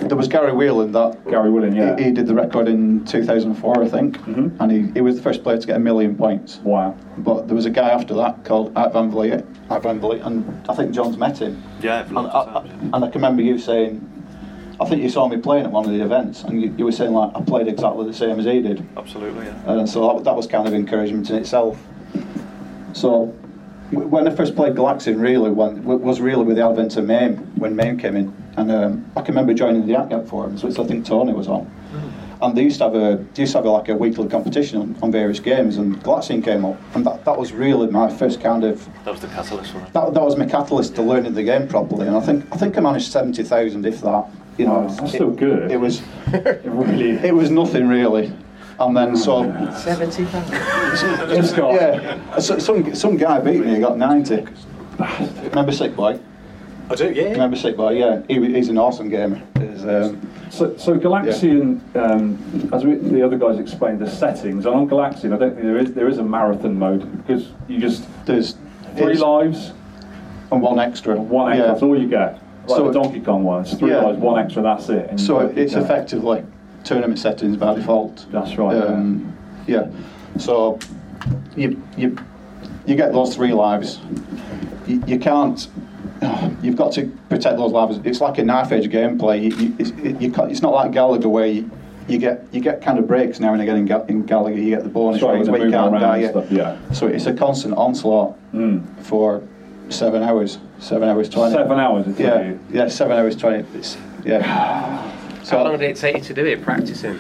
[0.08, 1.96] there was Gary Whelan that Gary Willen, yeah.
[1.98, 4.60] he, he did the record in 2004, I think, Mhm.
[4.60, 6.60] and he, he was the first player to get a million points.
[6.64, 6.96] Wow.
[7.20, 10.44] But there was a guy after that called Art Van Vliet, Art Van Vliet, and
[10.68, 11.62] I think John's met him.
[11.82, 12.64] Yeah, And I, I,
[12.94, 14.02] and I can remember you saying,
[14.82, 16.92] I think you saw me playing at one of the events, and you, you were
[16.92, 19.72] saying like I played exactly the same as he did, Absolutely, yeah.
[19.80, 21.82] and so that, that was kind of encouragement in itself.
[22.94, 23.34] So w-
[23.92, 27.38] when I first played Galaxian, really, when, w- was really with the advent of MAME,
[27.56, 30.84] when MAME came in, and um, I can remember joining the AtGap forums, which I
[30.86, 31.70] think Tony was on.
[32.40, 34.80] And they used to have a they used to have a, like a weekly competition
[34.80, 38.42] on, on various games, and Galaxian came up, and that, that was really my first
[38.42, 39.92] kind of That was the catalyst for it.
[39.94, 42.78] that, that was my catalyst to learning the game properly, and I think I think
[42.78, 44.28] I managed seventy thousand, if that.
[44.60, 45.72] You know, Oh, that's still good.
[45.72, 48.32] It was It really it was nothing really,
[48.80, 49.44] and then so
[49.76, 50.50] Seventy pounds.
[51.58, 53.76] Yeah, so, some some guy beat me.
[53.76, 54.46] He got ninety.
[55.50, 56.20] Remember Sick Boy?
[56.90, 57.32] I do, yeah.
[57.32, 57.92] Remember Sick Boy?
[58.00, 59.42] Yeah, he, he's an awesome gamer.
[59.56, 64.66] Um, So, so Galaxian, um, as we, the other guys explained, the settings.
[64.66, 67.80] And on Galaxian, I don't think there is there is a marathon mode because you
[67.80, 68.56] just there's
[68.96, 69.74] three lives,
[70.52, 71.16] and one extra.
[71.18, 71.66] one extra.
[71.66, 71.72] Yeah.
[71.74, 72.42] That's all you get.
[72.68, 74.04] Like So- the Donkey Kong one, it's three Yeah.
[74.06, 74.62] lives, one extra.
[74.64, 75.10] That's it.
[75.10, 76.44] and So it's get- effectively
[76.88, 78.26] tournament settings by default.
[78.32, 78.78] That's right.
[78.78, 79.36] Um,
[79.68, 79.90] yeah.
[80.38, 80.80] So
[81.56, 82.18] you you
[82.86, 84.00] you get those three lives.
[84.88, 85.68] You, you can't.
[86.64, 88.00] You've got to protect those lives.
[88.04, 89.44] It's like a knife edge gameplay.
[89.44, 91.70] You, you, it's, it, you can't, it's not like Galaga where you,
[92.18, 94.58] get you get kind of breaks now and again in, Ga- in Galaga.
[94.58, 96.18] You get the bonus right, where you can't die.
[96.18, 96.32] yet.
[96.32, 96.78] stuff, yeah.
[96.92, 98.82] So it's a constant onslaught Mm.
[99.04, 99.44] for
[99.90, 100.58] seven hours.
[100.80, 101.54] Seven hours twenty.
[101.54, 102.08] Seven hours.
[102.18, 102.60] Yeah, you.
[102.72, 103.68] yeah, seven hours twenty.
[103.78, 105.14] It's, yeah.
[105.50, 107.18] How long did it take you to do it, practicing?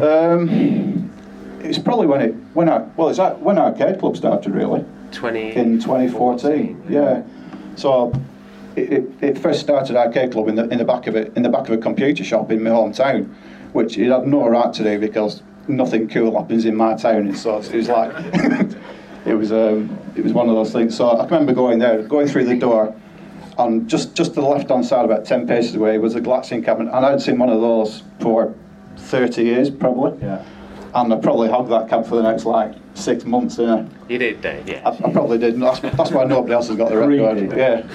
[0.00, 1.10] Um,
[1.60, 5.56] it's probably when it when I well it's when Arcade Club started really 20...
[5.56, 6.84] in 2014.
[6.88, 7.22] Yeah,
[7.76, 8.12] so
[8.76, 11.42] it, it, it first started Arcade Club in the in the back of it in
[11.42, 13.32] the back of a computer shop in my hometown,
[13.72, 17.28] which it had no right to do because nothing cool happens in my town.
[17.28, 18.12] It's so it was like
[19.26, 20.96] it was um, it was one of those things.
[20.96, 22.94] So I remember going there, going through the door.
[23.58, 26.64] And just, just to the left hand side, about 10 paces away, was a Galaxian
[26.64, 26.94] cabinet.
[26.94, 28.54] And I'd seen one of those for
[28.96, 30.42] 30 years, probably Yeah.
[30.94, 33.58] and I probably hogged that cab for the next like six months.
[33.58, 34.88] Yeah, You did, Dave, yeah.
[34.88, 35.60] I, I probably did.
[35.60, 37.10] That's, that's why nobody else has got the record.
[37.10, 37.56] Really?
[37.56, 37.86] Yeah.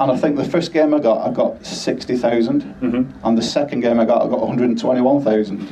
[0.00, 3.10] And I think the first game I got, I got sixty Mhm.
[3.24, 5.66] and the second game I got, I got one hundred twenty-one thousand.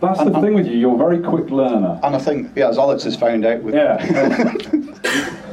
[0.00, 0.76] That's the And- thing with you.
[0.76, 1.98] You're a very quick learner.
[2.02, 3.96] And I think, yeah, as Alex has found out, with Yeah.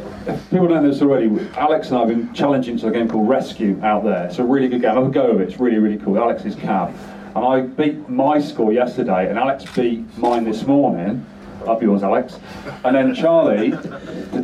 [0.51, 1.29] People don't know this already.
[1.55, 4.25] Alex and I have been challenging to a game called Rescue out there.
[4.27, 4.93] It's a really good game.
[4.93, 5.49] Have a go of it.
[5.49, 6.17] It's really, really cool.
[6.17, 6.93] Alex's cab.
[7.35, 11.25] And I beat my score yesterday, and Alex beat mine this morning.
[11.65, 12.39] Up yours, Alex.
[12.83, 13.71] And then Charlie,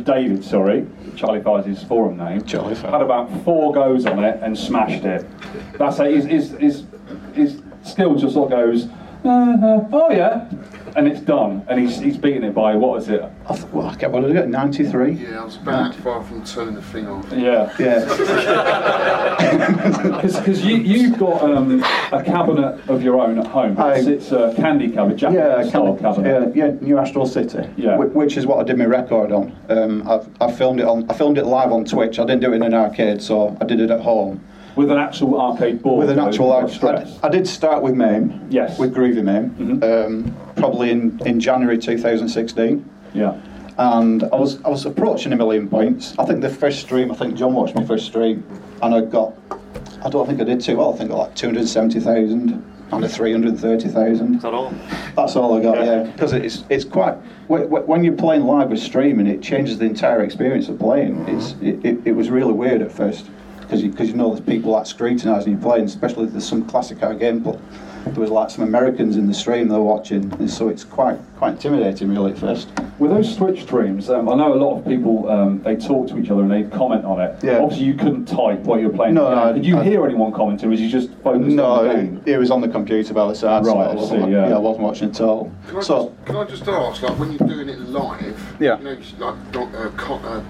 [0.04, 0.86] David, sorry,
[1.16, 2.44] Charlie Fires his forum name.
[2.44, 5.26] Charlie had about four goes on it and smashed it.
[5.78, 6.14] That's it.
[6.14, 6.84] His, his, his,
[7.34, 8.86] his skill just sort of goes,
[9.24, 10.48] uh, uh, oh yeah,
[10.96, 11.64] and it's done.
[11.68, 13.22] And he's he's beaten it by what is it?
[13.48, 14.48] I th- well, I get what did I get?
[14.48, 15.12] 93?
[15.12, 17.26] Yeah, I was about that far from turning the thing off.
[17.32, 17.74] Yeah.
[17.78, 18.04] Yeah.
[20.18, 21.82] Because you, you've got um,
[22.12, 23.78] a cabinet of your own at home.
[23.78, 26.56] I- It's, it's a candy cabinet, Japanese Yeah, style Cali- cabinet.
[26.56, 27.68] yeah, yeah, New Astro City.
[27.76, 27.96] Yeah.
[27.96, 29.56] Wh- Which is what I did my record on.
[29.68, 31.08] Um, I've, I filmed it on.
[31.10, 32.18] I filmed it live on Twitch.
[32.18, 34.40] I didn't do it in an arcade, so I did it at home
[34.78, 35.98] With an actual arcade board.
[36.06, 36.52] with an though, actual.
[36.52, 36.84] arcade.
[37.20, 38.46] I, I did start with MAME.
[38.48, 38.74] Yes.
[38.74, 38.80] Mm-hmm.
[38.82, 39.82] With Groovy MAME.
[39.82, 42.88] Um, probably in, in January 2016.
[43.12, 43.40] Yeah.
[43.76, 46.14] And I was I was approaching a million points.
[46.16, 47.10] I think the first stream.
[47.10, 48.44] I think John watched my first stream,
[48.80, 49.34] and I got.
[50.04, 50.94] I don't think I did too well.
[50.94, 54.36] I think I got like 270,000 and a 330,000.
[54.36, 54.72] Is that all?
[55.16, 56.02] That's all I got, yeah.
[56.04, 57.16] Because it's it's quite
[57.48, 61.24] wh- wh- when you're playing live with streaming, it changes the entire experience of playing.
[61.28, 63.26] It's it, it, it was really weird at first
[63.68, 66.64] because you, 'cause you know there's people like scrutinising you playing, especially if there's some
[66.64, 67.40] classic car game.
[67.40, 67.58] But
[68.06, 71.50] there was like some Americans in the stream they're watching, and so it's quite quite
[71.52, 72.68] intimidating really at first.
[72.98, 76.18] With those Twitch streams, um, I know a lot of people um, they talk to
[76.18, 77.36] each other and they comment on it.
[77.44, 77.58] Yeah.
[77.58, 79.14] Obviously, you couldn't type while you were playing.
[79.14, 80.68] No, no, Did you I- hear anyone commenting?
[80.68, 82.22] or Was you just focused No, on the it, game?
[82.26, 83.64] it was on the computer by the side.
[83.66, 84.54] so Right, I I wasn't, see, yeah.
[84.54, 85.52] I wasn't watching at all.
[85.68, 88.78] Can I, So just, can I just ask, like when you're doing it live, Yeah.
[88.78, 90.40] you know, it's like Don- uh, uh,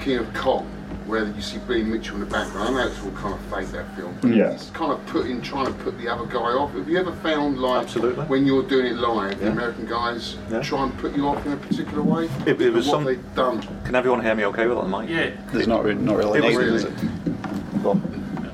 [0.00, 0.66] King of Kong,
[1.08, 2.68] where you see Billy Mitchell in the background.
[2.76, 4.62] I know it's all kind of fake that film, but Yes.
[4.62, 6.72] it's kind of putting, trying to put the other guy off.
[6.74, 8.24] Have you ever found like Absolutely.
[8.26, 10.60] when you're doing it live, the American guys Yeah.
[10.60, 12.28] try and put you off in a particular way?
[12.46, 13.60] It- it was what some- they've done.
[13.84, 15.10] Can everyone hear me okay with that on mic?
[15.10, 15.30] Yeah.
[15.52, 17.82] there's not really, not really It was- needed, is it?
[17.82, 18.00] Go.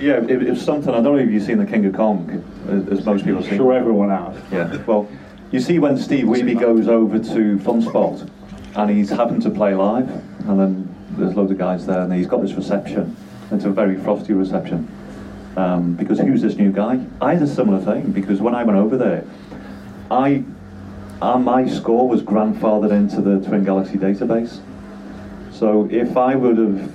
[0.00, 0.90] Yeah, it, it was something.
[0.94, 3.50] I don't know if you've seen the King of Kong, as, as most people I'm
[3.50, 3.56] see.
[3.56, 4.36] sure everyone has.
[4.52, 4.76] Yeah.
[4.86, 5.08] Well,
[5.50, 8.28] you see when Steve Wiebe goes over to Funspot
[8.76, 10.08] and he's having to play live,
[10.48, 10.83] and then
[11.16, 13.16] there's loads of guys there, and he's got this reception.
[13.50, 14.88] It's a very frosty reception.
[15.56, 17.04] Um, because who's this new guy?
[17.20, 19.24] I had a similar thing because when I went over there,
[20.10, 20.42] I,
[21.22, 24.60] uh, my score was grandfathered into the Twin Galaxy database.
[25.52, 26.90] So if I would have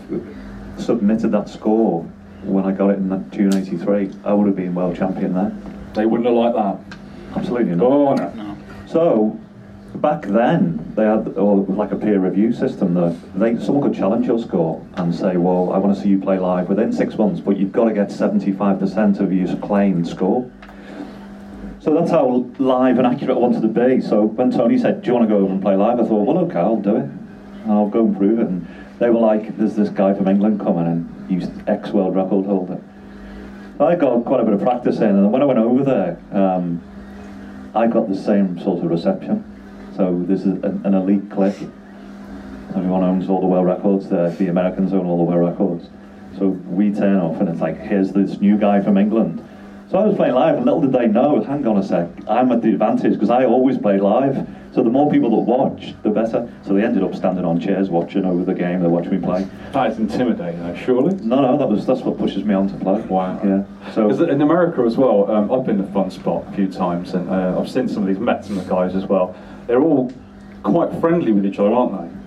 [0.78, 2.04] submitted that score
[2.44, 5.56] when I got it in that June '83, I would have been world champion there.
[5.94, 7.38] They wouldn't have liked that.
[7.38, 7.86] Absolutely not.
[7.86, 8.58] Oh no.
[8.88, 9.39] So
[9.96, 14.28] back then they had or like a peer review system that they someone could challenge
[14.28, 17.42] your score and say, well, I want to see you play live within six months,
[17.42, 20.50] but you've got to get 75% of your claimed score.
[21.80, 24.02] So that's how live and accurate I wanted to be.
[24.02, 26.28] So when Tony said, "Do you want to go over and play live?" I thought,
[26.28, 27.10] "Well, okay, I'll do it.
[27.68, 28.68] I'll go and prove it." And
[29.00, 32.80] they were like, "There's this guy from England coming and he's ex world record holder."
[33.80, 36.82] I got quite a bit of practice in, and when I went over there, um,
[37.74, 39.46] I got the same sort of reception.
[40.00, 41.60] So this is an, an elite clique.
[42.74, 44.30] Everyone owns all the world records there.
[44.30, 45.90] The Americans own all the world records.
[46.38, 49.46] So we turn off, and it's like, here's this new guy from England.
[49.92, 52.50] So I was playing live, and little did they know, hang on a sec, I'm
[52.54, 54.48] at the advantage because I always play live.
[54.72, 56.50] So the more people that watch, the better.
[56.66, 58.82] So they ended up standing on chairs watching over the game.
[58.82, 59.50] They watched me play.
[59.74, 61.16] That is intimidating, though, surely.
[61.16, 63.02] No, no, that was that's what pushes me on to play.
[63.02, 63.42] Wow.
[63.44, 63.92] Yeah.
[63.94, 67.60] So in America as well, um, I've been the Funspot a few times, and uh,
[67.60, 69.36] I've seen some of these met some of the guys as well.
[69.70, 70.12] They're all
[70.64, 72.20] quite friendly with each other, aren't they?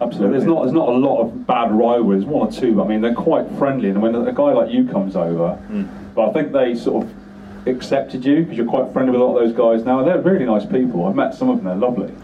[0.00, 0.38] Absolutely.
[0.38, 3.02] There's not there's not a lot of bad rivalries, one or two, but I mean
[3.02, 3.90] they're quite friendly.
[3.90, 5.84] And when a guy like you comes over, hmm.
[6.14, 9.36] but I think they sort of accepted you because you're quite friendly with a lot
[9.36, 10.02] of those guys now.
[10.02, 11.04] They're really nice people.
[11.04, 11.66] I've met some of them.
[11.66, 12.14] They're lovely.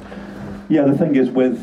[0.71, 1.61] Yeah, the thing is with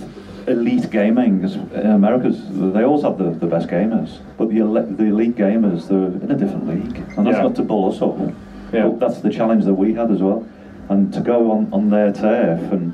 [0.48, 4.86] elite gaming, in uh, America's they always have the, the best gamers, but the ele-
[4.86, 7.44] the elite gamers they're in a different league, and that's Yeah.
[7.44, 8.19] not to bull us up.
[8.72, 8.88] Yeah.
[8.90, 10.48] But that's the challenge that we had as well,
[10.90, 12.94] and to go on, on their turf and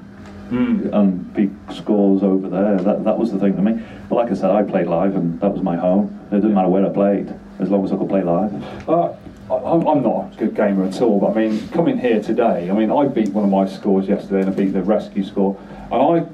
[0.50, 0.90] Hmm.
[0.94, 3.82] and beat scores over there, that that was the thing to me.
[4.08, 6.20] But like I said, I played live, and that was my home.
[6.32, 8.54] It didn't matter where I played, as long as I could play live.
[8.88, 9.10] Uh,
[9.50, 12.70] I- I'm, I'm not a good gamer at all, but I mean, coming here today,
[12.70, 15.58] I mean, I beat one of my scores yesterday and I beat the rescue score,
[15.92, 16.26] and I,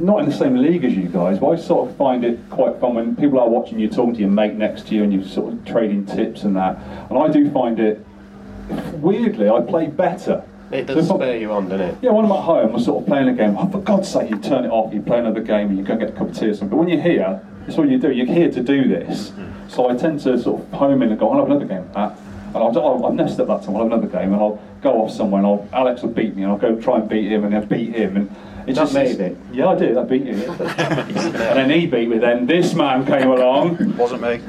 [0.00, 2.80] not in the same league as you guys, but I sort of find it quite
[2.80, 5.22] fun when people are watching you, talking to your mate next to you, and you're
[5.24, 6.76] sort of trading tips and that,
[7.08, 8.04] and I do find it,
[8.94, 10.42] weirdly, I play better.
[10.74, 11.96] It So does if I- spur you on, doesn't it?
[12.02, 13.56] Yeah, when I'm at home, I'm sort of playing a game.
[13.58, 15.96] Oh, for God's sake, you turn it off, you play another game, and you go
[15.96, 16.68] get a cup of tea or something.
[16.70, 18.10] But when you're here, it's all you do.
[18.10, 19.32] You're here to do this.
[19.68, 21.92] So I tend to sort of home in and go, I'll have another game of
[21.94, 22.18] that.
[22.48, 25.02] And I'll, I'll, I'll nest at that time, I'll have another game, and I'll go
[25.02, 27.44] off somewhere, and I'll, Alex will beat me, and I'll go try and beat him,
[27.44, 28.16] and then I'll beat him.
[28.16, 28.30] And
[28.66, 29.36] it's That just made it.
[29.52, 29.96] Yeah, I did.
[29.96, 30.34] I beat you.
[30.34, 32.18] and then he beat me.
[32.18, 33.96] Then this man came along.
[33.96, 34.40] Wasn't me.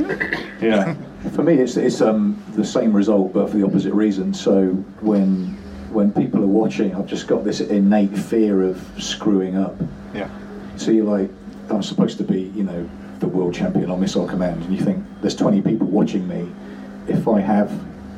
[0.61, 0.95] Yeah.
[1.33, 4.33] For me, it's it's um, the same result, but for the opposite reason.
[4.33, 4.67] So
[5.01, 5.57] when
[5.95, 9.75] when people are watching, I've just got this innate fear of screwing up.
[10.13, 10.29] Yeah.
[10.75, 11.31] So you're like,
[11.69, 12.87] I'm supposed to be, you know,
[13.19, 16.51] the world champion on Missile Command, and you think there's 20 people watching me.
[17.07, 17.71] If I have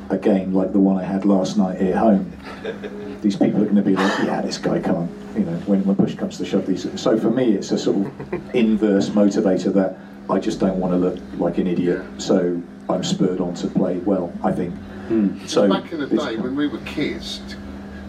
[0.10, 2.34] a game like the one I had last night here at home,
[3.22, 5.96] these people are going to be like, yeah, this guy can't, you know, when, when
[5.96, 6.66] push comes to shove.
[6.66, 7.00] These.
[7.00, 9.98] So for me, it's a sort of inverse motivator that
[10.32, 12.04] I just don't want to look like an idiot.
[12.18, 12.60] So
[12.90, 14.34] I'm spurred on to play well.
[14.44, 14.74] I think.
[15.08, 15.46] Hmm.
[15.46, 17.56] So back in the day when we were kids, t-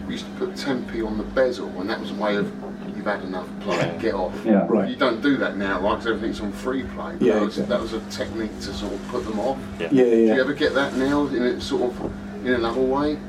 [0.09, 2.51] we used to put 10p on the bezel, and that was a way of
[2.97, 4.33] you've had enough play, get off.
[4.43, 4.65] Yeah.
[4.67, 4.89] Right.
[4.89, 5.91] You don't do that now, right?
[5.91, 7.13] Because everything's on free play.
[7.13, 7.75] But Yeah, that was, exactly.
[7.75, 9.59] that was a technique to sort of put them off.
[9.79, 9.89] Yeah.
[9.91, 12.01] Yeah, yeah, Do you ever get that now in a sort of
[12.43, 13.19] in another way?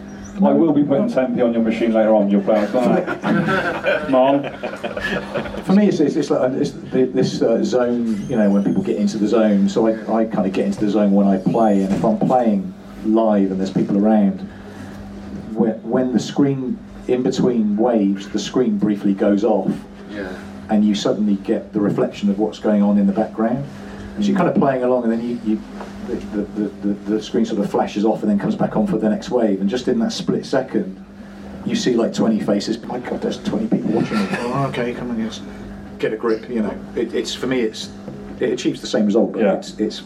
[0.43, 2.31] I will be putting 10p on your machine later on.
[2.31, 4.11] You'll play outside.
[4.11, 4.43] Mom.
[5.65, 8.83] For me, it's, it's, it's like it's the, this uh, zone, you know, when people
[8.83, 9.69] get into the zone.
[9.69, 12.19] So I, I kind of get into the zone when I play, and if I'm
[12.19, 12.73] playing
[13.05, 14.49] live and there's people around,
[15.55, 16.79] when, when the screen
[17.09, 19.73] in between waves, the screen briefly goes off,
[20.11, 20.33] Yeah.
[20.69, 23.65] and you suddenly get the reflection of what's going on in the background.
[24.19, 25.61] So you're kind of playing along, and then you, you
[26.07, 28.87] the, the, the, the, the screen sort of flashes off and then comes back on
[28.87, 31.05] for the next wave, and just in that split second,
[31.65, 32.83] you see like 20 faces.
[32.85, 34.27] My God, there's 20 people watching me.
[34.31, 35.41] Oh, okay, come on, yes,
[35.99, 36.49] get a grip.
[36.51, 37.91] You know, it, it's for me, it's
[38.41, 40.03] it achieves the same result, but it's it's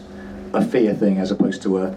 [0.53, 1.95] a fear thing as opposed to a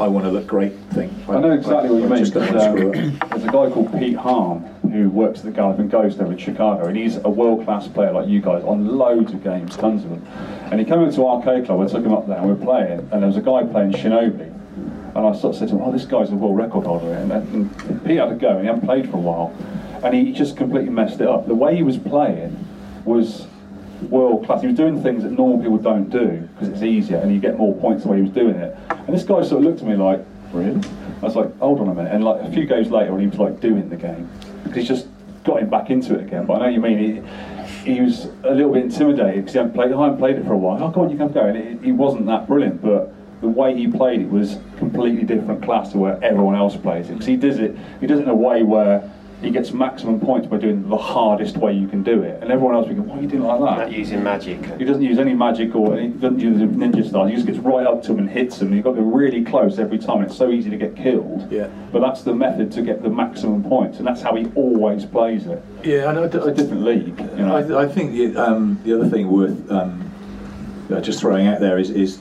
[0.00, 1.14] I want to look great thing.
[1.28, 2.18] I know exactly what you I mean.
[2.18, 4.60] just don't because, want to screw um, there's a guy called Pete Harm
[4.90, 8.26] who works at the Galloping Ghost over in Chicago, and he's a world-class player like
[8.26, 10.26] you guys on loads of games, tons of them.
[10.72, 11.80] And he came into our Arcade Club.
[11.80, 13.92] I took him up there, and we were playing, and there was a guy playing
[13.92, 14.56] Shinobi.
[15.14, 17.30] And I sort of said to him, "Oh, this guy's a world record holder." And,
[17.32, 19.54] and Pete had a go, and he hadn't played for a while,
[20.02, 21.46] and he just completely messed it up.
[21.46, 22.56] The way he was playing
[23.04, 23.46] was
[24.08, 24.62] world class.
[24.62, 27.58] He was doing things that normal people don't do because it's easier and you get
[27.58, 28.76] more points the way he was doing it.
[29.06, 30.80] And this guy sort of looked at me like, really?
[31.22, 32.12] I was like, hold on a minute.
[32.12, 34.30] And like a few games later, when he was like doing the game,
[34.64, 35.08] because he's just
[35.44, 36.46] got him back into it again.
[36.46, 36.98] But I know you mean.
[36.98, 37.22] He,
[37.80, 39.92] he was a little bit intimidated because he hadn't played.
[39.92, 40.82] I hadn't played it for a while.
[40.82, 41.46] Oh, go on, you can go.
[41.46, 45.62] And it, he wasn't that brilliant, but the way he played it was completely different
[45.62, 47.14] class to where everyone else plays it.
[47.14, 49.10] Because he does it, he does it in a way where
[49.40, 52.74] he gets maximum points by doing the hardest way you can do it, and everyone
[52.74, 54.64] else will go, "Why are you doing it like that?" Not using magic.
[54.78, 57.26] He doesn't use any magic or he doesn't use ninja style.
[57.26, 58.74] He just gets right up to him and hits him.
[58.74, 60.22] You've got to be really close every time.
[60.22, 61.50] It's so easy to get killed.
[61.50, 61.68] Yeah.
[61.92, 65.46] But that's the method to get the maximum points, and that's how he always plays
[65.46, 65.62] it.
[65.82, 66.24] Yeah, I know.
[66.24, 67.18] It's a different league.
[67.18, 67.56] You know?
[67.56, 70.10] I, th- I think the, um, the other thing worth um,
[70.90, 72.18] uh, just throwing out there is, is,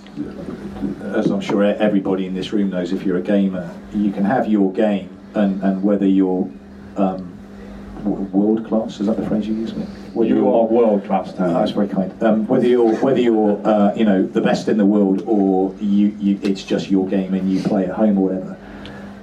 [1.03, 4.47] as I'm sure everybody in this room knows, if you're a gamer, you can have
[4.47, 6.49] your game, and, and whether you're
[6.99, 7.35] um,
[8.03, 9.73] world class, is that the phrase you use?
[9.73, 11.53] Whether You you're- are world class, Tony.
[11.53, 12.11] That's very kind.
[12.23, 16.15] Um, whether you're whether you're uh, you know the best in the world or you,
[16.19, 18.57] you it's just your game and you play at home or whatever.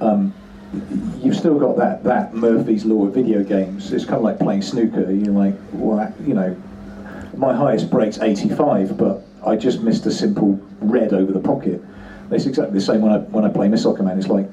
[0.01, 0.35] Um,
[1.23, 3.93] you've still got that that Murphy's law of video games.
[3.93, 5.11] It's kind of like playing snooker.
[5.11, 6.55] You're like, well, you know,
[7.37, 11.83] my highest break's 85, but I just missed a simple red over the pocket.
[12.31, 14.19] It's exactly the same when I when I play Missile Command.
[14.19, 14.49] It's like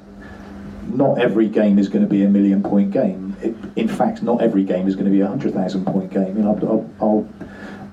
[0.87, 3.35] not every game is going to be a million point game.
[3.41, 6.37] It, in fact, not every game is going to be a hundred thousand point game.
[6.37, 7.27] You know, I'll,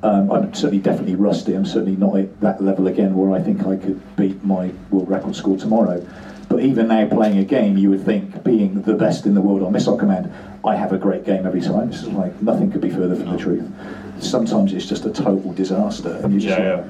[0.03, 1.55] I'll, um, I'm certainly definitely rusty.
[1.55, 5.09] I'm certainly not at that level again where I think I could beat my world
[5.09, 6.07] record score tomorrow.
[6.49, 9.62] But even now, playing a game, you would think being the best in the world
[9.62, 10.33] on Missile Command,
[10.65, 11.91] I have a great game every time.
[11.91, 13.71] Is like nothing could be further from the truth.
[14.19, 16.85] Sometimes it's just a total disaster, and you just Yeah, like,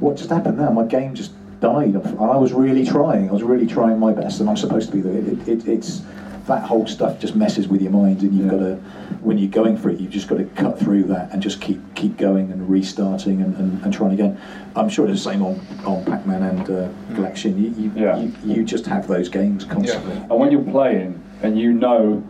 [0.00, 0.70] what just happened now?
[0.70, 1.96] My game just died.
[2.18, 3.28] I was really trying.
[3.28, 5.16] I was really trying my best, and I'm supposed to be there.
[5.16, 6.02] It, it, it's
[6.46, 8.76] that whole stuff just messes with your mind, and you've got to,
[9.20, 11.80] when you're going for it, you've just got to cut through that and just keep
[11.94, 14.40] keep going and restarting and, and, and trying again.
[14.76, 17.58] I'm sure it's the same on, on Pac-Man and uh, Galaxian.
[17.58, 18.16] You you, Yeah.
[18.18, 20.12] you you just have those games constantly.
[20.16, 22.22] And when you're playing and you know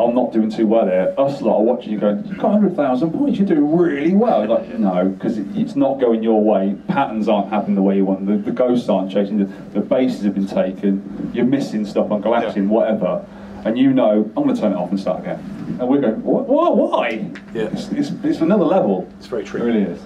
[0.00, 3.10] I'm not doing too well here, us lot are watching you going, you've got 100,000
[3.10, 4.46] points, you're doing really well.
[4.46, 6.76] Like, no, because it, it's not going your way.
[6.86, 8.26] Patterns aren't happening the way you want.
[8.26, 9.38] The, the ghosts aren't chasing.
[9.38, 11.32] The, the bases have been taken.
[11.34, 13.26] You're missing stuff on Galaxian, whatever.
[13.64, 15.40] And you know, I'm going to turn it off and start again.
[15.80, 17.32] And we're going, what, what, why?
[17.52, 17.64] Yeah.
[17.72, 19.10] It's, it's, it's another level.
[19.18, 19.62] It's very true.
[19.62, 20.00] It really is.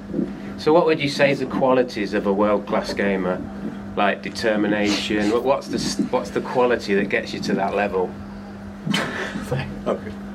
[0.56, 3.42] So, what would you say is the qualities of a world-class gamer?
[3.94, 5.30] Like determination.
[5.44, 8.10] What's the what's the quality that gets you to that level?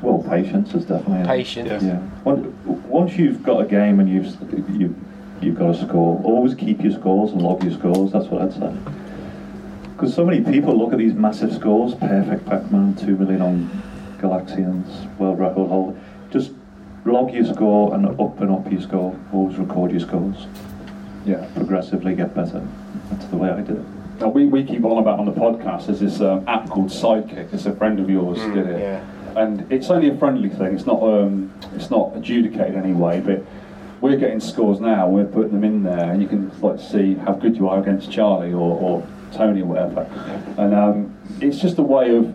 [0.01, 1.25] Well, patience is definitely.
[1.25, 1.83] Patience.
[1.83, 1.99] Yeah.
[2.23, 4.95] Once, once you've got a game and you've you
[5.41, 8.11] you've got a score, always keep your scores and log your scores.
[8.11, 8.73] That's what I'd say.
[9.93, 13.83] Because so many people look at these massive scores, perfect Pac-Man, two million on
[14.19, 15.99] Galaxians, world record holder.
[16.31, 16.51] Just
[17.05, 19.19] log your score and up and up your score.
[19.33, 20.45] Always record your scores.
[21.25, 21.47] Yeah.
[21.55, 22.65] Progressively get better.
[23.09, 23.96] That's the way I do it.
[24.19, 25.87] Now we, we keep on about on the podcast.
[25.87, 27.53] There's this um, app called Sidekick.
[27.53, 29.03] It's a friend of yours Mm, did it, yeah.
[29.41, 30.75] and it's only a friendly thing.
[30.75, 33.43] It's not um, it's not adjudicated anyway, but.
[33.99, 35.09] We're getting scores now.
[35.09, 38.11] We're putting them in there, and you can like see how good you are against
[38.11, 40.01] Charlie or, or Tony or whatever.
[40.59, 42.31] And um, it's just a way of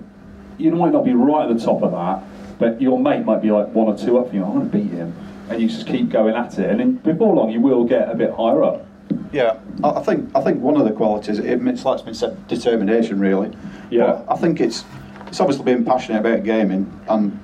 [0.59, 3.53] you might not be right at the top of that, but your mate might be
[3.53, 4.45] like one or two up from you.
[4.45, 5.15] I'm going to beat him,
[5.51, 8.17] and you just keep going at it, and then before long you will get a
[8.17, 8.85] bit higher up.
[9.32, 12.47] Yeah, I think I think one of the qualities it, it's like it's been said,
[12.48, 13.56] determination really.
[13.90, 14.22] Yeah.
[14.26, 14.84] But I think it's
[15.26, 17.39] it's obviously being passionate about gaming, and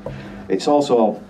[0.48, 1.22] it's also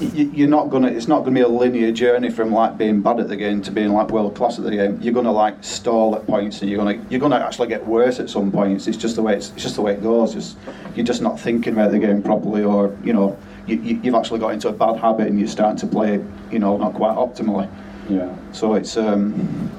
[0.00, 3.28] you're not gonna it's not gonna be a linear journey from like being bad at
[3.28, 4.98] the game to being like world class at the game.
[5.00, 8.30] You're gonna like stall at points, and you're gonna you're gonna actually get worse at
[8.30, 8.86] some points.
[8.86, 10.34] It's just the way it's, it's just the way it goes.
[10.34, 10.56] Just
[10.96, 14.54] you're just not thinking about the game properly, or you know you, you've actually got
[14.54, 17.68] into a bad habit and you're starting to play you know not quite optimally.
[18.10, 18.34] Yeah.
[18.52, 19.70] So it's um,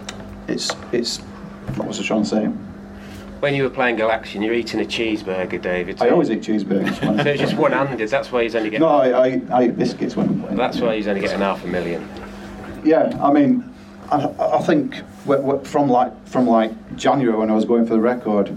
[0.47, 1.17] it's it's
[1.75, 2.45] what was I trying to say?
[3.41, 5.99] When you were playing Galaxian, you're eating a cheeseburger, David.
[6.01, 6.95] I always eat cheeseburgers.
[7.23, 8.07] So it's just one-handed.
[8.09, 8.85] That's why he's only getting.
[8.87, 10.57] no, I, I, I eat biscuits when I'm playing.
[10.57, 12.07] That's why he's only getting half a million.
[12.85, 13.67] Yeah, I mean,
[14.11, 14.95] I, I think
[15.27, 18.55] wh- wh- from like from like January when I was going for the record,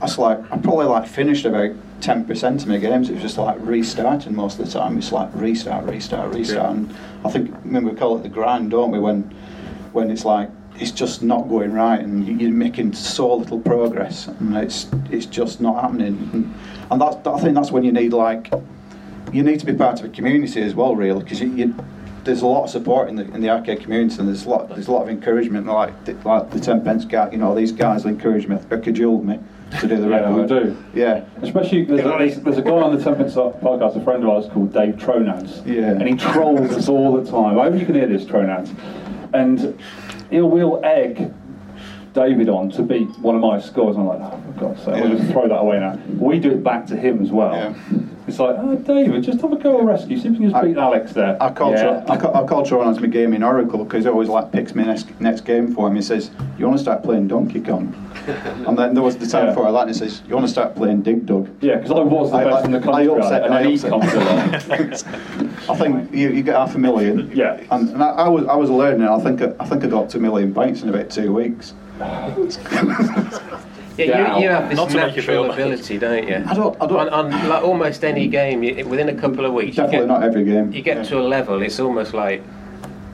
[0.00, 1.72] I was like I probably like finished about
[2.04, 3.08] ten percent of my games.
[3.08, 4.98] It was just like restarting most of the time.
[4.98, 6.76] It's like restart, restart, restart.
[6.76, 6.94] And
[7.24, 8.98] I think I mean we call it the grind, don't we?
[8.98, 9.22] When
[9.92, 14.26] when it's like it's just not going right and you- you're making so little progress
[14.28, 16.28] and it's it's just not happening.
[16.32, 16.54] And,
[16.90, 18.52] and that's I think that's when you need like
[19.32, 21.74] you need to be part of a community as well, really, because you, you,
[22.24, 24.68] there's a lot of support in the in the arcade community, and there's a lot
[24.68, 25.66] there's a lot of encouragement.
[25.66, 29.38] Like the, like the ten pence guy, you know, these guys encourage me, cajoled me
[29.80, 30.48] to do the Yeah, record.
[30.48, 30.76] they do.
[30.94, 34.28] Yeah, Especially there's a, there's, there's a guy on the Tempest podcast, a friend of
[34.30, 35.90] ours called Dave Tronans, Yeah.
[35.90, 37.58] and he trolls us all the time.
[37.58, 38.74] I hope you can hear this, Tronans,
[39.32, 39.78] and
[40.30, 41.32] he'll will egg
[42.12, 43.96] David on to beat one of my scores.
[43.96, 45.98] I'm like, oh, for God's sake, we'll just throw that away now.
[46.18, 47.74] We do it back to him as well.
[48.26, 50.16] It's like, oh, David, just have a go at rescue.
[50.18, 51.36] See if you can just beat Alex there.
[51.42, 51.82] I call yeah.
[51.82, 54.74] Tro- I call, I call Tron as my gaming oracle because he always like picks
[54.74, 55.94] me next next game for him.
[55.96, 57.92] He says, "You want to start playing Donkey Kong?"
[58.66, 59.50] and then there was the time Yeah.
[59.50, 61.90] before I like, and he says, "You want to start playing Dig Dug?" Yeah, because
[61.90, 65.04] I was the I- best I- in the I upset- and I then upset-
[65.68, 67.30] I think you, you get half a million.
[67.34, 67.60] Yeah.
[67.70, 69.06] And, and I, I was I was learning.
[69.06, 71.74] I think I, I think I got two million pints in about two weeks.
[73.96, 75.52] Yeah, you, you have this Not to natural feel bad.
[75.58, 76.36] ability, don't you?
[76.48, 76.76] I don't.
[76.82, 77.08] I don't.
[77.10, 80.22] On, on like almost any game, you, within a couple of weeks, Definitely get, not
[80.24, 80.72] every game.
[80.72, 81.62] you get to a level.
[81.62, 82.42] It's almost like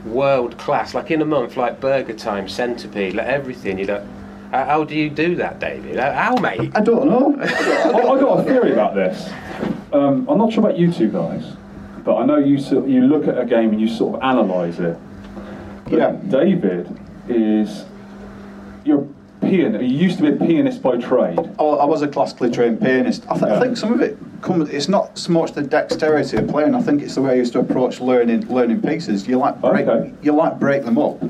[0.05, 0.93] world class.
[0.93, 3.77] Like in a month, like Burger Time, Centipede, like everything.
[3.77, 4.07] You don't.
[4.51, 5.97] How, how do you do that, David?
[5.97, 6.71] How, how mate?
[6.75, 7.35] I don't know.
[7.39, 9.29] I, I got a theory about this.
[9.93, 11.43] Um, I'm not sure about you two guys,
[12.03, 14.79] but I know you sort you look at a game and you sort of analyse
[14.79, 14.97] it.
[15.85, 16.11] But Yeah.
[16.27, 16.97] David
[17.29, 17.85] is
[18.83, 19.07] you're a
[19.41, 19.83] pianist.
[19.83, 21.37] You used to be a pianist by trade.
[21.59, 23.25] I, I was a classically trained pianist.
[23.29, 24.69] I, th- I think some of it comes.
[24.69, 26.75] It's not so much the dexterity of playing.
[26.75, 29.27] I think it's the way I used to approach learning learning pieces.
[29.27, 29.87] You like break.
[29.87, 30.13] Okay.
[30.21, 31.21] You like break them up.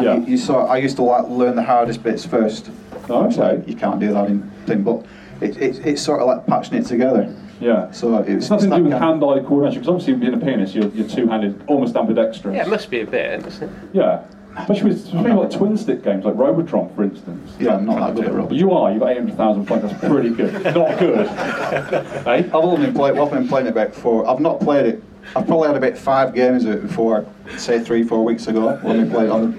[0.00, 0.16] Yeah.
[0.16, 0.66] You, you saw.
[0.66, 2.70] I used to like learn the hardest bits first.
[3.08, 5.04] Oh, So you can't do that in thing, but
[5.40, 7.34] it, it, it's sort of like patching it together.
[7.60, 7.90] Yeah.
[7.92, 10.74] So it's, It's nothing to that do with hand-eye coordination because obviously being a pianist,
[10.74, 12.54] you're, you're two-handed, almost ambidextrous.
[12.56, 13.46] Yeah, it must be a bit.
[13.46, 13.70] Isn't it?
[13.92, 14.24] Yeah.
[14.56, 17.52] Especially with especially like twin stick games like Robotron, for instance.
[17.58, 18.58] Yeah, I'm not that good at Robotron.
[18.58, 18.92] you are.
[18.92, 19.86] You've got 800,000 points.
[19.86, 20.52] That's pretty good.
[20.74, 21.28] Not good.
[22.24, 22.44] hey?
[22.44, 23.16] I've only been playing.
[23.16, 24.28] Well, I've been playing it about four.
[24.28, 25.02] I've not played it.
[25.36, 27.26] I've probably had about five games of it before,
[27.56, 29.56] say three, four weeks ago when we played on.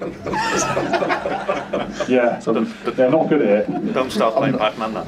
[2.08, 2.38] Yeah.
[2.38, 3.92] so They're not good at it.
[3.92, 5.06] Don't start playing Pac-Man then.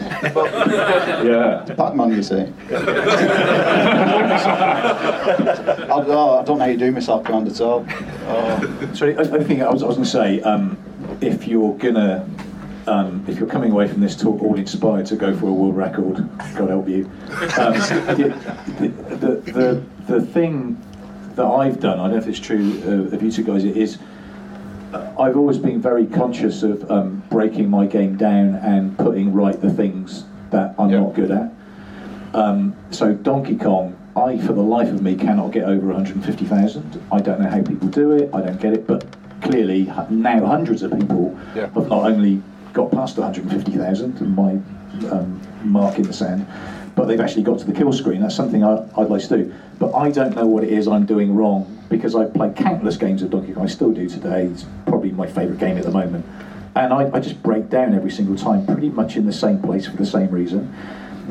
[1.26, 1.64] Yeah.
[1.76, 2.52] Batman, you see.
[5.90, 7.86] I, oh, I don't know how you do myself around at all.
[8.26, 8.90] Oh.
[8.94, 10.76] Sorry, I, I think I was, was going to say, um,
[11.20, 12.28] if you're gonna,
[12.89, 15.77] um, if you're coming away from this talk all inspired to go for a world
[15.77, 17.05] record, God help you.
[17.59, 17.74] Um,
[18.19, 20.82] the, the, the, the thing
[21.36, 23.77] that I've done, I don't know if it's true uh, of you two guys, it
[23.77, 23.98] is
[24.93, 29.60] uh, I've always been very conscious of um, breaking my game down and putting right
[29.60, 31.52] the things that I'm not good at.
[32.32, 37.06] Um, so Donkey Kong, I for the life of me cannot get over 150,000.
[37.12, 38.31] I don't know how people do it.
[38.35, 39.05] I don't get it, but
[39.43, 44.52] clearly now hundreds of people have not only got past 150,000 and my
[45.10, 46.46] um, mark in the sand,
[46.94, 48.20] but they've actually got to the kill screen.
[48.20, 49.54] That's something I, I'd like to do.
[49.78, 53.22] But I don't know what it is I'm doing wrong because I've played countless games
[53.22, 53.64] of Donkey Kong.
[53.64, 54.46] I still do today.
[54.46, 56.26] It's probably my favourite game at the moment.
[56.74, 59.86] And I, I just break down every single time, pretty much in the same place
[59.86, 60.74] for the same reason.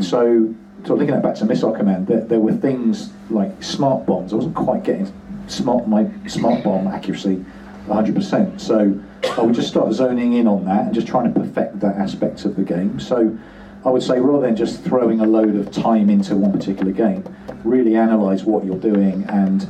[0.01, 0.53] So,
[0.85, 4.34] so linking that back to Missile Command, there, there were things like smart bombs.
[4.34, 5.11] I wasn't quite getting
[5.47, 7.43] smart my smart bomb accuracy
[7.88, 8.59] 100%.
[8.59, 8.99] So
[9.38, 12.45] I would just start zoning in on that and just trying to perfect that aspect
[12.45, 12.99] of the game.
[12.99, 13.38] So
[13.85, 17.23] I would say rather than just throwing a load of time into one particular game,
[17.64, 19.68] really analyse what you're doing and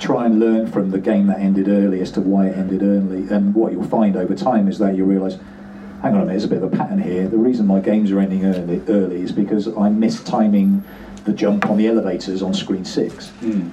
[0.00, 3.28] try and learn from the game that ended early as to why it ended early.
[3.28, 5.34] And what you'll find over time is that you realise,
[6.02, 7.26] hang on a minute, there's a bit of a pattern here.
[7.28, 10.82] The reason my games are ending early, early is because I'm mistiming
[11.24, 13.30] the jump on the elevators on screen six.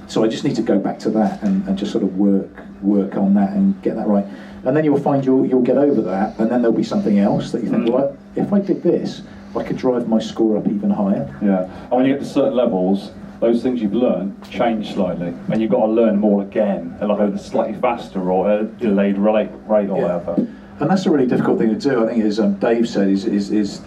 [0.08, 2.50] So I just need to go back to that and, and just sort of work
[2.82, 4.26] work on that and get that right.
[4.66, 7.52] And then you'll find you'll you'll get over that, and then there'll be something else
[7.52, 9.22] that you think, well, if I did this,
[9.56, 11.26] I could drive my score up even higher.
[11.42, 15.62] Yeah, and when you get to certain levels, those things you've learned change slightly, and
[15.62, 19.50] you've got to learn more again, at like a slightly faster or a delayed rate,
[19.68, 20.36] rate or whatever.
[20.80, 22.04] And that's a really difficult thing to do.
[22.04, 23.82] I think, as um, Dave said, is, is is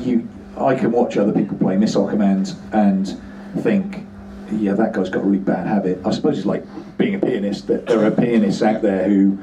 [0.00, 0.28] you.
[0.60, 3.20] I can watch other people play Missile Command and
[3.58, 4.06] think,
[4.52, 6.00] yeah, that guy's got a really bad habit.
[6.04, 6.64] I suppose it's like
[6.96, 7.66] being a pianist.
[7.66, 9.38] That there are pianists out there who,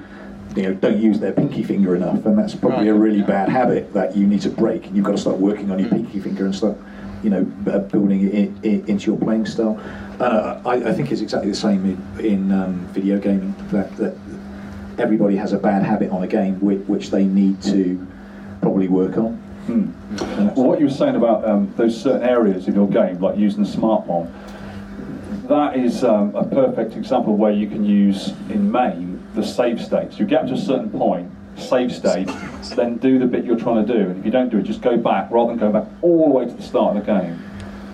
[0.55, 3.93] you know, don't use their pinky finger enough, and that's probably a really bad habit
[3.93, 4.87] that you need to break.
[4.87, 6.77] And you've got to start working on your pinky finger and start,
[7.23, 9.79] you know, uh, building it in, in, into your playing style.
[10.19, 13.53] Uh, I, I think it's exactly the same in, in um, video gaming.
[13.71, 14.15] That that
[14.97, 18.05] everybody has a bad habit on a game which, which they need to
[18.61, 19.35] probably work on.
[19.67, 19.91] Hmm.
[20.19, 23.63] Well, what you were saying about um, those certain areas of your game, like using
[23.63, 24.33] the smart bomb,
[25.47, 30.17] that is um, a perfect example where you can use in MAME the save states.
[30.17, 32.29] You get to a certain point, save state,
[32.75, 33.99] then do the bit you're trying to do.
[33.99, 36.33] And if you don't do it, just go back rather than going back all the
[36.33, 37.43] way to the start of the game.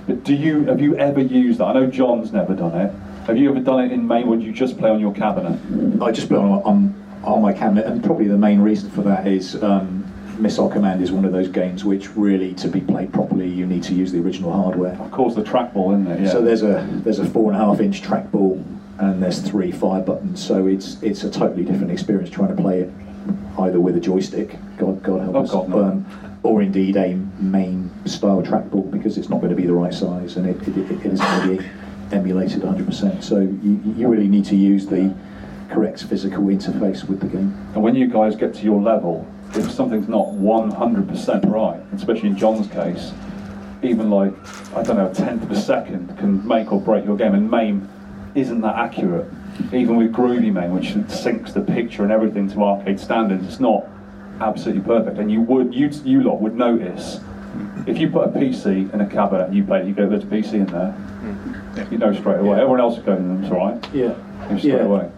[0.07, 1.65] But do you have you ever used that?
[1.65, 2.93] I know John's never done it.
[3.27, 4.39] Have you ever done it in MAME?
[4.39, 5.59] Do you just play on your cabinet?
[6.01, 9.27] I just play on, on, on my cabinet, and probably the main reason for that
[9.27, 10.00] is um,
[10.41, 13.83] Missile Command is one of those games which really, to be played properly, you need
[13.83, 14.93] to use the original hardware.
[14.99, 16.21] Of course, the trackball, isn't it?
[16.21, 16.31] Yeah.
[16.31, 18.63] So there's a there's a four and a half inch trackball,
[18.99, 20.43] and there's three fire buttons.
[20.45, 22.91] So it's it's a totally different experience trying to play it
[23.59, 27.91] either with a joystick, God God help Oh, us, God, um, or indeed a MAME
[28.05, 31.05] style trackball because it's not going to be the right size and it, it, it
[31.05, 31.69] isn't going to be
[32.11, 33.23] emulated 100%.
[33.23, 35.13] So you, you really need to use the
[35.69, 37.55] correct physical interface with the game.
[37.75, 42.37] And when you guys get to your level, if something's not 100% right, especially in
[42.37, 43.11] John's case,
[43.83, 44.33] even like,
[44.75, 47.33] I don't know, a tenth of a second can make or break your game.
[47.33, 47.89] And MAME
[48.35, 49.27] isn't that accurate.
[49.73, 53.85] Even with Groovy MAME, which syncs the picture and everything to arcade standards, it's not
[54.39, 55.17] absolutely perfect.
[55.17, 57.19] And you would, you, you lot would notice,
[57.85, 60.23] if you put a PC in a cabinet and you play it, you go, there's
[60.23, 60.95] a PC in there,
[61.91, 62.57] you know straight away.
[62.59, 63.87] Everyone else is going, it's all right.
[63.93, 64.15] Yeah.
[64.49, 64.75] You straight Yeah.
[64.83, 65.09] away.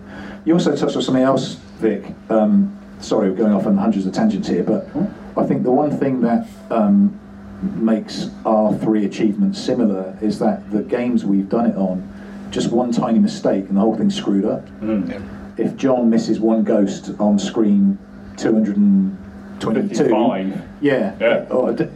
[0.46, 2.06] You also touched on something else, Vic.
[2.30, 4.88] Um, sorry, we're going off on hundreds of tangents here, but
[5.38, 7.20] I think the one thing that um,
[7.62, 12.10] makes our three achievements similar is that the games we've done it on,
[12.52, 14.66] just one tiny mistake and the whole thing's screwed up.
[15.58, 17.98] If John misses one ghost on screen
[18.38, 20.04] 222,
[20.82, 21.46] yeah, Yeah.
[21.52, 21.88] oh, d-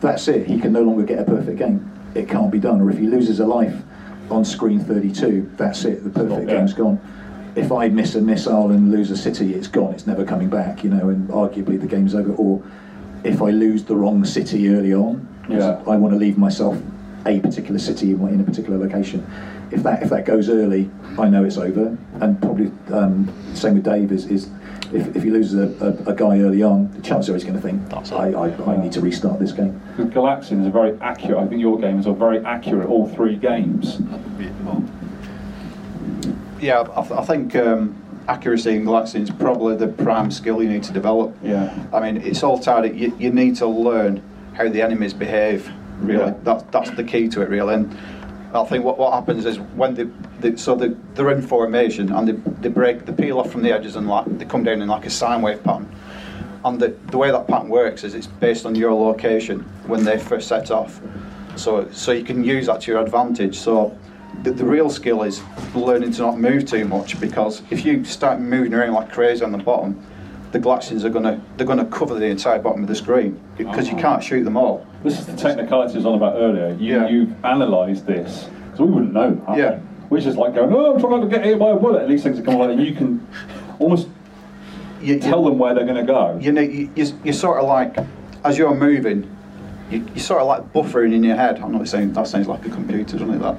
[0.00, 0.46] that's it.
[0.46, 1.88] He can no longer get a perfect game.
[2.14, 2.80] It can't be done.
[2.80, 3.74] Or if he loses a life
[4.30, 6.02] on screen 32, that's it.
[6.04, 6.56] The perfect Yeah.
[6.58, 6.98] game's gone.
[7.56, 9.94] If I miss a missile and lose a city, it's gone.
[9.94, 10.82] It's never coming back.
[10.82, 12.32] You know, and arguably the game's over.
[12.34, 12.62] Or
[13.22, 15.82] if I lose the wrong city early on, Yeah.
[15.86, 16.76] I want to leave myself
[17.26, 19.26] a particular city in in a particular location.
[19.70, 21.96] If that if that goes early, I know it's over.
[22.20, 24.48] And probably um, same with Dave is, is
[24.92, 27.56] if, if he loses a, a, a guy early on, the chances are he's going
[27.56, 27.80] to think,
[28.12, 29.80] I, I, I need to restart this game.
[29.96, 31.38] Because Galaxian is a very accurate.
[31.38, 32.88] I think your games are very accurate.
[32.88, 33.98] All three games.
[36.64, 37.94] Yeah, I, th- I think um,
[38.26, 41.36] accuracy in Galaxian is probably the prime skill you need to develop.
[41.42, 41.76] Yeah.
[41.92, 42.86] I mean, it's all tied.
[42.90, 44.22] up- You, you need to learn
[44.54, 45.70] how the enemies behave.
[46.00, 46.34] Really, Yeah.
[46.44, 47.50] that, that's the key to it.
[47.50, 47.94] Really, and
[48.54, 50.04] I think what, what happens is when they,
[50.40, 53.70] they so they, they're in formation and they, they break, they peel off from the
[53.70, 55.94] edges and like they come down in like a sine wave pattern.
[56.64, 60.16] And the, the way that pattern works is it's based on your location when they
[60.18, 60.98] first set off.
[61.56, 63.58] So so you can use that to your advantage.
[63.58, 63.96] So
[64.42, 65.42] the, the real skill is
[65.74, 69.52] learning to not move too much because if you start moving around like crazy on
[69.52, 70.04] the bottom,
[70.52, 73.96] the Galaxians are gonna they're gonna cover the entire bottom of the screen because you
[73.96, 74.00] oh.
[74.00, 74.86] can't shoot them all.
[75.02, 76.76] This is the technicality I was on about earlier.
[76.78, 79.42] You, You've analysed this, so we wouldn't know.
[79.56, 79.80] Yeah.
[80.10, 82.02] We're just like going, oh, I'm trying to get hit by a bullet.
[82.02, 82.82] And these things are coming like that.
[82.82, 83.26] You can
[83.78, 84.08] almost
[85.00, 86.38] you, tell them where they're going to go.
[86.40, 87.96] You know, you, you, you're sort of like
[88.44, 89.34] as you're moving,
[89.90, 91.58] you, you're sort of like buffering in your head.
[91.58, 93.40] I'm not saying that sounds like a computer, doesn't it?
[93.40, 93.56] That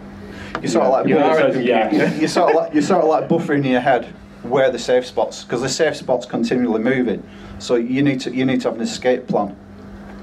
[0.62, 0.88] you're sort Yeah.
[0.88, 3.72] of like Yeah, it buffering- you're sort of like you're sort of like buffering in
[3.72, 4.08] your head
[4.44, 7.24] where the safe spots because the safe spots continually moving.
[7.60, 9.56] So you need to you need to have an escape plan,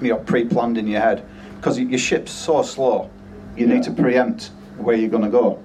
[0.01, 1.23] you know, pre-planned in your head
[1.57, 3.11] because your ship's so slow.
[3.57, 5.59] You need to preempt where you're going to go.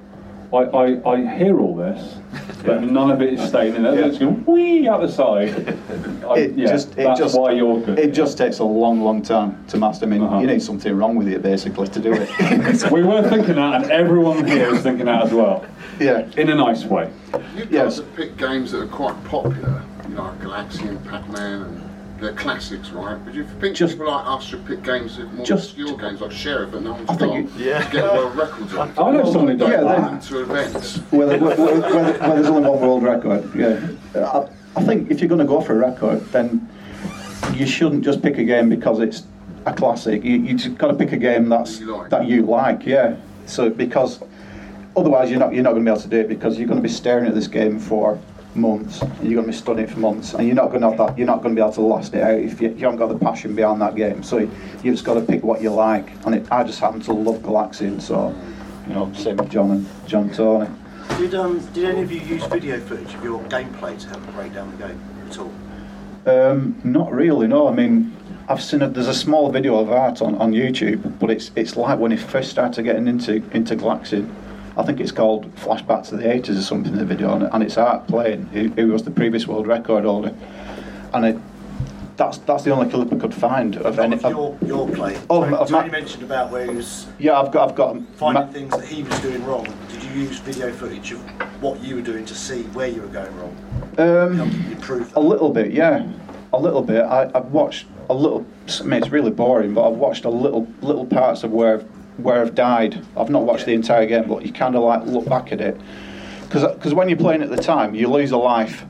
[0.53, 2.15] I, I, I hear all this,
[2.63, 3.99] but none of it is staying in there.
[4.05, 5.49] It's going wee out the side.
[6.25, 7.99] I, It yeah, just, it that's just, why you're good.
[7.99, 10.05] It just takes a long, long time to master.
[10.05, 10.39] I mean, Uh-huh.
[10.39, 12.91] you need something wrong with it basically to do it.
[12.91, 15.65] we were thinking that, and everyone here is thinking that as well.
[15.99, 16.29] Yeah.
[16.37, 17.11] In a nice way.
[17.57, 21.61] You guys have picked games that are quite popular, you know, like Galaxy and Pac-Man,
[21.63, 21.86] and
[22.19, 23.23] they're classics, right?
[23.23, 26.31] But you think people like us should pick games that more just- obscure games like
[26.31, 28.91] Sheriff that no one's I got think you- to get world records on.
[28.97, 30.11] I know somebody who does Yeah, that.
[30.13, 30.97] Into events.
[31.11, 33.49] where, there- where, where, where, where there's only one world record.
[33.55, 36.67] Yeah, I, I think if you're going to go for a record, then
[37.53, 39.23] you shouldn't just pick a game because it's
[39.65, 40.23] a classic.
[40.23, 41.79] You you just got to pick a game that's
[42.09, 42.85] that you like.
[42.85, 43.15] Yeah.
[43.45, 44.19] So because
[44.95, 46.79] otherwise you're not you're not going to be able to do it because you're going
[46.79, 48.19] to be staring at this game for
[48.57, 49.01] months.
[49.01, 50.97] And you're going to be studying it for months, and you're not going to have
[50.97, 51.17] that.
[51.17, 53.07] You're not going to be able to last it out if you, you haven't got
[53.09, 54.23] the passion behind that game.
[54.23, 56.09] So you just got to pick what you like.
[56.25, 58.35] And it, I just happen to love Galaxian, so
[58.87, 60.69] you know, same with John and John Tony.
[61.17, 64.53] Did um did any of you use video footage of your gameplay to help break
[64.53, 65.53] down the game at all?
[66.25, 67.47] Um, not really.
[67.47, 68.15] No, I mean,
[68.49, 71.77] I've seen a, there's a small video of art on, on YouTube, but it's it's
[71.77, 74.29] like when he first started getting into into Galaxian.
[74.77, 77.63] I think it's called Flashback to the 80s or something in the video, and, and
[77.63, 80.35] it's Art playing, who, who was the previous world record holder,
[81.13, 81.37] and it
[82.15, 84.15] that's that's the only clip I could find of any.
[84.15, 85.17] Of your your play.
[85.29, 87.95] Oh, Tony, of Tony ma- mentioned about where he was yeah, I've got I've got
[88.15, 89.65] finding ma- things that he was doing wrong.
[89.89, 91.21] Did you use video footage of
[91.61, 93.55] what you were doing to see where you were going wrong?
[93.99, 94.39] Um,
[94.71, 96.07] improve a little bit, yeah,
[96.53, 97.03] a little bit.
[97.03, 98.45] I, I've watched a little.
[98.79, 101.96] I mean, it's really boring, but I've watched a little little parts of where I've,
[102.17, 103.05] where I've died.
[103.15, 105.79] I've not watched the entire game, but you kind of like look back at it
[106.49, 108.85] because when you're playing at the time, you lose a life,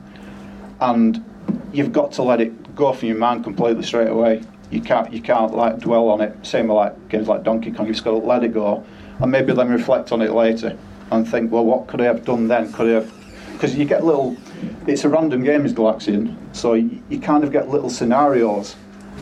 [0.80, 1.24] and
[1.72, 4.42] you've got to let it go from your mind completely straight away.
[4.70, 6.34] You can't you can't like dwell on it.
[6.46, 7.86] Same with like games like Donkey Kong.
[7.86, 8.84] You've just got to let it go,
[9.20, 10.78] and maybe then reflect on it later
[11.10, 12.72] and think, well, what could I have done then?
[12.72, 13.12] Could I have?
[13.52, 14.36] Because you get little.
[14.86, 18.76] It's a random game, is Galaxian, so you, you kind of get little scenarios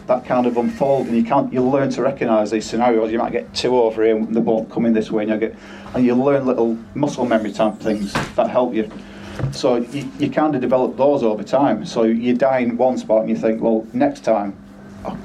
[0.07, 1.53] that kind of unfold, and you can't.
[1.53, 3.11] You learn to recognise these scenarios.
[3.11, 5.57] You might get two over here, and the ball coming this way, and you get,
[5.95, 8.91] and you learn little muscle memory type things that help you.
[9.53, 11.85] So you, you kind of develop those over time.
[11.85, 14.57] So you die in one spot, and you think, well, next time,
[15.05, 15.19] oh,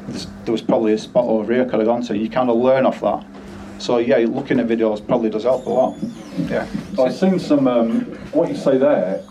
[0.45, 2.17] there was probably a spot over here I could have gone to.
[2.17, 3.25] You kind of learn off that.
[3.77, 5.97] So yeah, looking at videos probably does help a lot.
[6.37, 6.67] Yeah.
[6.99, 8.01] I've seen some, um,
[8.31, 9.23] what you say there,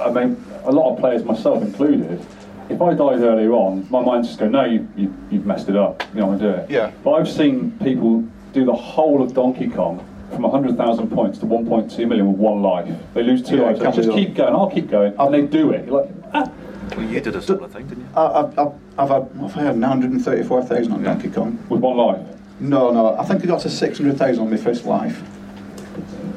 [0.00, 2.24] I mean, a lot of players, myself included,
[2.68, 5.76] if I died earlier on, my mind's just going, no, you, you, you've messed it
[5.76, 6.70] up, you don't want to do it.
[6.70, 6.90] Yeah.
[7.04, 8.22] But I've seen people
[8.52, 12.88] do the whole of Donkey Kong from 100,000 points to 1.2 million with one life.
[13.14, 13.78] They lose two Yeah, lives.
[13.78, 15.86] They can't just keep going, I'll keep going, and they do it.
[15.86, 16.50] You're like, ah.
[16.96, 18.10] Well, you did a similar thing, didn't you?
[18.16, 21.58] I, I've, I've, I've had I've had 934,000 on Donkey Kong.
[21.68, 22.20] With one life?
[22.60, 23.16] No, no.
[23.18, 25.20] I think I got to 600,000 on my first life.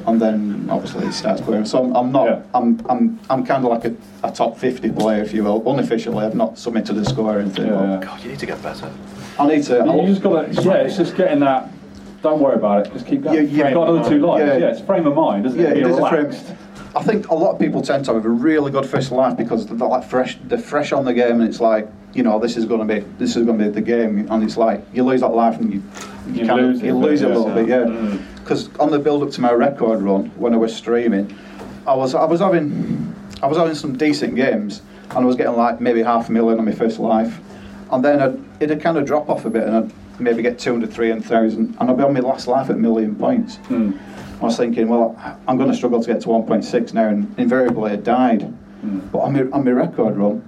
[0.10, 1.66] And then obviously it starts going.
[1.66, 2.46] So I'm, I'm not.
[2.54, 3.96] I'm I'm I'm kind of like a,
[4.28, 5.62] a top 50 player, if you will.
[5.72, 7.70] Unofficially, I've not submitted a score or anything.
[7.70, 8.92] but God, you need to get better.
[9.38, 9.76] I need to.
[9.86, 11.70] You just got to, yeah, it's just getting that,
[12.22, 13.36] don't worry about it, just keep going.
[13.36, 13.66] Yeah, yeah.
[13.66, 14.58] You've got another two lives, Yeah.
[14.58, 14.68] yeah.
[14.72, 15.78] it's frame of mind, isn't Yeah, it?
[15.78, 16.46] it Be is a relaxed.
[16.46, 16.58] frame.
[16.96, 19.68] I think a lot of people tend to have a really good first life because
[19.68, 22.66] they're like fresh, they're fresh on the game, and it's like you know this is
[22.66, 25.22] going to be this is going to be the game, and it's like you lose
[25.22, 25.84] that life and you
[26.28, 27.38] you, You kind lose of it you a bit, lose it a yeah.
[27.38, 27.78] little bit, yeah.
[27.84, 28.36] Mm.
[28.38, 31.38] Because on the build up to my record run when I was streaming,
[31.86, 35.56] I was I was having I was having some decent games, and I was getting
[35.56, 37.40] like maybe half a million on my first life,
[37.92, 40.92] and then I'd, it'd kind of drop off a bit, and I'd maybe get 200,
[40.92, 43.58] 300,000, and I'd be on my last life at a million points.
[43.68, 43.94] Hmm.
[44.42, 47.92] I was thinking, well, I'm going to struggle to get to 1.6 now, and invariably
[47.92, 48.44] I died.
[48.44, 49.00] Hmm.
[49.12, 50.48] But on my, on my record run,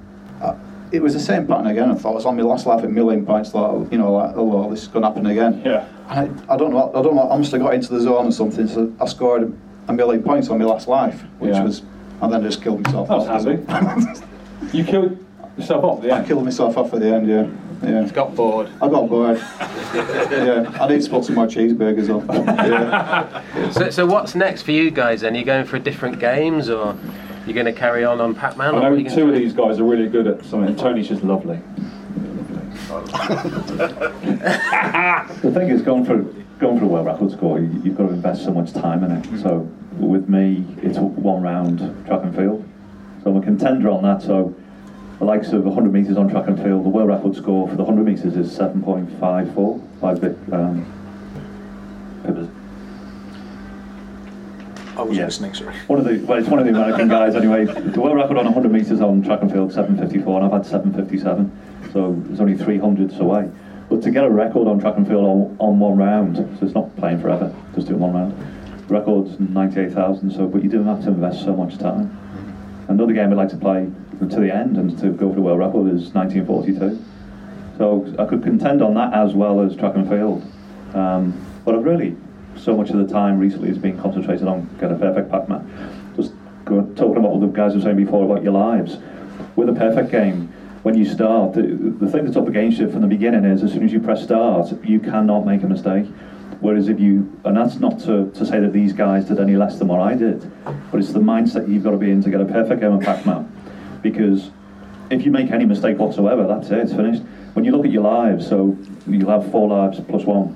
[0.91, 1.89] it was the same pattern again.
[1.91, 3.53] I thought I was on my last life at million points.
[3.53, 5.61] Like you know, like, oh, well, this is going to happen again.
[5.65, 5.87] Yeah.
[6.09, 6.89] And I, I don't know.
[6.93, 7.29] I don't know.
[7.29, 8.67] I must have got into the zone or something.
[8.67, 11.63] So I scored a million points on my last life, which Yeah.
[11.63, 11.81] was,
[12.21, 13.07] and then just killed myself.
[13.07, 13.67] That was off.
[13.67, 14.77] handy.
[14.77, 15.17] You killed
[15.57, 16.27] yourself off at the I end?
[16.27, 17.27] killed myself off at the end.
[17.27, 17.47] Yeah.
[17.83, 18.07] Yeah.
[18.09, 18.69] Got bored.
[18.81, 19.37] I got bored.
[19.37, 20.77] yeah.
[20.79, 22.21] I need to put some more cheeseburgers on.
[22.71, 23.71] Yeah.
[23.71, 25.35] So, so what's next for you guys then?
[25.35, 26.95] Are you going for different games or
[27.51, 28.75] you going to carry on on Pac-Man?
[28.75, 29.39] I know you two of do?
[29.39, 30.73] these guys are really good at something.
[30.75, 31.59] Tony's just lovely.
[35.41, 36.17] The thing is, going for
[36.59, 39.11] going for a world record score, you, you've got to invest so much time in
[39.11, 39.41] it.
[39.41, 42.67] So with me, it's one round track and field.
[43.23, 44.21] So I'm a contender on that.
[44.21, 44.55] So
[45.19, 47.83] the likes of 100 metres on track and field, the world record score for the
[47.83, 50.37] 100 metres is 7.54 by Vic.
[50.51, 50.85] Um,
[52.25, 52.47] it was
[54.97, 55.25] I was Yeah.
[55.25, 55.73] listening, sorry.
[55.87, 57.65] one of the well, it's one of the American guys anyway.
[57.65, 61.51] The world record on 100 metres on track and field 754, and I've had 757,
[61.93, 63.49] so it's only 300s away.
[63.89, 66.75] But to get a record on track and field on, on one round, so it's
[66.75, 68.33] not playing forever, just do it one round.
[68.89, 72.17] record's 98,000, so but you do have to invest so much time.
[72.87, 73.87] Another game I'd like to play
[74.19, 76.99] to the end and to go for the world record is 1942.
[77.77, 80.43] So I could contend on that as well as track and field.
[80.93, 81.33] Um,
[81.65, 82.15] but I've really,
[82.61, 86.13] so much of the time recently has been concentrated on getting a perfect Pac-Man.
[86.15, 86.33] Just
[86.65, 88.97] talking about what the guys were saying before about your lives.
[89.55, 90.47] With a perfect game,
[90.83, 93.71] when you start, the, the thing that's up against you from the beginning is as
[93.71, 96.05] soon as you press start, you cannot make a mistake.
[96.59, 99.79] Whereas if you, and that's not to, to say that these guys did any less
[99.79, 100.51] than what I did,
[100.91, 103.01] but it's the mindset you've got to be in to get a perfect game of
[103.01, 103.51] Pac-Man.
[104.03, 104.51] Because
[105.09, 107.23] if you make any mistake whatsoever, that's it, it's finished.
[107.53, 110.55] When you look at your lives, so you'll have four lives plus one,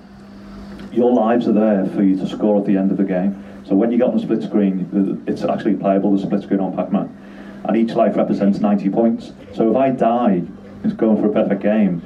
[0.96, 3.44] your lives are there for you to score at the end of the game.
[3.68, 6.76] So when you get on the split screen, it's actually playable, the split screen on
[6.76, 7.62] Pac-Man.
[7.64, 9.32] And each life represents 90 points.
[9.54, 10.44] So if I die,
[10.84, 12.02] it's going for a perfect game,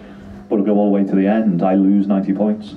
[0.50, 2.76] but I go all the way to the end, I lose 90 points.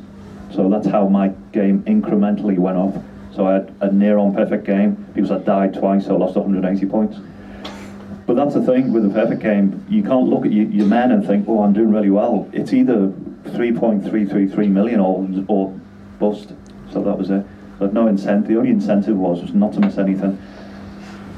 [0.52, 3.02] So that's how my game incrementally went off.
[3.34, 6.36] So I had a near on perfect game because I died twice, so I lost
[6.36, 7.18] 180 points.
[8.26, 11.12] But that's the thing with a perfect game, you can't look at your, your men
[11.12, 12.48] and think, oh, I'm doing really well.
[12.52, 13.08] It's either
[13.44, 15.80] 3.333 million or, or
[16.22, 16.52] bust.
[16.92, 17.44] So that was it.
[17.78, 18.48] But no incentive.
[18.48, 20.40] The only incentive was was not to miss anything,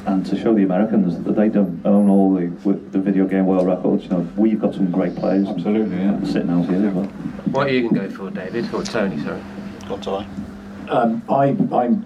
[0.06, 2.46] and to show the Americans that they don't own all the
[2.92, 4.04] the video game world records.
[4.04, 5.48] You know, we've got some great players.
[5.48, 6.22] Absolutely, yeah.
[6.24, 7.06] Sitting out here as well.
[7.54, 8.72] What are you going to go for, David?
[8.74, 9.42] Or Tony, sorry?
[9.88, 10.26] Got to
[10.88, 12.04] Um, I, I'm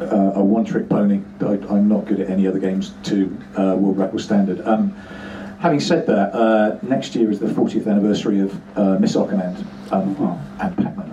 [0.00, 1.20] uh, a one-trick pony.
[1.40, 4.66] I, I'm not good at any other games to uh, world record standard.
[4.66, 4.92] Um,
[5.58, 10.40] having said that, uh, next year is the 40th anniversary of uh, Missile Command um,
[10.60, 11.07] and Pac-Man.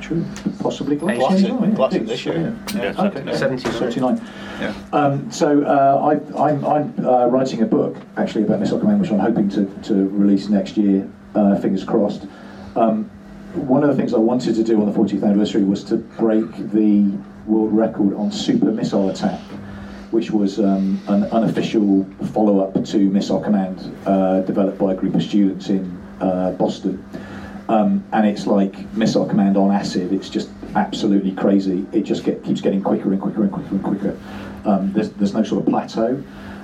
[0.00, 0.24] True.
[0.60, 0.98] Possibly.
[1.00, 1.98] Oh, yeah.
[1.98, 2.56] This year.
[2.74, 2.92] Yeah.
[2.94, 3.36] Yeah, okay.
[3.36, 3.58] 79.
[3.58, 4.16] 79.
[4.60, 4.74] Yeah.
[4.92, 6.00] Um, so uh,
[6.36, 9.66] I, I'm, I'm uh, writing a book actually about Missile Command, which I'm hoping to,
[9.84, 11.08] to release next year.
[11.34, 12.26] Uh, fingers crossed.
[12.76, 13.10] Um,
[13.54, 16.50] one of the things I wanted to do on the 40th anniversary was to break
[16.70, 17.10] the
[17.46, 19.40] world record on super missile attack,
[20.12, 25.22] which was um, an unofficial follow-up to Missile Command, uh, developed by a group of
[25.22, 27.04] students in uh, Boston.
[27.70, 30.12] Um, and it's like Missile Command on acid.
[30.12, 31.86] It's just absolutely crazy.
[31.92, 34.18] It just get, keeps getting quicker and quicker and quicker and quicker.
[34.64, 36.20] Um, there's, there's no sort of plateau.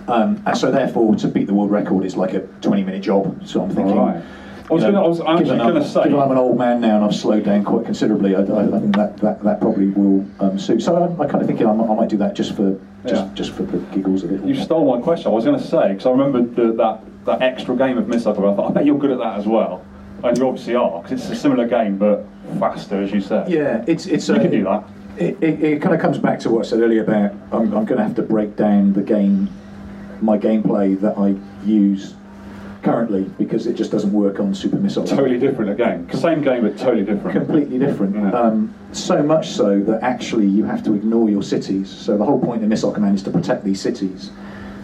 [0.09, 3.47] Um, and so therefore, to beat the world record is like a 20-minute job.
[3.47, 3.97] So I'm thinking.
[3.97, 4.21] Right.
[4.69, 6.39] I was you know, gonna- I was actually given I'm- gonna say- given I'm an
[6.39, 9.45] old man now and I've slowed down quite considerably, I, I, I think that, that,
[9.45, 10.83] that probably will um, suit.
[10.83, 12.77] So I'm, I'm kind of thinking I might, I might do that just for
[13.07, 13.31] just, Yeah.
[13.35, 14.43] just for the giggles of it.
[14.45, 15.31] You stole my question.
[15.31, 18.35] I was going to say because I remembered the, that that extra game of Missile
[18.35, 18.55] Command.
[18.55, 19.85] I thought I bet you're good at that as well,
[20.29, 22.27] and you obviously are because it's a similar game but
[22.59, 23.49] faster, as you said.
[23.51, 24.29] Yeah, it's it's.
[24.29, 24.85] You uh, can do that.
[25.19, 27.87] It, it, it kind of comes back to what I said earlier about I'm, I'm
[27.87, 29.49] going to have to break down the game,
[30.21, 32.15] my gameplay that I use
[32.87, 35.05] currently because it just doesn't work on Super Missile.
[35.05, 36.09] Totally different again.
[36.13, 37.37] Same game but totally different.
[37.37, 38.15] Completely different.
[38.15, 38.31] Yeah.
[38.31, 41.91] Um, so much so that actually you have to ignore your cities.
[41.91, 44.31] So the whole point of Missile Command is to protect these cities.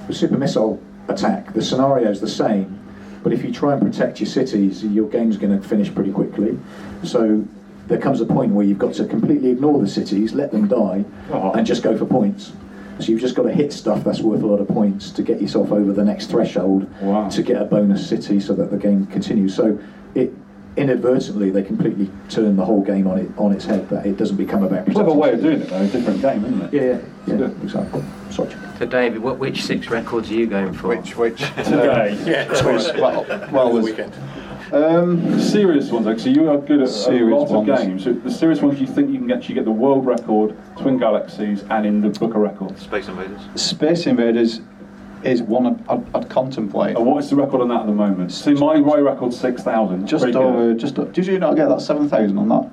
[0.09, 2.82] With Super Missile Attack, the scenario is the same,
[3.23, 6.59] but if you try and protect your cities, your game's going to finish pretty quickly.
[7.05, 7.45] So
[7.89, 11.05] there comes a point where you've got to completely ignore the cities, let them die,
[11.33, 11.53] Oh.
[11.53, 12.53] and just go for points.
[12.99, 15.41] So you've just got to hit stuff that's worth a lot of points to get
[15.41, 17.29] yourself over the next threshold Wow.
[17.31, 19.55] to get a bonus city so that the game continues.
[19.55, 19.79] So
[20.15, 20.33] it
[20.77, 24.37] inadvertently they completely turn the whole game on it on its head that it doesn't
[24.37, 25.83] become about Clever protecting way of doing it though.
[25.83, 26.73] A different game, isn't it?
[26.73, 27.63] Yeah, yeah, yeah, Good.
[27.63, 28.03] exactly.
[28.31, 28.55] Sorry.
[28.79, 30.89] So, David, what, which six records are you going for?
[30.89, 31.39] Which, which?
[31.57, 32.19] Today.
[32.27, 32.51] yeah,
[32.99, 34.15] well, well, the weekend.
[34.73, 36.33] Um, Serious ones, actually.
[36.33, 38.05] You are good at a Serious lot of games.
[38.05, 41.63] So the serious ones, you think you can actually get the world record, Twin Galaxies,
[41.69, 42.81] and in the Book of Records.
[42.81, 43.41] Space Invaders.
[43.55, 44.63] Space Invaders
[45.25, 46.97] is one I'd, I'd, contemplate.
[46.97, 48.33] And what is the record on that at the moment?
[48.33, 50.07] See, my, my record's 6,000.
[50.07, 52.71] Just over, just did you not get that seven thousand on that,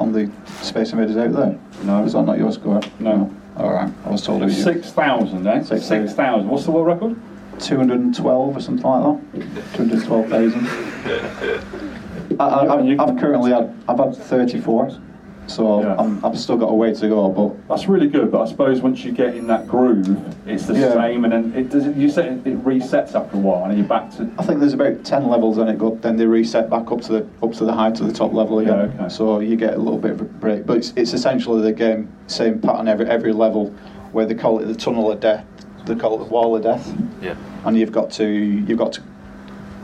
[0.00, 0.30] on the
[0.62, 1.58] Space Invaders out there?
[1.84, 2.04] No.
[2.04, 2.80] is that not your score?
[2.98, 3.32] No.
[3.56, 5.62] All right, I was told it was 6,000, eh?
[5.62, 6.48] Six- 6,000.
[6.48, 7.16] What's the world record?
[7.58, 9.74] Two hundred and twelve or something like that.
[9.74, 10.66] Two hundred twelve thousand.
[12.40, 14.98] I, I, I've, I've currently had, I've had thirty-four,
[15.46, 15.96] so Yeah.
[15.98, 17.28] I'm, I've still got a way to go.
[17.28, 20.74] But That's really good, but I suppose once you get in that groove, it's the
[20.74, 20.92] Yeah.
[20.92, 21.86] same, and then it does.
[21.96, 24.28] You said it, it resets after a while, and then you're back to.
[24.38, 25.78] I think there's about ten levels and it.
[25.78, 28.32] Go, then they reset back up to the up to the high to the top
[28.32, 28.92] level again.
[28.96, 29.08] Yeah, okay.
[29.08, 32.08] So you get a little bit of a break, but it's, it's essentially the game
[32.28, 33.70] same pattern every every level,
[34.12, 35.44] where they call it the tunnel of death.
[35.86, 37.34] They call it the wall of death, Yeah.
[37.64, 39.02] and you've got to you've got to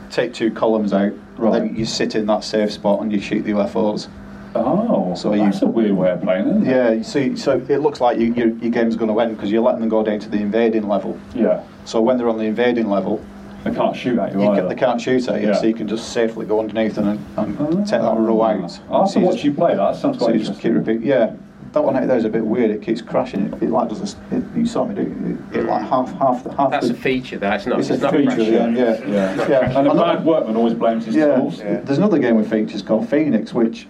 [0.09, 1.11] take two columns out.
[1.37, 1.51] Right.
[1.53, 4.07] Then you sit in that safe spot and you shoot the UFOs.
[4.55, 6.69] Oh, So you- that's a weird way of playing, isn't it?
[6.69, 9.51] Yeah, you see, so it looks like you, your, your game's going to end because
[9.51, 11.17] you're letting them go down to the invading level.
[11.35, 11.61] Yeah.
[11.85, 13.23] So when they're on the invading level,
[13.63, 14.61] They can't shoot at you, you either.
[14.63, 15.53] ca- they can't shoot at you, Yeah.
[15.53, 17.65] so you can just safely go underneath and, and ah.
[17.83, 18.79] take that row out.
[18.89, 19.93] I'll have So to you watch just- you play that.
[19.93, 20.95] That sounds So quite you just keep interesting.
[20.95, 21.31] repeat, yeah.
[21.73, 22.71] that one out there is a bit weird.
[22.71, 23.53] It keeps crashing.
[23.53, 24.15] It, it like does.
[24.31, 25.55] A, it, you saw me do it.
[25.57, 26.71] It, it like half half the half.
[26.71, 27.37] That's the, a feature.
[27.37, 27.79] That's not.
[27.79, 28.51] It's It's, a not feature, pressure.
[28.51, 29.47] yeah, yeah, Yeah.
[29.49, 29.65] yeah.
[29.77, 31.59] And a Another- bad workman always blames his yeah, tools.
[31.59, 33.87] There's another game with features called Phoenix, which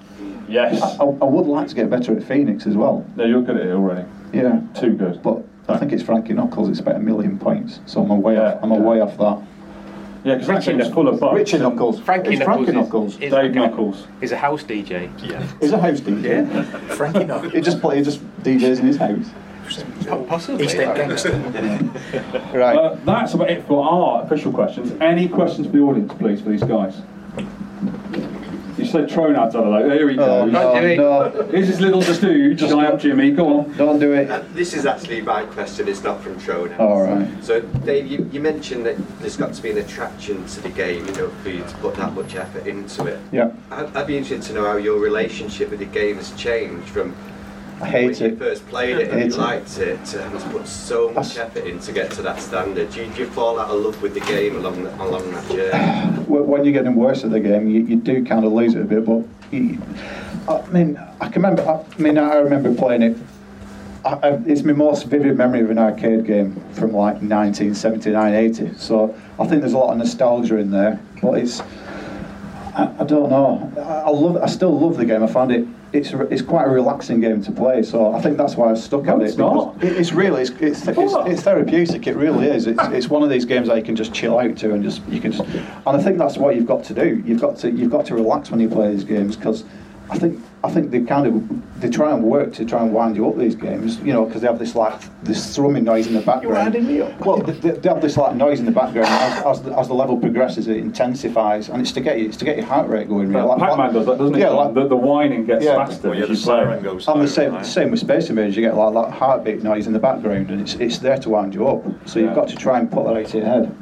[0.49, 0.81] Yes.
[0.81, 3.05] I, I, I would like to get better at Phoenix as well.
[3.15, 4.07] No, you're good at it already.
[4.33, 5.21] Yeah, Too good.
[5.23, 6.69] but I think it's Frankie Knuckles.
[6.69, 8.59] It's about a million points, so I'm away off.
[8.63, 9.41] I'm away off that.
[10.23, 11.35] Yeah, because that game's full of bugs.
[11.35, 11.99] Richard Knuckles.
[12.01, 12.65] Frankie it's Knuckles.
[12.65, 13.19] Frankie Knuckles.
[13.19, 14.07] Is, Dave Knuckles.
[14.21, 15.09] Is a house DJ.
[15.23, 15.47] Yeah.
[15.61, 16.23] He's a house DJ.
[16.53, 16.63] Yeah.
[16.95, 17.53] Frankie Knuckles.
[17.53, 17.97] He just play.
[17.97, 19.29] He just DJs in his house.
[20.27, 20.65] Possibly.
[20.65, 21.31] East End gangster.
[22.53, 22.75] Right.
[22.75, 24.91] Uh, that's about it for our official questions.
[24.99, 26.95] Any questions for the audience, please, for these guys?
[28.79, 29.91] You said Tronad's had a look.
[29.91, 30.51] Here he Oh, goes.
[30.53, 30.97] no, do it.
[30.97, 32.59] no, Here's his little stooge.
[32.59, 33.31] Giant Jimmy.
[33.31, 33.77] Go on.
[33.77, 34.31] don't do it.
[34.31, 36.79] Uh, This is actually my question, it's not from Trona.
[36.79, 37.27] All right.
[37.43, 41.05] So, Dave, you, you mentioned that there's got to be an attraction to the game,
[41.07, 43.19] you know, for you to put that much effort into it.
[43.33, 43.51] Yeah.
[43.69, 47.13] I'd, I'd be interested to know how your relationship with the game has changed from
[47.81, 49.37] I hate when you first played it and you it.
[49.37, 52.91] liked it to to put so much effort in to get to that standard.
[52.91, 55.49] Do you, do you fall out of love with the game along, the, along that
[55.49, 56.23] journey?
[56.29, 58.85] When you're getting worse at the game, you, you do kind of lose it a
[58.85, 59.03] bit.
[59.05, 59.81] But you,
[60.47, 61.67] I mean, I can remember.
[61.67, 63.17] I mean, I remember playing it.
[64.05, 68.73] I, I, it's my most vivid memory of an arcade game from like 1979, 80.
[68.75, 70.99] So I think there's a lot of nostalgia in there.
[71.21, 73.71] But it's, I, I don't know.
[73.77, 74.37] I, I love.
[74.37, 75.23] I still love the game.
[75.23, 75.65] I find it.
[75.91, 77.81] It's it's quite a relaxing game to play.
[77.81, 79.37] So I think that's why I stuck No, at it's it.
[79.37, 79.83] because not.
[79.83, 82.05] It, it's really it's, it's, it's, it's therapeutic.
[82.05, 82.67] It really is.
[82.67, 85.01] It's, it's one of these games that you can just chill out to and just
[85.07, 85.43] you can just.
[85.49, 87.23] And I think that's what you've got to do.
[87.25, 89.63] You've got to you've got to relax when you play these games because
[90.11, 93.15] I think I think they kind of they try and work to try and wind
[93.15, 93.97] you up these games.
[93.99, 96.55] You know because they have this like this thrumming noise in the background.
[96.73, 97.17] winding me up.
[97.25, 99.93] Well, they, they have this like noise in the background as, as, the, as the
[99.93, 100.67] level progresses.
[100.67, 103.29] It intensifies and it's to get you it's to get your heart rate going.
[103.29, 103.41] Really.
[103.47, 104.39] Like- Pac-Man does that, doesn't it?
[104.39, 104.55] Yeah, John?
[104.57, 105.75] like- the, the whining gets Yeah.
[105.75, 106.45] faster Well, yeah, the you play.
[106.45, 107.65] siren goes And the same, right?
[107.65, 110.73] same with Space Invaders, you get like that heartbeat noise in the background, and it's
[110.75, 111.83] it's there to wind you up.
[112.05, 113.75] So you've got to try and put that out of your head.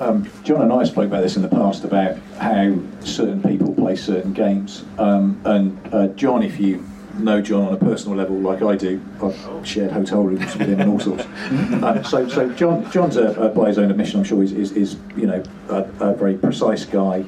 [0.00, 3.96] Um, John and I spoke about this in the past about how certain people play
[3.96, 4.82] certain games.
[4.98, 6.82] Um, and uh, John, if you
[7.18, 10.80] know John on a personal level, like I do, I've shared hotel rooms with him
[10.80, 11.26] and all sorts.
[11.80, 14.72] Uh, so, so John, John's a, a, by his own admission, I'm sure, is, is,
[14.72, 17.24] is you know a, a very precise guy.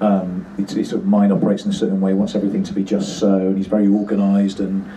[0.00, 2.82] Um, his, his sort of mind operates in a certain way, wants everything to be
[2.82, 4.88] just so, and he's very organised and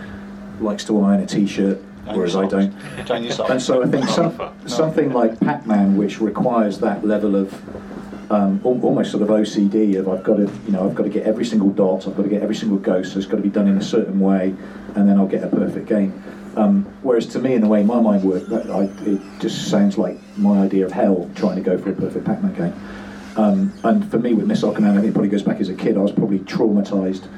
[0.60, 1.80] likes to iron a t-shirt,
[2.14, 2.72] whereas I don't.
[3.10, 7.52] And so I think some, something like Pac-Man, which requires that level of
[8.30, 11.24] um, almost sort of OCD of I've got to, you know, I've got to get
[11.24, 13.48] every single dot, I've got to get every single ghost, so it's got to be
[13.48, 14.54] done in a certain way,
[14.94, 16.22] and then I'll get a perfect game.
[16.56, 19.98] Um, whereas to me, in the way my mind works, that I, it just sounds
[19.98, 22.74] like my idea of hell trying to go for a perfect Pac-Man game.
[23.36, 25.74] Um, and for me, with Missile Command, I think it probably goes back as a
[25.74, 25.96] kid.
[25.98, 27.28] I was probably traumatised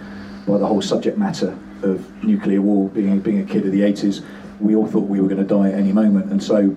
[0.47, 2.89] by the whole subject matter of nuclear war.
[2.89, 4.25] Being being a kid of the 80s,
[4.61, 6.77] we all thought we were going to die at any moment, and so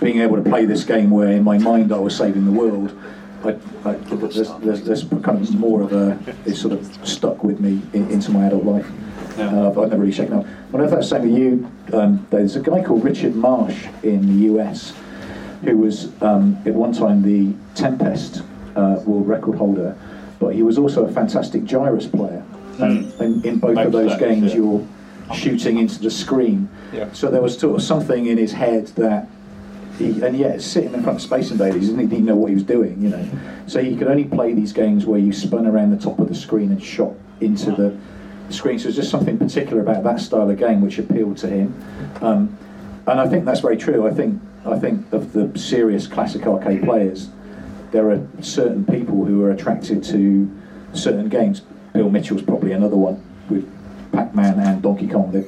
[0.00, 2.96] being able to play this game where in my mind I was saving the world,
[3.44, 7.60] I, I, there's, there's, there's kind of more of a it's sort of stuck with
[7.60, 8.86] me in, into my adult life.
[9.38, 10.44] Uh, but I've never really shaken up.
[10.44, 11.72] I don't know if that's the same with you.
[11.98, 14.92] Um, there's a guy called Richard Marsh in the US
[15.64, 18.42] who was um, at one time the Tempest
[18.76, 19.96] uh, world record holder,
[20.38, 22.44] but he was also a fantastic Gyruss player.
[22.78, 24.60] And, and in both of those games, yeah.
[24.60, 24.86] you're
[25.34, 26.68] shooting into the screen.
[26.92, 27.12] Yeah.
[27.12, 29.28] So there was sort of something in his head that
[29.98, 32.64] he, and yet sitting in front of Space Invaders, he didn't know what he was
[32.64, 33.28] doing, you know.
[33.66, 36.34] So he could only play these games where you spun around the top of the
[36.34, 37.96] screen and shot into the
[38.52, 38.78] screen.
[38.78, 41.74] So there's just something particular about that style of game which appealed to him.
[42.20, 42.56] Um,
[43.06, 44.06] and I think that's very true.
[44.06, 47.30] I think I think of the serious classic arcade players,
[47.90, 50.50] there are certain people who are attracted to
[50.92, 51.62] certain games.
[51.92, 53.68] Bill Mitchell's probably another one with
[54.12, 55.32] Pac-Man and Donkey Kong.
[55.32, 55.44] They're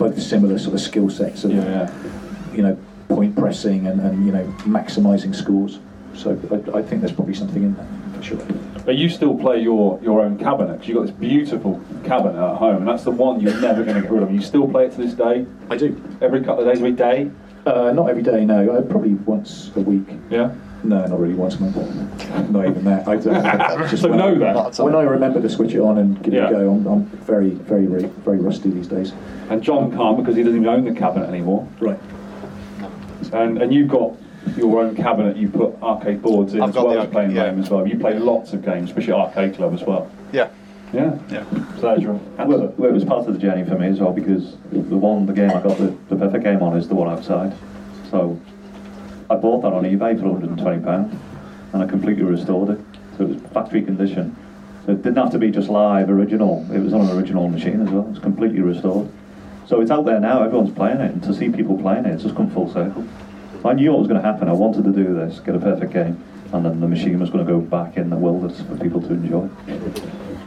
[0.00, 2.76] both similar sort of skill sets of, you know,
[3.08, 5.78] point pressing and, and you know maximising scores.
[6.14, 8.46] So I, I think there's probably something in that for sure.
[8.84, 12.56] But you still play your, your own cabinet because you've got this beautiful cabinet at
[12.56, 14.32] home, and that's the one you're never going to get rid of.
[14.32, 15.46] You still play it to this day?
[15.68, 16.00] I do.
[16.22, 17.30] Every couple of days, every day?
[17.66, 18.70] Uh, not every day, no.
[18.70, 20.08] Uh, probably once a week.
[20.30, 20.54] Yeah.
[20.82, 22.50] No, not really once a month.
[22.50, 23.06] Not even that.
[23.06, 24.84] I uh, don't, So when no I, then?
[24.84, 26.44] When I remember to switch it on and give Yeah.
[26.46, 29.12] it a go, I'm, I'm very, very, very, very rusty these days.
[29.50, 31.68] And John um, can't because he doesn't even own the cabinet anymore.
[31.80, 31.98] Right.
[33.32, 34.14] And and you've got
[34.56, 35.36] your own cabinet.
[35.36, 37.50] You put arcade boards in I've as got well the as playing arcade- yeah.
[37.52, 37.86] games as well.
[37.86, 40.10] You play lots of games, especially arcade club as well.
[40.32, 40.48] Yeah.
[40.92, 41.18] Yeah.
[41.30, 41.44] Yeah.
[41.76, 42.14] So that's your.
[42.38, 45.26] Well, well, it was part of the journey for me as well because the one,
[45.26, 47.52] the game I got the, the perfect game on is the one outside.
[48.10, 48.40] So
[49.30, 51.14] I bought that on eBay for 120 pounds,
[51.72, 52.80] and I completely restored it.
[53.16, 54.36] So it was factory condition,
[54.84, 56.66] So it didn't have to be just live original.
[56.72, 58.08] It was on an original machine as well.
[58.10, 59.08] It's completely restored.
[59.68, 60.42] So it's out there now.
[60.42, 63.06] Everyone's playing it, and to see people playing it, it's just come full circle.
[63.64, 64.48] I knew what was going to happen.
[64.48, 66.20] I wanted to do this, get a perfect game,
[66.52, 69.12] and then the machine was going to go back in the wilderness for people to
[69.12, 69.48] enjoy.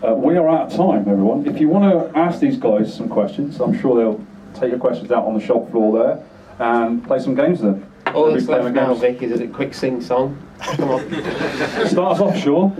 [0.05, 1.47] Uh, we are out of time, everyone.
[1.47, 4.25] If you want to ask these guys some questions, I'm sure they'll
[4.59, 6.25] take your questions out on the shop floor there
[6.59, 7.92] and play some games with them.
[8.13, 9.01] All that's left now, games.
[9.01, 10.37] Vic, is it a quick sing song.
[10.59, 11.09] Come on.
[11.87, 12.71] Start us off, Sean.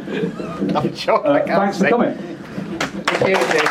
[0.76, 1.90] I'm sure Uh, I can't thanks for sing.
[1.90, 2.18] coming.
[3.20, 3.70] Cheers, Vic.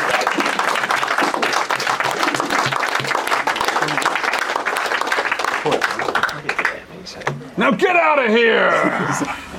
[7.57, 8.69] Now get out of here!